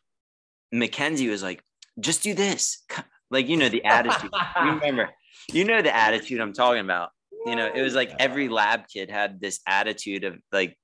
[0.71, 1.63] Mackenzie was like,
[1.99, 2.83] "Just do this,"
[3.31, 4.31] like you know the attitude.
[4.63, 5.09] you remember,
[5.51, 7.09] you know the attitude I'm talking about
[7.45, 10.77] you know it was like every lab kid had this attitude of like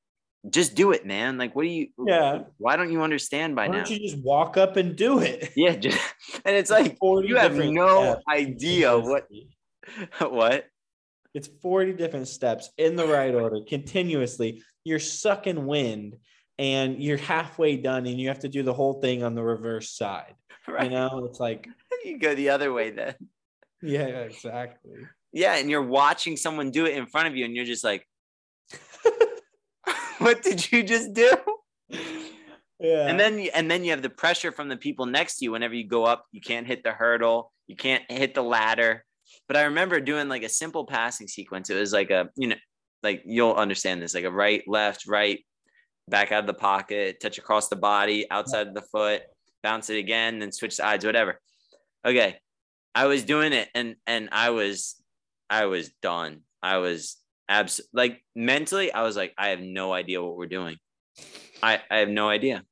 [0.49, 2.43] just do it man like what do you Yeah.
[2.59, 3.71] why don't you understand by now?
[3.73, 5.51] Why now don't you just walk up and do it?
[5.55, 5.99] yeah just,
[6.45, 8.23] and it's like 40 you have no steps.
[8.29, 9.27] idea what
[10.19, 10.65] what
[11.33, 14.63] It's 40 different steps in the right order continuously.
[14.85, 16.15] You're sucking wind
[16.57, 19.89] and you're halfway done and you have to do the whole thing on the reverse
[19.89, 20.35] side.
[20.73, 20.85] right.
[20.85, 21.67] You know, it's like,
[22.05, 23.15] you go the other way then.
[23.81, 24.93] Yeah, exactly.
[25.31, 28.07] yeah and you're watching someone do it in front of you and you're just like
[30.17, 31.31] what did you just do?
[32.79, 33.07] Yeah.
[33.07, 35.51] and then you, and then you have the pressure from the people next to you
[35.51, 39.03] whenever you go up you can't hit the hurdle you can't hit the ladder.
[39.47, 41.69] But i remember doing like a simple passing sequence.
[41.69, 42.55] It was like a you know
[43.03, 45.39] like you'll understand this like a right left right
[46.07, 49.23] back out of the pocket touch across the body outside of the foot
[49.65, 51.39] bounce it again then switch sides whatever
[52.05, 52.37] okay
[52.93, 54.95] i was doing it and and i was
[55.49, 57.17] i was done i was
[57.49, 60.77] abs like mentally i was like i have no idea what we're doing
[61.61, 62.63] I, I have no idea.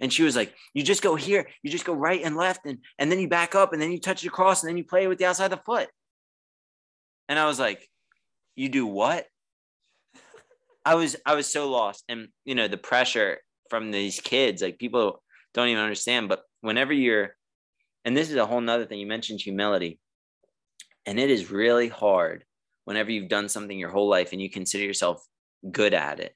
[0.00, 2.78] And she was like, you just go here, you just go right and left, and,
[2.98, 5.06] and then you back up, and then you touch it across, and then you play
[5.06, 5.88] with the outside of the foot.
[7.28, 7.86] And I was like,
[8.56, 9.26] you do what?
[10.84, 12.02] I was I was so lost.
[12.08, 15.22] And you know, the pressure from these kids, like people
[15.54, 16.28] don't even understand.
[16.28, 17.36] But whenever you're,
[18.04, 20.00] and this is a whole nother thing, you mentioned humility.
[21.06, 22.44] And it is really hard
[22.84, 25.24] whenever you've done something your whole life and you consider yourself
[25.70, 26.34] good at it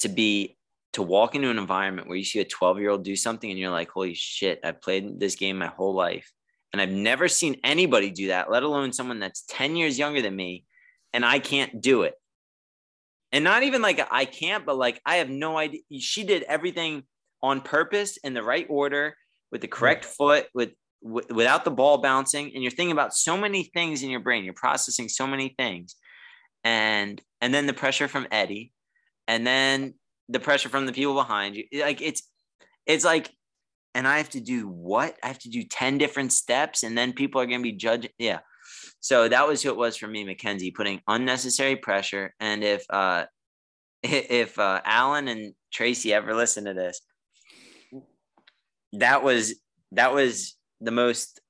[0.00, 0.56] to be
[0.94, 3.58] to walk into an environment where you see a 12 year old do something and
[3.58, 6.32] you're like, holy shit, I've played this game my whole life.
[6.72, 10.36] And I've never seen anybody do that, let alone someone that's 10 years younger than
[10.36, 10.64] me.
[11.12, 12.14] And I can't do it.
[13.32, 15.80] And not even like I can't, but like I have no idea.
[15.98, 17.04] She did everything
[17.42, 19.14] on purpose in the right order
[19.50, 20.70] with the correct foot, with,
[21.00, 22.52] with without the ball bouncing.
[22.54, 24.44] And you're thinking about so many things in your brain.
[24.44, 25.96] You're processing so many things.
[26.64, 28.72] And and then the pressure from Eddie.
[29.26, 29.94] And then
[30.28, 31.64] the pressure from the people behind you.
[31.72, 32.22] Like it's
[32.86, 33.30] it's like,
[33.94, 35.16] and I have to do what?
[35.22, 38.10] I have to do 10 different steps, and then people are gonna be judging.
[38.18, 38.40] Yeah.
[39.00, 42.34] So that was who it was for me, Mackenzie, putting unnecessary pressure.
[42.40, 43.26] And if uh
[44.02, 47.00] if uh Alan and Tracy ever listen to this,
[48.92, 49.54] that was
[49.92, 51.40] that was the most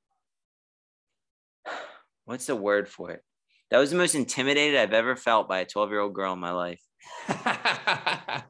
[2.29, 3.23] what's the word for it?
[3.71, 6.39] That was the most intimidated I've ever felt by a 12 year old girl in
[6.39, 6.83] my life.
[7.29, 8.45] That's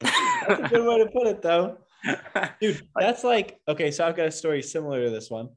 [0.00, 1.78] a good way to put it, though.
[2.60, 5.48] Dude, that's like, okay, so I've got a story similar to this one.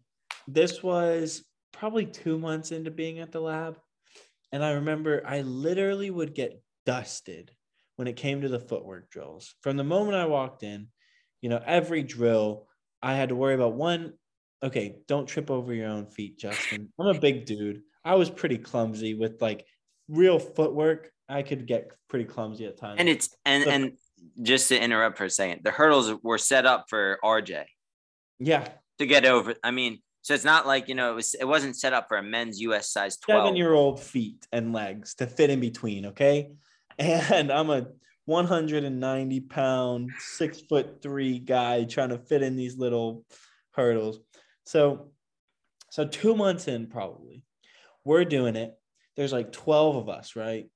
[0.48, 3.78] This was probably two months into being at the lab.
[4.52, 7.52] And I remember I literally would get dusted
[7.98, 9.56] when it came to the footwork drills.
[9.62, 10.88] From the moment I walked in,
[11.42, 12.68] you know, every drill,
[13.02, 14.14] I had to worry about one.
[14.64, 16.90] Okay, don't trip over your own feet, Justin.
[17.00, 17.82] I'm a big dude.
[18.04, 19.66] I was pretty clumsy with like
[20.08, 21.12] real footwork.
[21.30, 23.00] I could get pretty clumsy at times.
[23.00, 23.92] And it's and So- and
[24.42, 27.66] just to interrupt for a second, the hurdles were set up for RJ
[28.40, 28.68] yeah,
[29.00, 29.56] to get over.
[29.64, 32.18] I mean, so it's not like you know it was it wasn't set up for
[32.18, 33.46] a men's US size twelve.
[33.46, 36.08] seven year old feet and legs to fit in between.
[36.08, 36.52] Okay.
[37.00, 37.88] And I'm a
[38.28, 43.26] 190 pound, six foot three guy trying to fit in these little
[43.72, 44.20] hurdles.
[44.66, 45.12] So,
[45.90, 47.44] so two months in, probably,
[48.06, 48.76] we're doing it.
[49.16, 50.70] There's like 12 of us, right?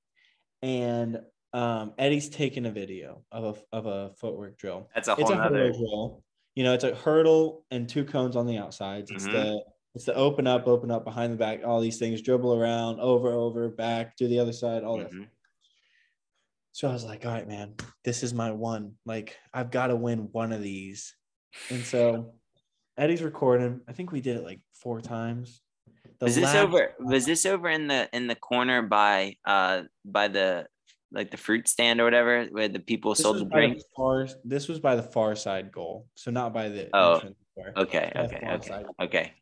[0.62, 1.20] And
[1.52, 4.88] um, Eddie's taking a video of a, of a footwork drill.
[4.94, 5.72] That's a It's whole a hurdle nother.
[5.72, 6.24] drill.
[6.54, 9.10] You know, it's a hurdle and two cones on the outsides.
[9.10, 9.32] It's Mhm.
[9.32, 9.64] the
[9.94, 13.30] it's the open up, open up, behind the back, all these things, dribble around, over,
[13.30, 15.12] over, back, do the other side, all that.
[16.72, 18.94] So I was like, all right, man, this is my one.
[19.04, 21.14] Like, I've got to win one of these.
[21.70, 22.34] And so
[22.96, 23.80] Eddie's recording.
[23.88, 25.60] I think we did it like four times.
[26.18, 26.92] The Was this over?
[26.98, 30.66] Was this over in the in the corner by uh by the
[31.10, 34.28] like the fruit stand or whatever where the people This sold the by the far,
[34.44, 36.06] this was by the far side goal.
[36.14, 37.72] So not by the Oh, door.
[37.76, 39.32] Okay, okay, okay, okay.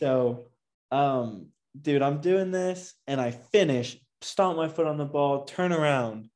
[0.00, 0.46] So,
[0.90, 1.48] um,
[1.80, 6.30] dude, I'm doing this and I finish, stomp my foot on the ball, turn around,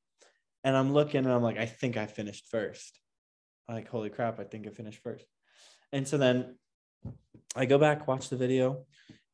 [0.64, 2.98] and I'm looking and I'm like, I think I finished first.
[3.68, 5.24] Like, holy crap, I think I finished first.
[5.92, 6.56] And so then
[7.54, 8.84] I go back, watch the video,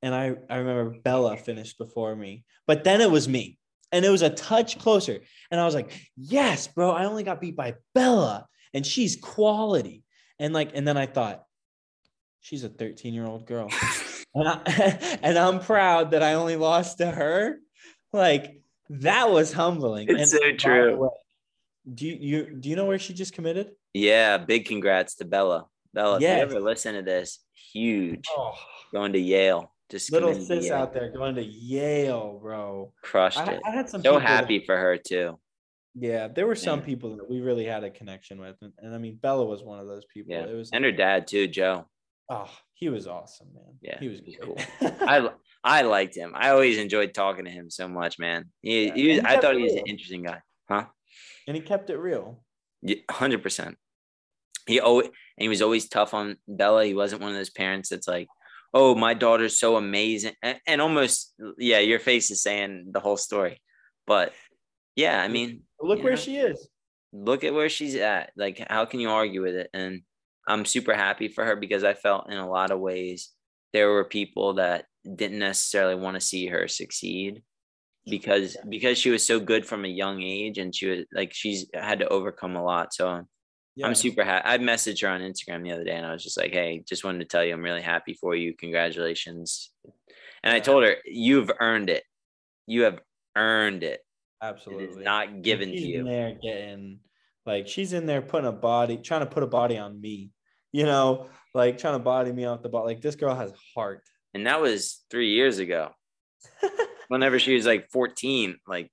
[0.02, 3.59] and I, I remember Bella finished before me, but then it was me.
[3.92, 5.20] And it was a touch closer.
[5.51, 10.02] And I was like, yes, bro, I only got beat by Bella, and she's quality.
[10.38, 11.44] And like, and then I thought,
[12.44, 13.70] she's a 13 year old girl
[14.34, 17.59] and, I, and I'm proud that I only lost to her.
[18.12, 18.60] Like
[18.90, 20.09] that was humbling.
[20.09, 20.97] It's And so true.
[20.97, 21.09] way,
[21.94, 23.73] Do you, you do you know where she just committed?
[23.93, 25.66] Yeah, big congrats to Bella.
[25.93, 27.39] Bella, if you ever listen to this,
[27.73, 28.24] huge.
[28.36, 28.55] Oh,
[28.93, 29.70] Going to Yale.
[29.90, 32.93] Just little sis out there going to Yale, bro.
[33.02, 33.61] Crushed I, it.
[33.65, 35.39] I had some So people that- happy for her too.
[35.94, 36.86] yeah, there were some Yeah.
[36.86, 39.78] people that we really had a connection with, and, and I mean Bella was one
[39.78, 40.32] of those people.
[40.32, 40.44] Yeah.
[40.47, 41.86] It was And her dad too, Joe.
[42.28, 43.74] Oh, he was awesome, man.
[43.80, 44.68] Yeah, he was great.
[45.02, 45.30] I
[45.62, 46.32] I liked him.
[46.34, 48.46] I always enjoyed talking to him so much, man.
[48.60, 50.40] He, Yeah, he was, he I thought he was an interesting guy.
[50.68, 50.86] Huh?
[51.46, 52.42] and he kept it real.
[53.10, 53.76] hundred percent.
[54.66, 56.84] He always and he was always tough on Bella.
[56.84, 58.28] He wasn't one of those parents that's like,
[58.72, 63.16] "Oh, my daughter's so amazing," and, and almost, yeah, your face is saying the whole
[63.18, 63.60] story.
[64.06, 64.32] But
[64.96, 66.16] yeah, I mean, Look where know?
[66.16, 66.68] she is.
[67.12, 68.30] look at where she's at.
[68.36, 69.68] Like, how can you argue with it?
[69.74, 70.02] And
[70.46, 73.30] I'm super happy for her because I felt in a lot of ways
[73.72, 77.42] there were people that didn't necessarily want to see her succeed
[78.06, 81.66] because because she was so good from a young age and she was like she's
[81.74, 82.92] had to overcome a lot.
[82.92, 83.26] So
[83.76, 83.86] Yeah.
[83.86, 84.46] I'm super happy.
[84.46, 87.04] I messaged her on Instagram the other day and I was just like, hey, just
[87.04, 88.54] wanted to tell you I'm really happy for you.
[88.54, 89.70] Congratulations.
[90.44, 92.04] And I told her, you've earned it.
[92.66, 93.00] You have
[93.34, 94.00] earned it.
[94.42, 96.00] Absolutely not given to she's you.
[96.00, 97.00] In there getting
[97.46, 100.30] like she's in there putting a body, trying to put a body on me.
[100.72, 102.84] You know, like trying to body me off the ball.
[102.84, 104.02] Like this girl has heart.
[104.34, 105.90] And that was three years ago.
[107.08, 108.90] Whenever she was like 14, like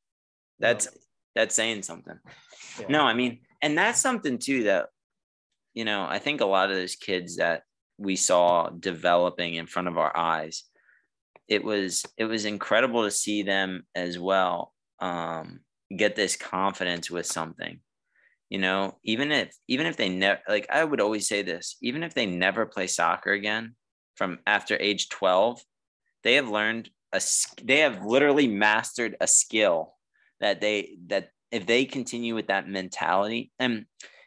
[0.59, 0.87] that's
[1.35, 2.19] that's saying something.
[2.79, 2.85] Yeah.
[2.89, 4.87] No, I mean, and that's something too that,
[5.73, 7.63] you know, I think a lot of those kids that
[7.97, 10.63] we saw developing in front of our eyes,
[11.47, 15.61] it was it was incredible to see them as well um,
[15.95, 17.79] get this confidence with something.
[18.51, 22.03] You know, even if even if they never like, I would always say this: even
[22.03, 23.75] if they never play soccer again
[24.17, 25.63] from after age twelve,
[26.23, 27.21] they have learned a
[27.63, 29.95] they have literally mastered a skill
[30.41, 33.85] that they that if they continue with that mentality and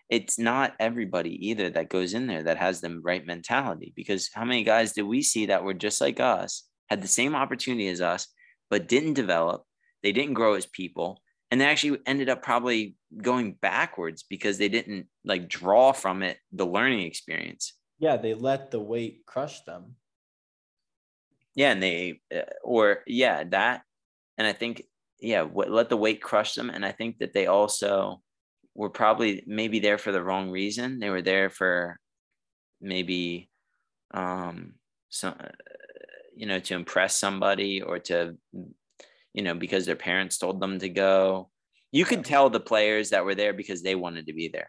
[0.08, 4.44] it's not everybody either that goes in there that has the right mentality because how
[4.44, 8.00] many guys did we see that were just like us had the same opportunity as
[8.00, 8.28] us
[8.70, 9.64] but didn't develop
[10.02, 11.22] they didn't grow as people
[11.54, 16.36] and they actually ended up probably going backwards because they didn't like draw from it
[16.50, 19.94] the learning experience Yeah, they let the weight crush them.
[21.54, 23.82] yeah and they uh, or yeah that
[24.36, 24.82] and i think
[25.20, 28.20] yeah what, let the weight crush them and i think that they also
[28.74, 32.00] were probably maybe there for the wrong reason they were there for
[32.80, 33.48] maybe
[34.12, 34.72] um
[35.08, 35.54] some uh,
[36.34, 38.36] you know to impress somebody or to
[39.34, 41.50] you know because their parents told them to go
[41.92, 44.68] you could tell the players that were there because they wanted to be there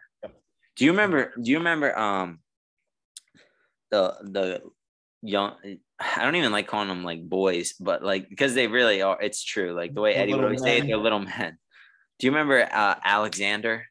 [0.76, 2.40] do you remember do you remember um
[3.90, 4.62] the the
[5.22, 5.54] young
[5.98, 9.20] I don't even like calling them like boys, but like because they really are.
[9.20, 9.72] It's true.
[9.72, 11.56] Like the way They're Eddie would always say they're little men.
[12.18, 13.86] Do you remember uh, Alexander?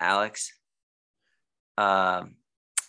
[0.00, 0.52] Alex?
[1.76, 2.36] Um,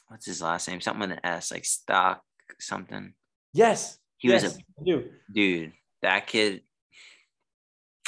[0.07, 0.81] what's his last name?
[0.81, 2.21] Something with an S, like Stock
[2.59, 3.13] something.
[3.53, 3.97] Yes.
[4.17, 5.09] He was yes, a I do.
[5.31, 5.73] dude.
[6.01, 6.61] That kid.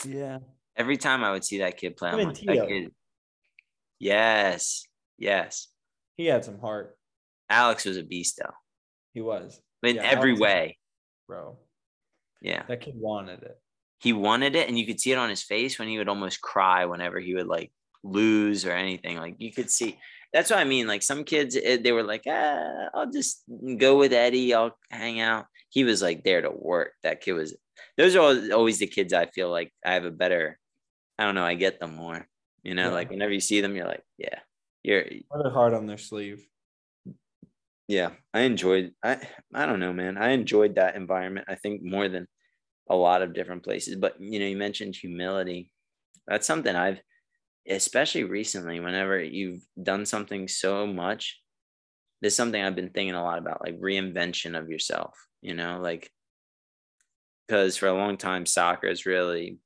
[0.06, 0.40] Yeah.
[0.76, 2.92] Every time I would see that kid play, like, that kid.
[4.00, 4.88] Yes,
[5.18, 5.68] yes.
[6.18, 6.98] He had some heart.
[7.50, 8.54] Alex was a beast though,
[9.14, 10.78] He was, in Yeah, every Alex- way.
[11.28, 11.58] bro.
[12.42, 13.60] Yeah, That kid wanted it.
[14.00, 16.42] he wanted it, and you could see it on his face when he would almost
[16.42, 17.72] cry whenever he would like
[18.04, 19.18] lose or anything.
[19.18, 19.98] Like you could see.
[20.34, 20.88] That's what I mean.
[20.88, 23.44] Like some kids, it, they were like, ah, I'll just
[23.78, 24.54] go with Eddie.
[24.54, 25.48] I'll hang out.
[25.70, 26.92] He was like there to work.
[27.04, 27.56] That kid was.
[27.98, 30.60] Those are always the kids I feel like I have a better.
[31.20, 31.46] I don't know.
[31.46, 32.28] I get them more.
[32.64, 32.94] You know, Yeah.
[32.94, 34.40] like whenever you see them, you're like, yeah,
[34.84, 36.46] you're Put heart on their sleeve.
[37.88, 39.18] yeah i enjoyed i
[39.54, 42.28] i don't know man i enjoyed that environment i think more than
[42.90, 45.72] a lot of different places but you know you mentioned humility
[46.28, 47.00] that's something i've
[47.68, 51.42] especially recently whenever you've done something so much
[52.22, 56.10] there's something i've been thinking a lot about like reinvention of yourself you know like
[57.48, 59.58] because for a long time soccer has really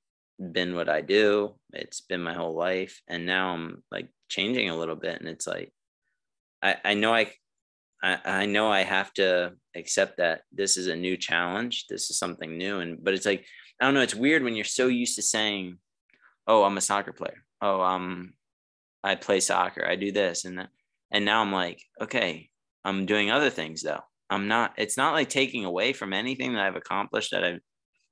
[0.52, 4.78] been what i do it's been my whole life and now i'm like changing a
[4.78, 5.72] little bit and it's like
[6.62, 7.32] i i know i
[8.04, 11.86] I, know I have to accept that this is a new challenge.
[11.88, 12.80] This is something new.
[12.80, 13.46] And but it's like,
[13.80, 15.78] I don't know, it's weird when you're so used to saying,
[16.48, 17.44] Oh, I'm a soccer player.
[17.62, 18.34] Oh, um,
[19.04, 19.86] I play soccer.
[19.86, 20.70] I do this and that.
[21.12, 22.50] And now I'm like, okay,
[22.84, 24.02] I'm doing other things though.
[24.30, 27.60] I'm not, it's not like taking away from anything that I've accomplished that I've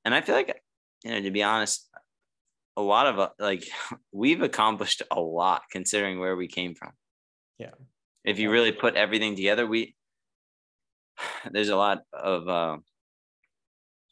[0.06, 0.62] and I feel like,
[1.04, 1.88] you know, to be honest,
[2.78, 3.68] a lot of uh, like
[4.12, 6.92] we've accomplished a lot considering where we came from.
[7.58, 7.72] Yeah.
[8.24, 9.96] If you really put everything together, we
[11.52, 12.78] there's a lot of uh,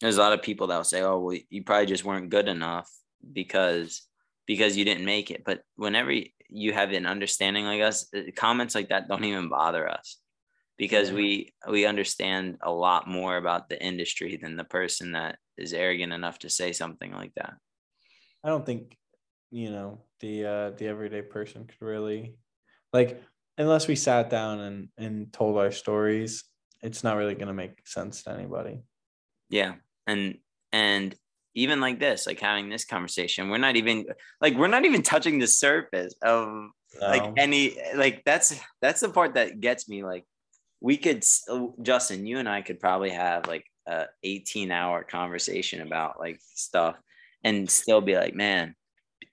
[0.01, 2.47] there's a lot of people that will say, "Oh, well, you probably just weren't good
[2.47, 2.89] enough
[3.33, 4.03] because
[4.45, 6.13] because you didn't make it." But whenever
[6.49, 10.17] you have an understanding like us, uh, comments like that don't even bother us
[10.77, 15.73] because we we understand a lot more about the industry than the person that is
[15.73, 17.55] arrogant enough to say something like that.
[18.43, 18.95] I don't think,
[19.51, 22.37] you know, the uh the everyday person could really
[22.93, 23.21] like
[23.57, 26.43] unless we sat down and and told our stories,
[26.83, 28.79] it's not really gonna make sense to anybody.
[29.49, 29.75] Yeah.
[30.05, 30.37] And
[30.71, 31.15] and
[31.55, 34.05] even like this, like having this conversation, we're not even
[34.39, 36.47] like we're not even touching the surface of
[37.01, 37.07] No.
[37.07, 40.23] like any like that's that's the part that gets me like
[40.81, 45.81] we could uh, Justin, you and I could probably have like a 18 hour conversation
[45.81, 46.95] about like stuff
[47.43, 48.75] and still be like, man,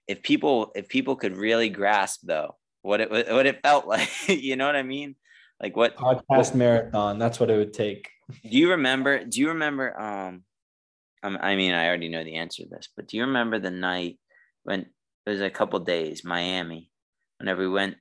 [0.06, 4.56] if people if people could really grasp though what it what it felt like, you
[4.56, 5.16] know what I mean?
[5.60, 8.08] Like what podcast marathon, that's what it would take.
[8.42, 10.42] do you remember do you remember um
[11.22, 13.70] um, i mean i already know the answer to this but do you remember the
[13.70, 14.18] night
[14.62, 16.90] when it was a couple days miami
[17.38, 17.96] whenever we went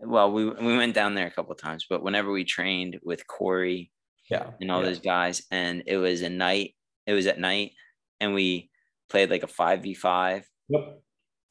[0.00, 3.90] well we, we went down there a couple times but whenever we trained with corey
[4.30, 4.50] Yeah.
[4.60, 4.88] and all yeah.
[4.88, 6.74] those guys and it was a night
[7.06, 7.72] it was at night
[8.20, 8.70] and we
[9.10, 11.02] played like a 5v5 Yep.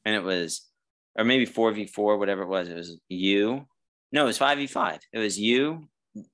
[0.04, 0.68] and it was
[1.16, 3.66] or maybe 4v4 whatever it was it was you
[4.12, 5.88] no it was 5v5 it was you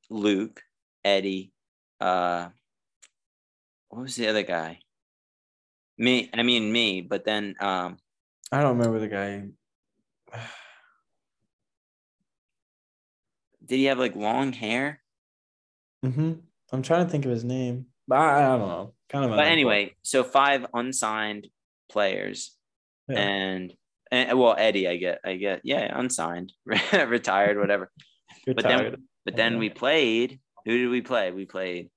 [0.08, 0.62] luke
[1.04, 1.52] eddie
[2.00, 2.48] uh
[3.88, 4.78] what was the other guy
[5.98, 7.98] me i mean me but then um
[8.52, 9.46] I don't remember the guy.
[13.70, 15.00] Did he have like long hair
[16.04, 16.32] Mm-hmm.
[16.72, 18.94] I'm trying to think of his name, but I, I don't know.
[19.10, 19.30] Kind of.
[19.36, 21.48] but anyway so five unsigned
[21.90, 22.56] players
[23.08, 23.18] Yeah.
[23.18, 23.74] and
[24.12, 26.52] and well eddie i get i get yeah unsigned
[26.94, 27.90] retired whatever
[28.46, 29.58] but then but then Yeah.
[29.58, 31.90] we played who did we play we played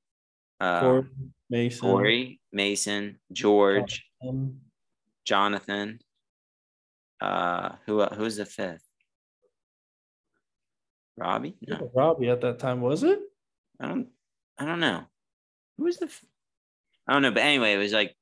[0.60, 1.06] uh Corey,
[1.52, 1.82] Mason.
[1.82, 4.58] Corey, Mason, George, um,
[5.26, 6.00] Jonathan.
[7.22, 8.83] Uh, who who's the fifth?
[11.18, 11.56] Robbie?
[11.68, 13.20] No, Robbie at that time was it?
[13.80, 14.08] I don't.
[14.58, 15.04] I don't know.
[15.78, 16.06] Who was the?
[16.06, 16.26] F-
[17.08, 17.32] I don't know.
[17.32, 18.16] But anyway, it was like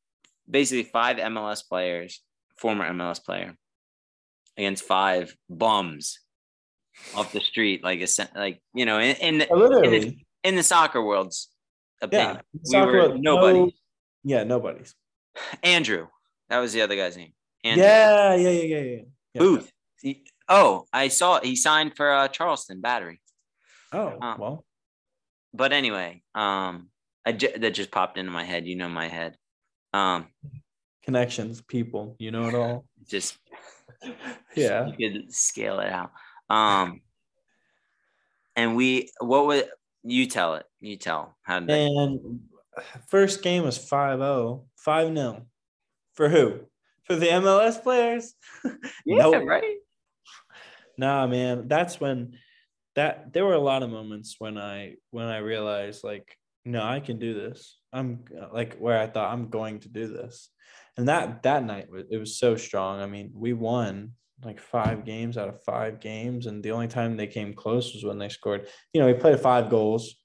[0.50, 2.22] basically five MLS players,
[2.58, 3.56] former MLS player,
[4.58, 6.20] against five bums
[7.16, 10.26] off the street, like a like you know, in in the, Oh, Literally.
[10.44, 11.50] in the soccer world's
[12.02, 12.36] opinion.
[12.36, 12.42] Yeah.
[12.54, 13.60] we Soccer were world, nobody.
[13.60, 13.72] no-
[14.24, 14.94] yeah, nobody's.
[15.64, 16.08] Andrew,
[16.50, 17.34] that was the other guy's name.
[17.64, 17.84] Andrew.
[17.86, 19.02] Yeah, yeah, yeah, yeah, yeah.
[19.34, 19.40] yeah.
[19.40, 19.72] Booth.
[20.02, 23.20] He- oh, I saw he signed for uh, Charleston Battery.
[23.92, 24.66] Oh, Uh, well.
[25.54, 26.90] But anyway, um,
[27.26, 28.68] I j- that just popped into my head.
[28.68, 29.36] You know my head.
[29.94, 30.28] Um,
[31.04, 32.86] Connections, people, you know it all.
[33.08, 33.38] just
[34.56, 34.88] Yeah.
[34.88, 36.12] you could scale it out.
[36.50, 37.02] Um,
[38.56, 39.68] and we, what would
[40.04, 40.66] you tell it?
[40.80, 41.80] You tell how did that?
[41.80, 42.42] And
[43.10, 45.46] first game was 5 0, 5 0.
[46.14, 46.62] For who?
[47.06, 48.34] For the MLS players?
[49.06, 49.78] Yeah, right.
[51.02, 51.68] Nah, man.
[51.68, 52.38] That's when
[52.96, 57.00] that there were a lot of moments when I when I realized like no I
[57.00, 57.80] can do this.
[57.92, 58.24] I'm
[58.54, 60.50] like where I thought I'm going to do this.
[60.98, 63.02] And that that night it was so strong.
[63.02, 64.12] I mean we won
[64.46, 68.06] like five games out of five games and the only time they came close was
[68.06, 70.16] when they scored you know we played five goals.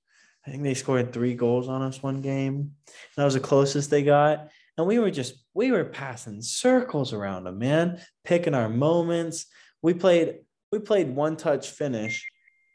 [0.46, 2.72] I think they scored three goals on us one game.
[3.16, 4.48] That was the closest they got.
[4.76, 9.46] And we were just we were passing circles around them man picking our moments.
[9.80, 10.40] We played
[10.76, 12.26] we played one touch finish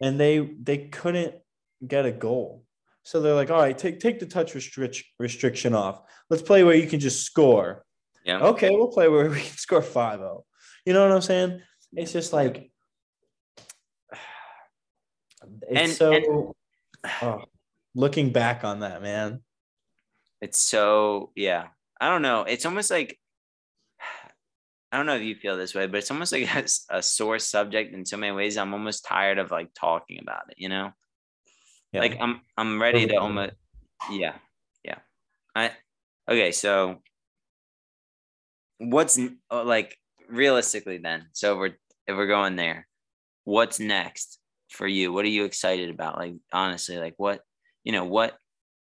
[0.01, 1.35] and they they couldn't
[1.85, 2.63] get a goal.
[3.03, 6.01] So they're like, all right, take take the touch restrict, restriction off.
[6.29, 7.85] Let's play where you can just score.
[8.25, 8.39] Yeah.
[8.39, 10.43] Okay, we'll play where we can score 5-0.
[10.85, 11.61] You know what I'm saying?
[11.93, 12.71] It's just like
[15.69, 16.53] it's And- so and-
[17.23, 17.43] oh,
[17.95, 19.41] looking back on that, man.
[20.41, 21.67] It's so yeah.
[21.99, 22.43] I don't know.
[22.43, 23.19] It's almost like
[24.91, 26.49] I don't know if you feel this way, but it's almost like
[26.89, 28.57] a sore subject in so many ways.
[28.57, 30.55] I'm almost tired of like talking about it.
[30.57, 30.91] You know,
[31.93, 32.01] Yeah.
[32.01, 33.53] like I'm I'm ready to almost
[34.11, 34.35] yeah
[34.84, 34.99] yeah.
[35.55, 35.72] I
[36.30, 36.51] okay.
[36.51, 37.01] So
[38.80, 39.19] what's
[39.49, 39.97] uh, like
[40.30, 41.27] realistically then?
[41.34, 41.76] So if we're
[42.07, 42.88] if we're going there,
[43.45, 44.39] what's next
[44.69, 45.13] for you?
[45.13, 46.18] What are you excited about?
[46.18, 47.41] Like honestly, like what
[47.84, 48.35] you know what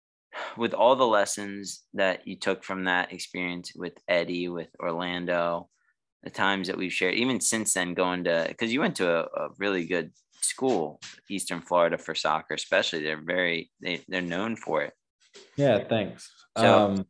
[0.56, 5.68] with all the lessons that you took from that experience with Eddie, with Orlando,
[6.26, 9.20] the times that we've shared, even since then, going to because you went to a,
[9.44, 11.00] a really good school,
[11.30, 13.00] Eastern Florida for soccer, especially.
[13.04, 14.92] They're very they they're known for it.
[15.56, 16.28] yeah, thanks.
[16.58, 17.06] So- um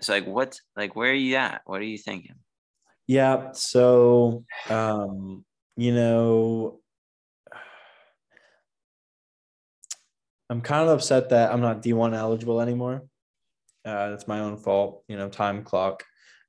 [0.00, 1.62] So like, what's like, where are you at?
[1.66, 2.36] What are you thinking?
[3.08, 3.52] Yeah.
[3.52, 5.44] So, um,
[5.76, 6.78] you know,
[10.48, 13.02] I'm kind of upset that I'm not D1 eligible anymore.
[13.84, 16.04] Uh, that's my own fault, you know, time clock.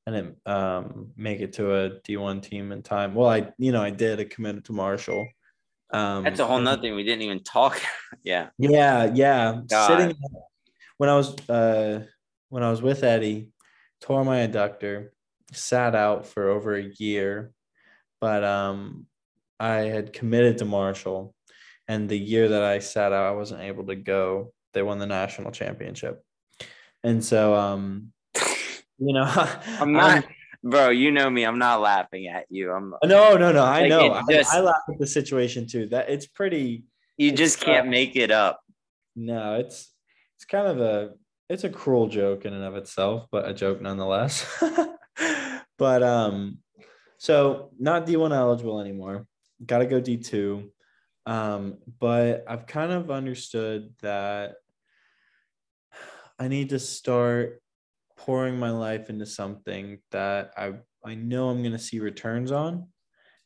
[0.07, 3.14] I didn't um, make it to a D1 team in time.
[3.14, 4.19] Well, I, you know, I did.
[4.19, 5.28] I committed to Marshall.
[5.94, 7.80] Um, That's a whole and- nother thing we didn't even talk.
[8.23, 9.61] yeah, yeah, yeah.
[9.69, 9.88] God.
[9.88, 10.18] Sitting
[10.98, 12.06] when I was uh
[12.49, 13.49] when I was with Eddie,
[13.99, 15.10] tore my adductor,
[15.52, 17.52] sat out for over a year,
[18.19, 19.06] but um
[19.60, 21.36] I had committed to Marshall,
[21.88, 24.53] and the year that I sat out, I wasn't able to go.
[24.73, 26.23] They won the national championship,
[27.03, 28.14] and so um
[29.02, 29.23] you know
[29.80, 30.26] I'm not,
[30.64, 30.90] bro.
[30.90, 31.44] You know me.
[31.44, 32.72] I'm not laughing at you.
[32.72, 32.94] I'm.
[33.03, 33.64] no, no, no.
[33.64, 34.23] I Like, know.
[34.30, 35.88] it I, I laugh at the situation too.
[35.88, 36.84] That it's pretty.
[37.18, 38.61] You just can't uh, make it up.
[39.15, 39.91] No, it's
[40.38, 41.11] it's kind of a
[41.49, 44.45] it's a cruel joke in and of itself, but a joke nonetheless.
[45.78, 46.60] but um,
[47.18, 49.26] so not D one eligible anymore.
[49.65, 50.72] Got to go D two.
[51.26, 54.56] Um, but I've kind of understood that
[56.40, 57.60] I need to start
[58.26, 60.73] pouring my life into something that I
[61.03, 62.88] I know I'm going to see returns on.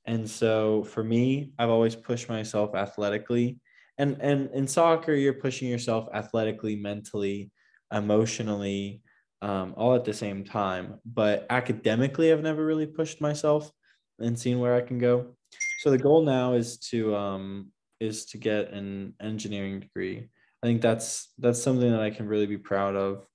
[0.05, 3.59] And so for me, I've always pushed myself athletically.
[3.97, 7.51] And and in soccer, you're pushing yourself athletically, mentally,
[7.93, 9.01] emotionally,
[9.41, 10.99] um, all at the same time.
[11.05, 13.71] But academically, I've never really pushed myself
[14.19, 15.35] and seen where I can go.
[15.79, 20.27] So the goal now is to um, is to get an engineering degree.
[20.61, 23.25] I think that's that's something that I can really be proud of.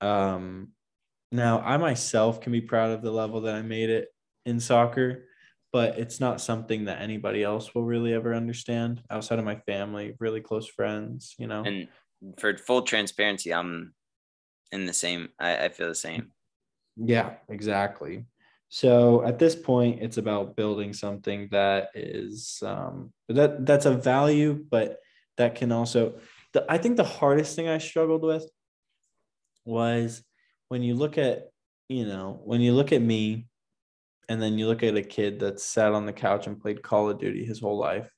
[0.00, 0.72] Um,
[1.36, 4.08] now, I myself can be proud of the level that I made it
[4.44, 5.26] in soccer,
[5.72, 10.14] but it's not something that anybody else will really ever understand outside of my family,
[10.18, 11.64] really close friends, you know.
[11.64, 11.88] And
[12.38, 13.94] for full transparency, I'm
[14.72, 15.28] in the same.
[15.38, 16.32] I, I feel the same.
[16.96, 18.26] Yeah, exactly.
[18.68, 24.64] So at this point, it's about building something that is um, that that's a value,
[24.70, 24.98] but
[25.36, 26.18] that can also.
[26.52, 28.48] The, I think the hardest thing I struggled with
[29.64, 30.22] was
[30.68, 31.50] when you look at
[31.88, 33.46] you know when you look at me,
[34.28, 37.10] and then you look at a kid that sat on the couch and played Call
[37.10, 38.10] of Duty his whole life.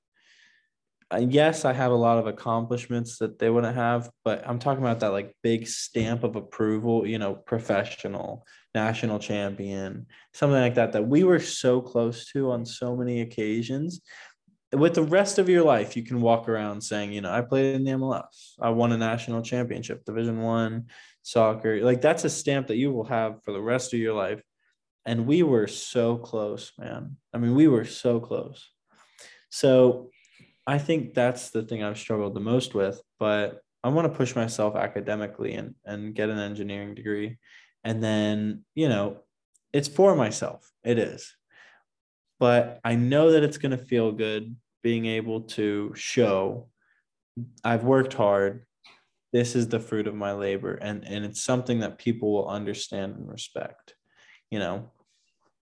[1.18, 5.00] Yes, I have a lot of accomplishments that they wouldn't have, but I'm talking about
[5.00, 8.44] that like big stamp of approval, you know, professional,
[8.74, 14.02] national champion, something like that, that we were so close to on so many occasions.
[14.70, 17.74] With the rest of your life, you can walk around saying, you know, I played
[17.74, 20.88] in the MLS, I won a national championship, Division One
[21.28, 21.82] soccer.
[21.82, 24.42] Like that's a stamp that you will have for the rest of your life.
[25.04, 27.16] And we were so close, man.
[27.32, 28.70] I mean, we were so close.
[29.50, 30.10] So
[30.66, 34.34] I think that's the thing I've struggled the most with, but I want to push
[34.34, 37.38] myself academically and, and get an engineering degree.
[37.84, 39.18] And then, you know,
[39.72, 40.70] it's for myself.
[40.84, 41.34] It is.
[42.38, 46.68] But I know that it's going to feel good being able to show
[47.64, 48.66] I've worked hard.
[49.32, 50.74] This is the fruit of my labor.
[50.74, 53.94] And, and it's something that people will understand and respect,
[54.50, 54.90] you know?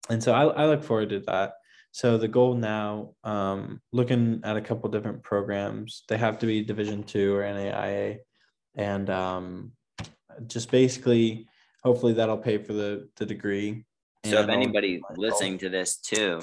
[0.08, 1.54] And so I, I look forward to that.
[1.92, 6.64] So the goal now, um, looking at a couple different programs, they have to be
[6.64, 8.18] Division two or NAIA,
[8.74, 9.72] and um,
[10.46, 11.46] just basically,
[11.84, 13.84] hopefully that'll pay for the the degree.
[14.24, 16.40] So if anybody listening to this too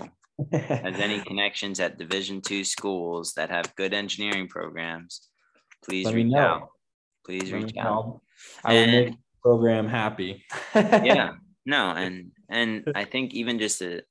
[0.51, 5.29] has any connections at Division two schools that have good engineering programs,
[5.83, 6.39] please Let me reach know.
[6.39, 6.69] out.
[7.25, 8.21] Please reach out.
[8.63, 10.45] I will make the program happy.
[10.75, 11.33] yeah
[11.69, 14.01] no and and i think even just to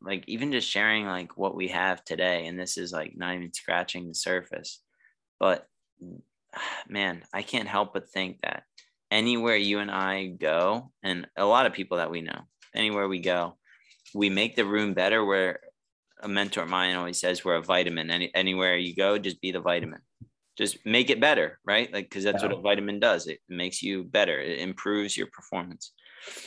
[0.00, 3.52] like even just sharing like what we have today and this is like not even
[3.52, 4.80] scratching the surface
[5.38, 5.66] but
[6.88, 8.62] man i can't help but think that
[9.10, 12.40] anywhere you and i go and a lot of people that we know
[12.74, 13.56] anywhere we go
[14.14, 15.60] we make the room better where
[16.22, 19.52] a mentor of mine always says we're a vitamin Any, anywhere you go just be
[19.52, 20.00] the vitamin
[20.58, 21.90] just make it better right?
[21.92, 23.26] Like because that's what a vitamin does.
[23.28, 24.38] It makes you better.
[24.40, 25.92] It improves your performance.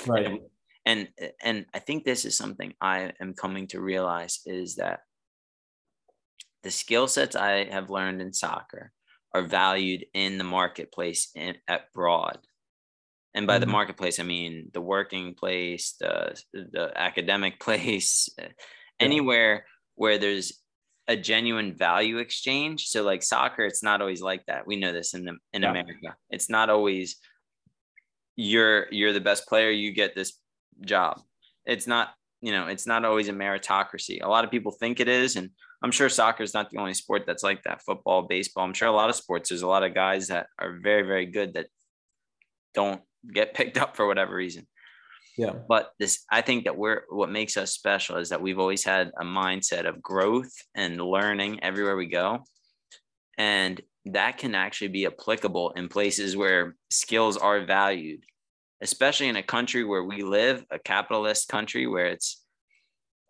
[0.05, 0.25] Right.
[0.27, 0.39] and,
[0.85, 1.07] and
[1.41, 5.01] and i think this is something i am coming to realize is that
[6.63, 8.91] the skill sets i have learned in soccer
[9.33, 12.37] are valued in the marketplace in, at broad.
[13.33, 13.71] And by the Mhm.
[13.71, 18.47] marketplace i mean the working place the the academic place uh,
[18.99, 19.65] anywhere
[19.95, 20.60] where there's
[21.07, 22.87] a genuine value exchange.
[22.87, 24.65] So like soccer it's not always like that.
[24.67, 25.71] We know this in the in Yeah.
[25.71, 26.15] america.
[26.29, 27.17] It's not always
[28.35, 30.39] you're you're the best player you get this
[30.81, 31.21] job.
[31.65, 34.21] It's not you know it's not always a meritocracy.
[34.23, 35.49] A lot of people think it is and
[35.83, 37.81] i'm sure soccer is not the only sport that's like that.
[37.81, 40.79] Football baseball i'm sure a lot of sports there's a lot of guys that are
[40.81, 41.67] very very good that
[42.73, 43.01] don't
[43.33, 44.67] get picked up for whatever reason
[45.37, 45.53] Yeah.
[45.67, 49.11] but this i think that we're what makes us special is that we've always had
[49.19, 52.43] a mindset of growth and learning everywhere we go
[53.37, 58.23] and that can actually be applicable in places where skills are valued
[58.81, 62.43] especially in a country where we live a capitalist country where it's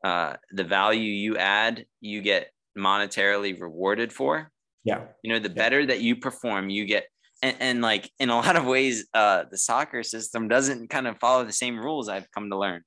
[0.03, 4.49] uh, the value you add you get monetarily rewarded for
[4.83, 5.05] Yeah.
[5.23, 7.05] you know the better that you perform you get
[7.41, 11.17] and, and like in a lot of ways uh the soccer system doesn't kind of
[11.19, 12.81] follow the same rules i've come to learn.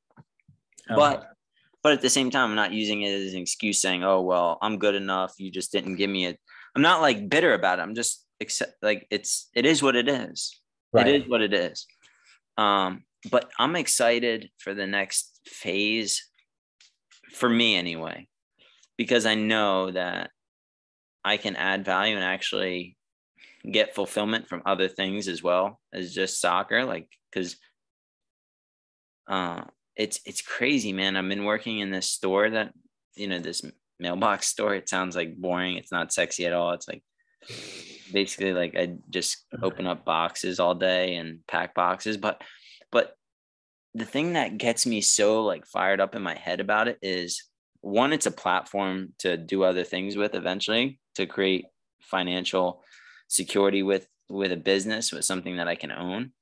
[0.89, 1.27] But
[1.83, 4.59] but at the same time i'm not using it as an excuse saying oh well
[4.63, 5.35] i'm good enough.
[5.39, 6.39] You just didn't give me it
[6.75, 7.83] i'm not like bitter about it.
[7.83, 10.61] I'm just accept like it's it is what it is.
[10.93, 11.09] Right.
[11.09, 11.87] it is what it is.
[12.57, 16.29] Um but i'm excited for the next phase
[17.33, 18.27] for me anyway
[18.97, 20.31] because i know that
[21.25, 22.97] i can add value and actually
[23.71, 27.57] get fulfillment from other things as well as just soccer like because
[29.27, 29.63] uh
[29.97, 31.17] it's it's crazy man.
[31.17, 32.73] I've been working in this store that
[33.15, 33.63] you know this
[33.99, 34.75] mailbox store.
[34.75, 35.77] It sounds like boring.
[35.77, 36.73] It's not sexy at all.
[36.73, 37.03] It's like
[38.11, 42.17] basically like i just open up boxes all day and pack boxes.
[42.17, 42.43] But
[42.91, 43.17] but
[43.95, 47.45] the thing that gets me so like fired up in my head about it is
[47.81, 51.67] one it's a platform to do other things with eventually to create
[52.01, 52.83] financial
[53.35, 56.33] security with with a business with something that i can own.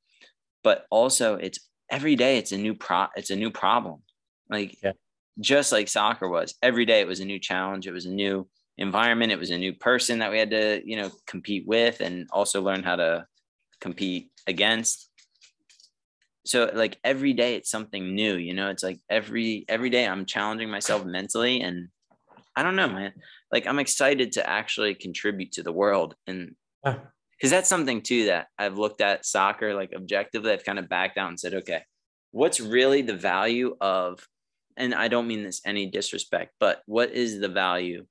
[0.62, 1.58] But also it's
[1.90, 4.02] every day it's a new pro it's a new problem.
[4.50, 4.92] Like Yeah.
[5.40, 8.46] just like soccer was every day it was a new challenge it was a new
[8.78, 12.28] environment it was a new person that we had to you know compete with and
[12.30, 13.26] also learn how to
[13.80, 15.08] compete against.
[16.44, 18.68] So like every day it's something new you know?
[18.72, 21.88] It's like every every day i'm challenging myself mentally and
[22.56, 23.12] i don't know man.
[23.54, 26.98] Like i'm excited to actually contribute to the world and Yeah.
[27.36, 31.18] because that's something too that i've looked at soccer like objectively i've kind of backed
[31.18, 31.82] out and said okay
[32.32, 34.26] what's really the value of
[34.76, 38.04] and i don't mean this any disrespect but what is the value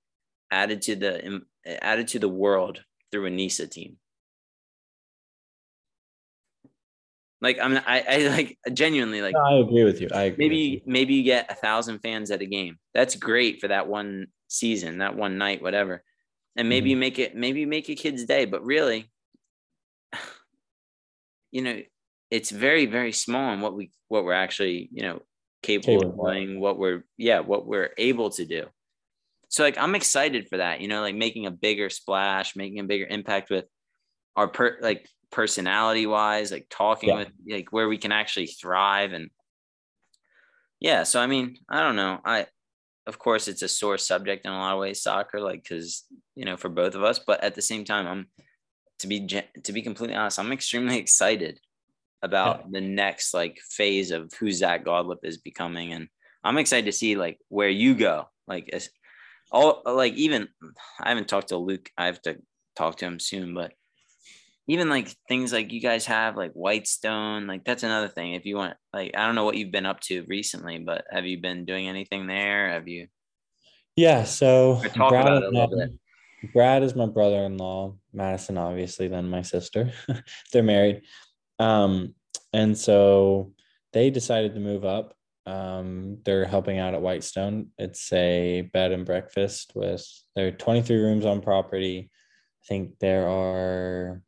[0.52, 1.41] added to the
[1.81, 3.98] added to the world through a nisa team
[7.41, 10.10] like i'm i, I like genuinely like No, I agree with you.
[10.14, 10.45] I agree.
[10.45, 10.81] maybe you.
[10.85, 14.99] maybe you get a thousand fans at a game that's great for that one season
[14.99, 16.03] that one night whatever
[16.56, 16.91] and maybe Mhm.
[16.91, 19.10] you make it maybe you make a kid's day but really
[21.52, 21.82] you know
[22.30, 25.22] it's very very small in what we what we're actually you know
[25.64, 26.34] capable of Capable of.
[26.34, 28.65] doing what we're yeah what we're able to do
[29.49, 32.84] so like i'm excited for that you know like making a bigger splash making a
[32.86, 33.65] bigger impact with
[34.36, 37.18] our per like personality wise like talking Yeah.
[37.19, 39.30] with like where we can actually thrive and
[40.80, 42.48] yeah so i mean i don't know i
[43.12, 46.46] of course it's a sore subject in a lot of ways soccer like because you
[46.46, 48.26] know for both of us but at the same time i'm
[49.00, 49.28] to be
[49.66, 51.60] to be completely honest i'm extremely excited
[52.22, 56.08] about the next like phase of who zach gaudlip is becoming and
[56.42, 58.30] i'm excited to see like where you go.
[58.48, 58.74] Like
[59.52, 60.48] all like even
[61.00, 62.38] i haven't talked to luke i have to
[62.76, 63.74] talk to him soon but
[64.68, 68.56] even like things like you guys have like whitestone like that's another thing if you
[68.56, 71.66] want like i don't know what you've been up to recently but have you been
[71.66, 73.08] doing anything there have you
[73.96, 77.96] Yeah, so Brad, about it a little I- Brad is my brother-in-law.
[78.14, 79.92] Madison, obviously, then my sister.
[80.52, 81.04] They're married,
[81.60, 82.16] um,
[82.52, 83.54] and so
[83.94, 85.14] they decided to move up.
[85.46, 87.68] Um, they're helping out at Whitestone.
[87.78, 90.06] It's a bed and breakfast with
[90.36, 92.10] there are 23 rooms on property.
[92.64, 94.22] I think there are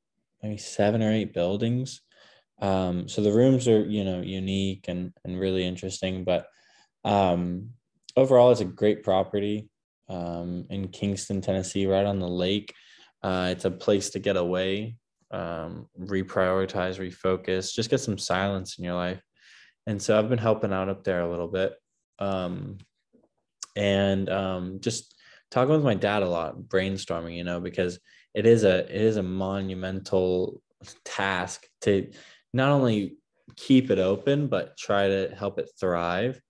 [0.44, 2.02] maybe seven or eight buildings.
[2.62, 6.48] Um, so the rooms are you know unique and and really interesting, but
[7.06, 7.70] um,
[8.16, 9.70] overall, it's a great property
[10.10, 12.74] um, in Kingston, Tennessee, right on the lake.
[13.22, 14.98] Uh, it's a place to get away,
[15.32, 19.22] um, reprioritize, refocus, just get some silence in your life.
[19.88, 21.74] And so I've been helping out up there a little bit,
[22.20, 22.78] um,
[23.76, 25.14] and um, just
[25.52, 27.36] talking with my dad a lot, brainstorming.
[27.36, 28.00] You know, because
[28.34, 30.62] it is a it is a monumental
[31.06, 32.12] task to
[32.54, 33.18] not only
[33.56, 36.42] keep it open but try to help it thrive.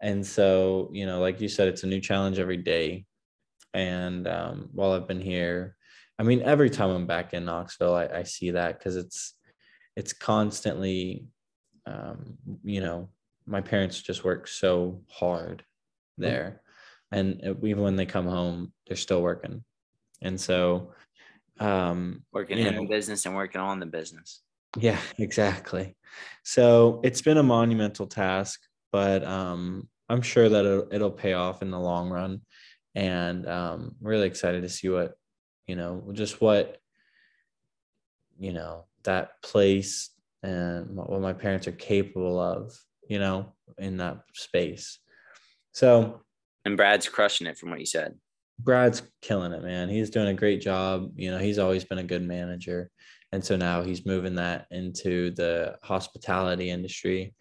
[0.00, 3.06] And so you know like you said it's a new challenge every day.
[3.74, 5.76] And um, while i've been here
[6.18, 9.34] i mean every time i'm back in knoxville i, I see that because it's
[9.96, 11.26] it's constantly
[11.84, 13.10] um, you know
[13.46, 15.64] my parents just work so hard
[16.18, 16.62] there.
[17.12, 19.62] And even when they come home they're still working.
[20.22, 20.92] And so
[21.58, 24.42] um working in know, the business and working on the business.
[24.78, 25.96] yeah, exactly.
[26.42, 28.60] So it's been a monumental task,
[28.92, 32.42] but um, I'm sure that it'll, it'll pay off in the long run.
[32.94, 35.14] And um, really excited to see what,
[35.66, 36.78] you know, just what,
[38.38, 40.10] you know, that place
[40.42, 42.78] and what what my parents are capable of,
[43.08, 44.98] you know, in that space.
[45.72, 46.22] So
[46.64, 48.14] And Brad's crushing it from what you said.
[48.58, 49.88] Brad's killing it, man.
[49.88, 51.12] He's doing a great job.
[51.16, 52.90] You know, he's always been a good manager.
[53.32, 57.34] And so now he's moving that into the hospitality industry.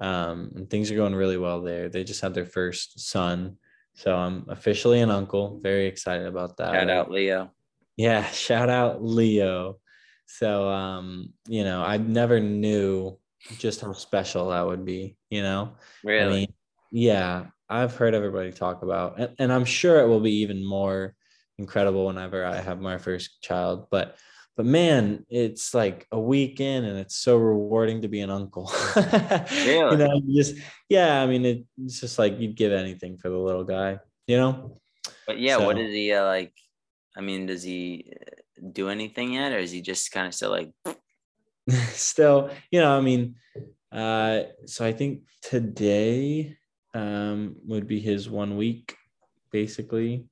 [0.00, 1.88] Um, and things are going really well there.
[1.88, 3.56] They just had their first son.
[3.94, 5.60] So I'm officially an uncle.
[5.62, 6.72] Very excited about that.
[6.72, 7.50] Shout out Leo.
[7.96, 9.78] Yeah, shout out Leo.
[10.26, 13.18] So um, you know, I never knew
[13.58, 15.72] just how special that would be, you know.
[16.04, 16.24] Really?
[16.24, 16.54] I mean,
[16.92, 21.14] yeah, I've heard everybody talk about, and, and I'm sure it will be even more
[21.58, 23.86] incredible whenever I have my first child.
[23.90, 24.16] But,
[24.56, 28.70] but man, it's like a weekend, and it's so rewarding to be an uncle.
[28.96, 29.92] Really?
[29.92, 30.56] You know, just
[30.88, 31.22] yeah.
[31.22, 34.00] I mean, it, it's just like you'd give anything for the little guy.
[34.26, 34.80] You know.
[35.26, 36.52] but yeah, what so- is he uh, like?
[37.16, 40.50] I mean, does he uh, do anything yet, or is he just kind of still
[40.50, 40.72] like?
[41.92, 43.36] still you know i mean
[43.92, 46.56] uh so i think today
[46.94, 48.96] um would be his one week
[49.52, 50.26] basically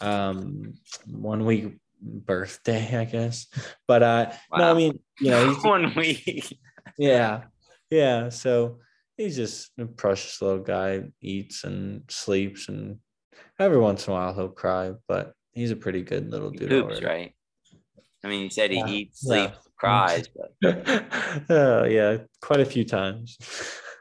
[0.00, 0.74] um
[1.06, 3.46] one week birthday i guess
[3.88, 6.56] but uh no i mean you know he's, one week?
[6.96, 7.42] yeah
[7.90, 8.78] yeah so
[9.16, 12.98] he's just a precious little guy eats and sleeps and
[13.58, 16.84] every once in a while he'll cry but he's a pretty good little dude poops,
[16.84, 17.06] already.
[17.06, 17.34] right?
[18.24, 19.50] I mean, you said he Yeah, eats, yeah.
[19.50, 20.52] sleeps, cries, but
[21.50, 23.36] oh yeah quite a few times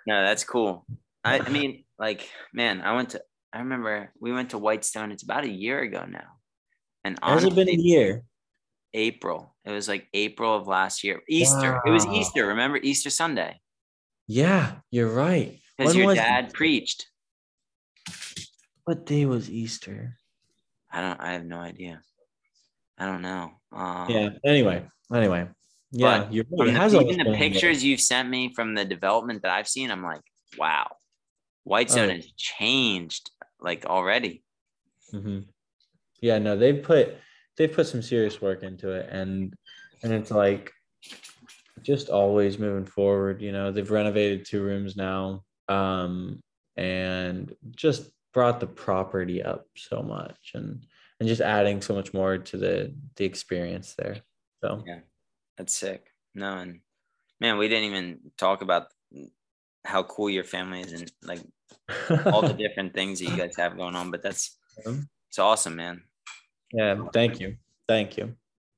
[0.07, 0.85] no, that's cool.
[1.27, 3.21] I, I mean, like, man, I went to.
[3.53, 5.11] I remember we went to Whitestone.
[5.11, 6.27] It's about a year ago now,
[7.03, 8.23] and has it been a year
[8.93, 9.55] April.
[9.65, 11.21] It was like April of last year.
[11.27, 11.81] Easter.
[11.85, 12.47] It was Easter.
[12.47, 13.59] Remember Easter Sunday?
[14.27, 15.59] Yeah, you're right.
[15.77, 16.57] Because your was dad Easter?
[16.57, 17.07] preached.
[18.85, 20.17] What day was Easter?
[20.91, 21.19] I don't.
[21.19, 22.01] I have no idea.
[22.97, 23.51] I don't know.
[23.71, 24.29] Um, Yeah.
[24.43, 25.47] Anyway, anyway.
[25.91, 26.69] Yeah, you're right.
[26.69, 27.37] It the, even the been a year.
[27.37, 30.21] pictures you've sent me from the development that I've seen, I'm like,
[30.57, 30.87] wow,
[31.67, 32.13] Whitestone Oh.
[32.15, 34.43] has changed like already.
[35.13, 35.47] Mhm.
[36.21, 37.17] Yeah, no, they've put
[37.57, 39.53] they've put some serious work into it, and
[40.03, 40.71] and it's like
[41.81, 43.41] just always moving forward.
[43.41, 46.39] You know, they've renovated two rooms now, um,
[46.77, 50.85] and just brought the property up so much, and
[51.19, 54.21] and just adding so much more to the the experience there.
[54.61, 55.01] So yeah,
[55.57, 56.11] That's sick.
[56.33, 56.81] No, and
[57.39, 58.87] man, we didn't even talk about
[59.87, 61.41] how cool your family is and like
[62.33, 64.11] all the different things that you guys have going on.
[64.11, 64.57] But that's
[65.29, 66.03] it's awesome, man.
[66.73, 67.55] yeah, thank you,
[67.87, 68.35] thank you.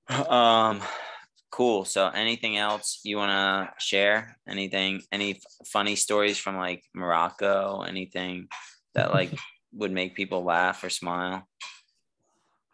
[0.08, 0.82] Um,
[1.52, 1.86] cool.
[1.86, 4.38] So, anything else you want to share?
[4.48, 5.02] Anything?
[5.12, 7.82] Any funny stories from like Morocco?
[7.82, 8.48] Anything
[8.94, 9.32] that like
[9.74, 11.48] would make people laugh or smile?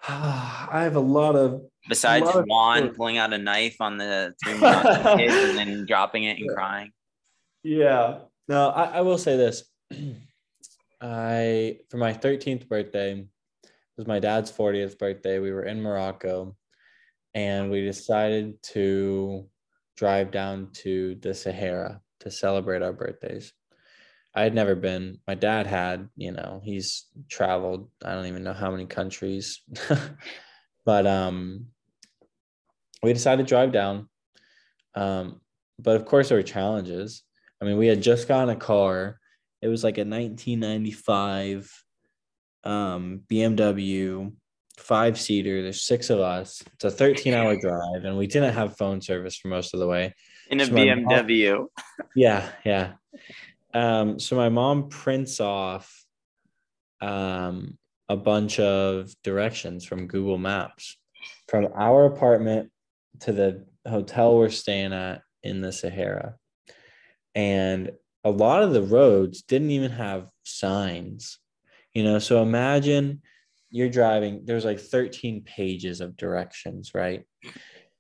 [0.08, 2.98] I have a lot of Besides lot Juan stories.
[2.98, 6.54] pulling out a knife on the three kids and then dropping it and Yeah.
[6.56, 6.92] crying.
[7.66, 8.20] Yeah.
[8.48, 9.64] No, I, I will say this.
[11.02, 15.40] I for my 13th birthday, it was my dad's 40th birthday.
[15.40, 16.56] We were in Morocco
[17.34, 19.50] and we decided to
[19.98, 23.52] drive down to the Sahara to celebrate our birthdays.
[24.36, 25.18] I had never been.
[25.28, 27.90] My dad had, you know, he's traveled.
[28.04, 29.62] I don't even know how many countries,
[30.86, 31.66] but um,
[33.02, 34.08] we decided to drive down.
[34.94, 35.42] Um,
[35.80, 37.24] but of course, there were challenges.
[37.62, 39.20] I mean, we had just gotten a car.
[39.62, 41.72] It was like a 1995
[42.64, 44.32] um, BMW
[44.78, 45.62] five seater.
[45.64, 46.64] There's six of us.
[46.74, 49.88] It's a 13 hour drive, and we didn't have phone service for most of the
[49.88, 50.14] way.
[50.50, 51.58] In a So BMW.
[51.58, 51.68] mom-
[52.16, 52.94] yeah, yeah.
[53.74, 56.06] Um, so my mom prints off
[57.02, 57.78] um,
[58.10, 60.98] a bunch of directions from Google Maps
[61.48, 62.72] from our apartment
[63.22, 66.36] to the hotel we're staying at in the Sahara.
[67.36, 67.92] And
[68.24, 71.38] a lot of the roads didn't even have signs,
[71.94, 72.20] you know.
[72.20, 73.22] So imagine
[73.70, 77.24] you're driving, there's like 13 pages of directions, right?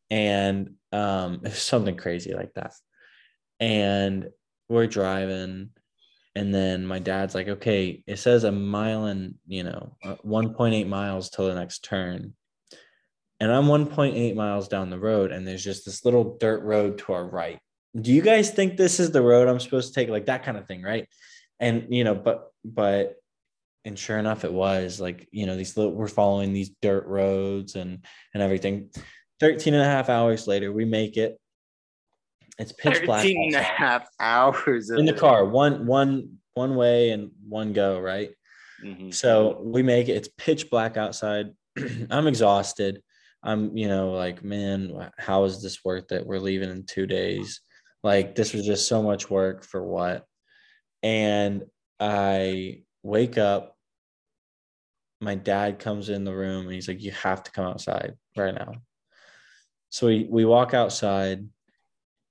[0.10, 2.74] And um, something crazy like that.
[3.60, 4.30] And
[4.70, 5.70] we're driving
[6.36, 10.88] and then my dad's like okay it says a mile and you know uh, 1.8
[10.88, 12.34] miles till the next turn
[13.40, 17.14] and i'm 1.8 miles down the road and there's just this little dirt road to
[17.14, 17.60] our right
[18.00, 20.10] do you guys think this is the road i'm supposed to take?
[20.10, 21.08] Like that kind of thing right?
[21.60, 23.16] And you know but but
[23.86, 27.76] and sure enough it was like you know these little we're following these dirt roads
[27.76, 28.04] and
[28.34, 28.90] and everything.
[29.40, 31.40] 13 and a half hours later we make it.
[32.58, 35.20] It's pitch black 13 and a half hours in the it.
[35.20, 38.32] car one one one way and one go right?
[38.84, 39.14] Mhm.
[39.14, 40.14] so we make it.
[40.18, 41.48] It's pitch black outside.
[42.10, 43.02] I'm exhausted.
[43.44, 46.26] I'm you know like man how is this worth it?
[46.26, 47.62] We're leaving in two days
[48.06, 50.26] like this was just so much work for what
[51.04, 51.64] and
[52.00, 53.76] i wake up
[55.22, 58.54] my dad comes in the room and he's like you have to come outside right
[58.54, 58.74] now
[59.90, 61.48] so we we walk outside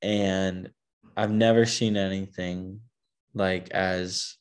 [0.03, 0.71] and
[1.17, 2.81] I've never seen anything
[3.33, 4.37] like as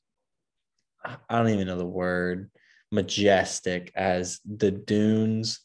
[1.06, 2.52] I don't even know the word
[2.92, 5.62] majestic as the dunes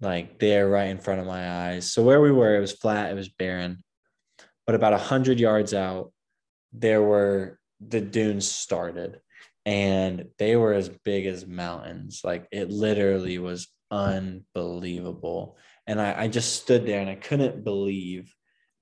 [0.00, 1.92] like they're right in front of my eyes.
[1.92, 3.84] So where we were, it was flat, it was barren.
[4.72, 6.14] But about a hundred yards out,
[6.72, 9.20] there were the dunes started
[9.66, 12.22] and they were as big as mountains.
[12.24, 15.58] Like it literally was unbelievable.
[15.86, 18.34] And I, I just stood there and I couldn't believe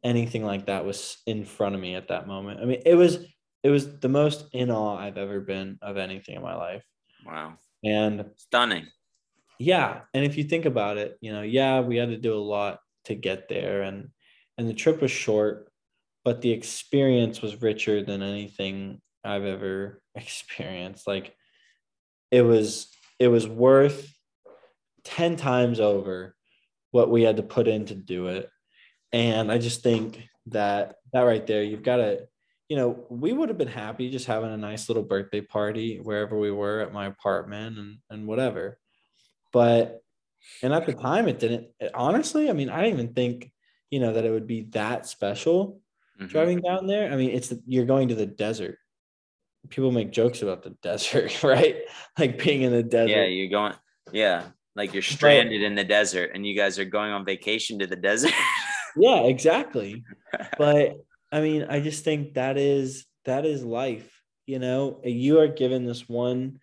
[0.05, 2.61] anything like that was in front of me at that moment.
[2.61, 3.27] I mean, it was
[3.65, 6.85] it was the most in awe I've ever been of anything in my life.
[7.27, 7.55] Wow.
[7.83, 8.87] And Stunning.
[9.59, 12.39] yeah, and if you think about it, you know, yeah, we had to do a
[12.39, 14.11] lot to get there and
[14.61, 15.70] and the trip was short,
[16.25, 21.07] but the experience was richer than anything I've ever experienced.
[21.07, 21.35] Like
[22.31, 22.89] it was
[23.19, 24.13] it was worth
[25.05, 26.35] 10 times over
[26.91, 28.49] what we had to put in to do it.
[29.13, 32.27] And I just think that that right there, you've got to,
[32.69, 36.39] you know, we would have been happy just having a nice little birthday party wherever
[36.39, 38.79] we were at my apartment and, and whatever.
[39.53, 40.01] But,
[40.63, 43.51] and at the time, it didn't, honestly, I mean, I didn't even think,
[43.91, 45.81] you know, that it would be that special
[46.21, 46.29] Mhm.
[46.29, 47.13] driving down there.
[47.13, 48.79] I mean, it's, you're going to the desert.
[49.69, 51.77] People make jokes about the desert, right?
[52.19, 53.11] Like being in the desert.
[53.13, 53.75] Yeah, you're going.
[54.13, 54.45] Yeah,
[54.77, 57.97] like you're stranded in the desert, and you guys are going on vacation to the
[57.97, 58.33] desert.
[58.97, 60.03] yeah exactly
[60.59, 60.97] but
[61.33, 65.85] i mean i just think that is that is life you know you are given
[65.85, 66.59] this one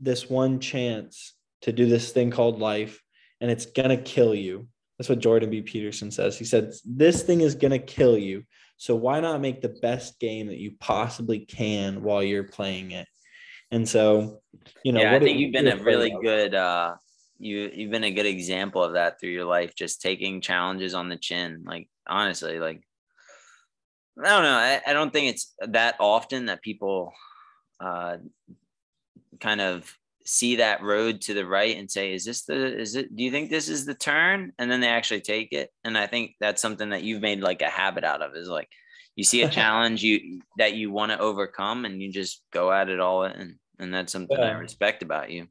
[0.00, 3.02] this one chance to do this thing called life
[3.40, 4.66] and it's gonna kill you
[4.98, 8.44] that's what jordan b peterson says he said this thing is gonna kill you
[8.82, 13.06] so why not make the best game that you possibly can while you're playing it
[13.70, 14.40] and so
[14.82, 16.20] you know yeah, I think you've been a really of?
[16.20, 16.54] good.
[16.54, 16.94] uh
[17.38, 21.08] you you've been a good example of that through your life, just taking challenges on
[21.08, 21.62] the chin.
[21.64, 22.82] Like honestly, like
[24.22, 24.50] I don't know.
[24.50, 27.12] I, I don't think it's that often that people
[27.80, 28.18] uh
[29.40, 29.96] kind of
[30.26, 33.30] see that road to the right and say, is this the is it do you
[33.30, 34.52] think this is the turn?
[34.58, 35.70] And then they actually take it.
[35.84, 38.68] And I think that's something that you've made like a habit out of is like
[39.16, 42.88] you see a challenge you that you want to overcome and you just go at
[42.88, 43.58] it all in.
[43.78, 45.48] And that's something I respect about you.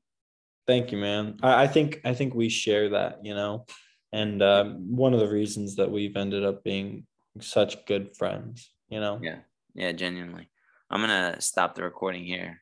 [0.67, 1.37] Thank you, man.
[1.43, 3.65] I, I think I think we share that, you know,
[4.13, 7.05] and um, one of the reasons that we've ended up being
[7.39, 9.19] such good friends, you know.
[9.21, 9.39] Yeah.
[9.73, 10.49] Yeah, genuinely.
[10.89, 12.61] I'm gonna stop the recording here.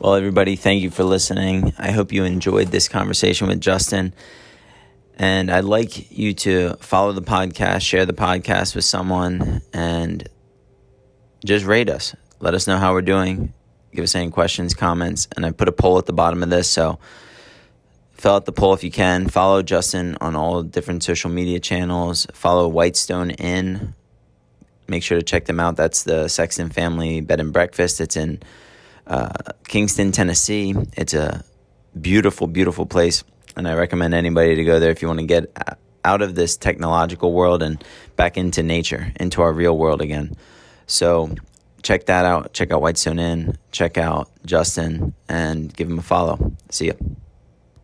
[0.00, 1.74] Well, everybody, thank you for listening.
[1.76, 4.14] I hope you enjoyed this conversation with Justin.
[5.18, 10.26] And I'd like you to follow the podcast, share the podcast with someone, and
[11.44, 12.16] just rate us.
[12.38, 13.52] Let us know how we're doing.
[13.94, 15.28] Give us any questions, comments.
[15.36, 16.66] And I put a poll at the bottom of this.
[16.66, 16.98] So
[18.14, 19.28] fill out the poll if you can.
[19.28, 22.26] Follow Justin on all different social media channels.
[22.32, 23.94] Follow Whitestone Inn.
[24.88, 25.76] make sure to check them out.
[25.76, 28.00] That's the Sexton Family Bed and Breakfast.
[28.00, 28.42] It's in
[29.10, 30.74] uh, Kingston, Tennessee.
[30.96, 31.44] It's a
[32.00, 33.24] beautiful, beautiful place,
[33.56, 35.52] and I recommend anybody to go there if you want to get
[36.04, 37.82] out of this technological world and
[38.16, 40.34] back into nature, into our real world again.
[40.86, 41.34] So
[41.82, 42.52] check that out.
[42.52, 43.58] Check out Whitestone Inn.
[43.72, 46.52] Check out Justin and give him a follow.
[46.70, 47.16] See you.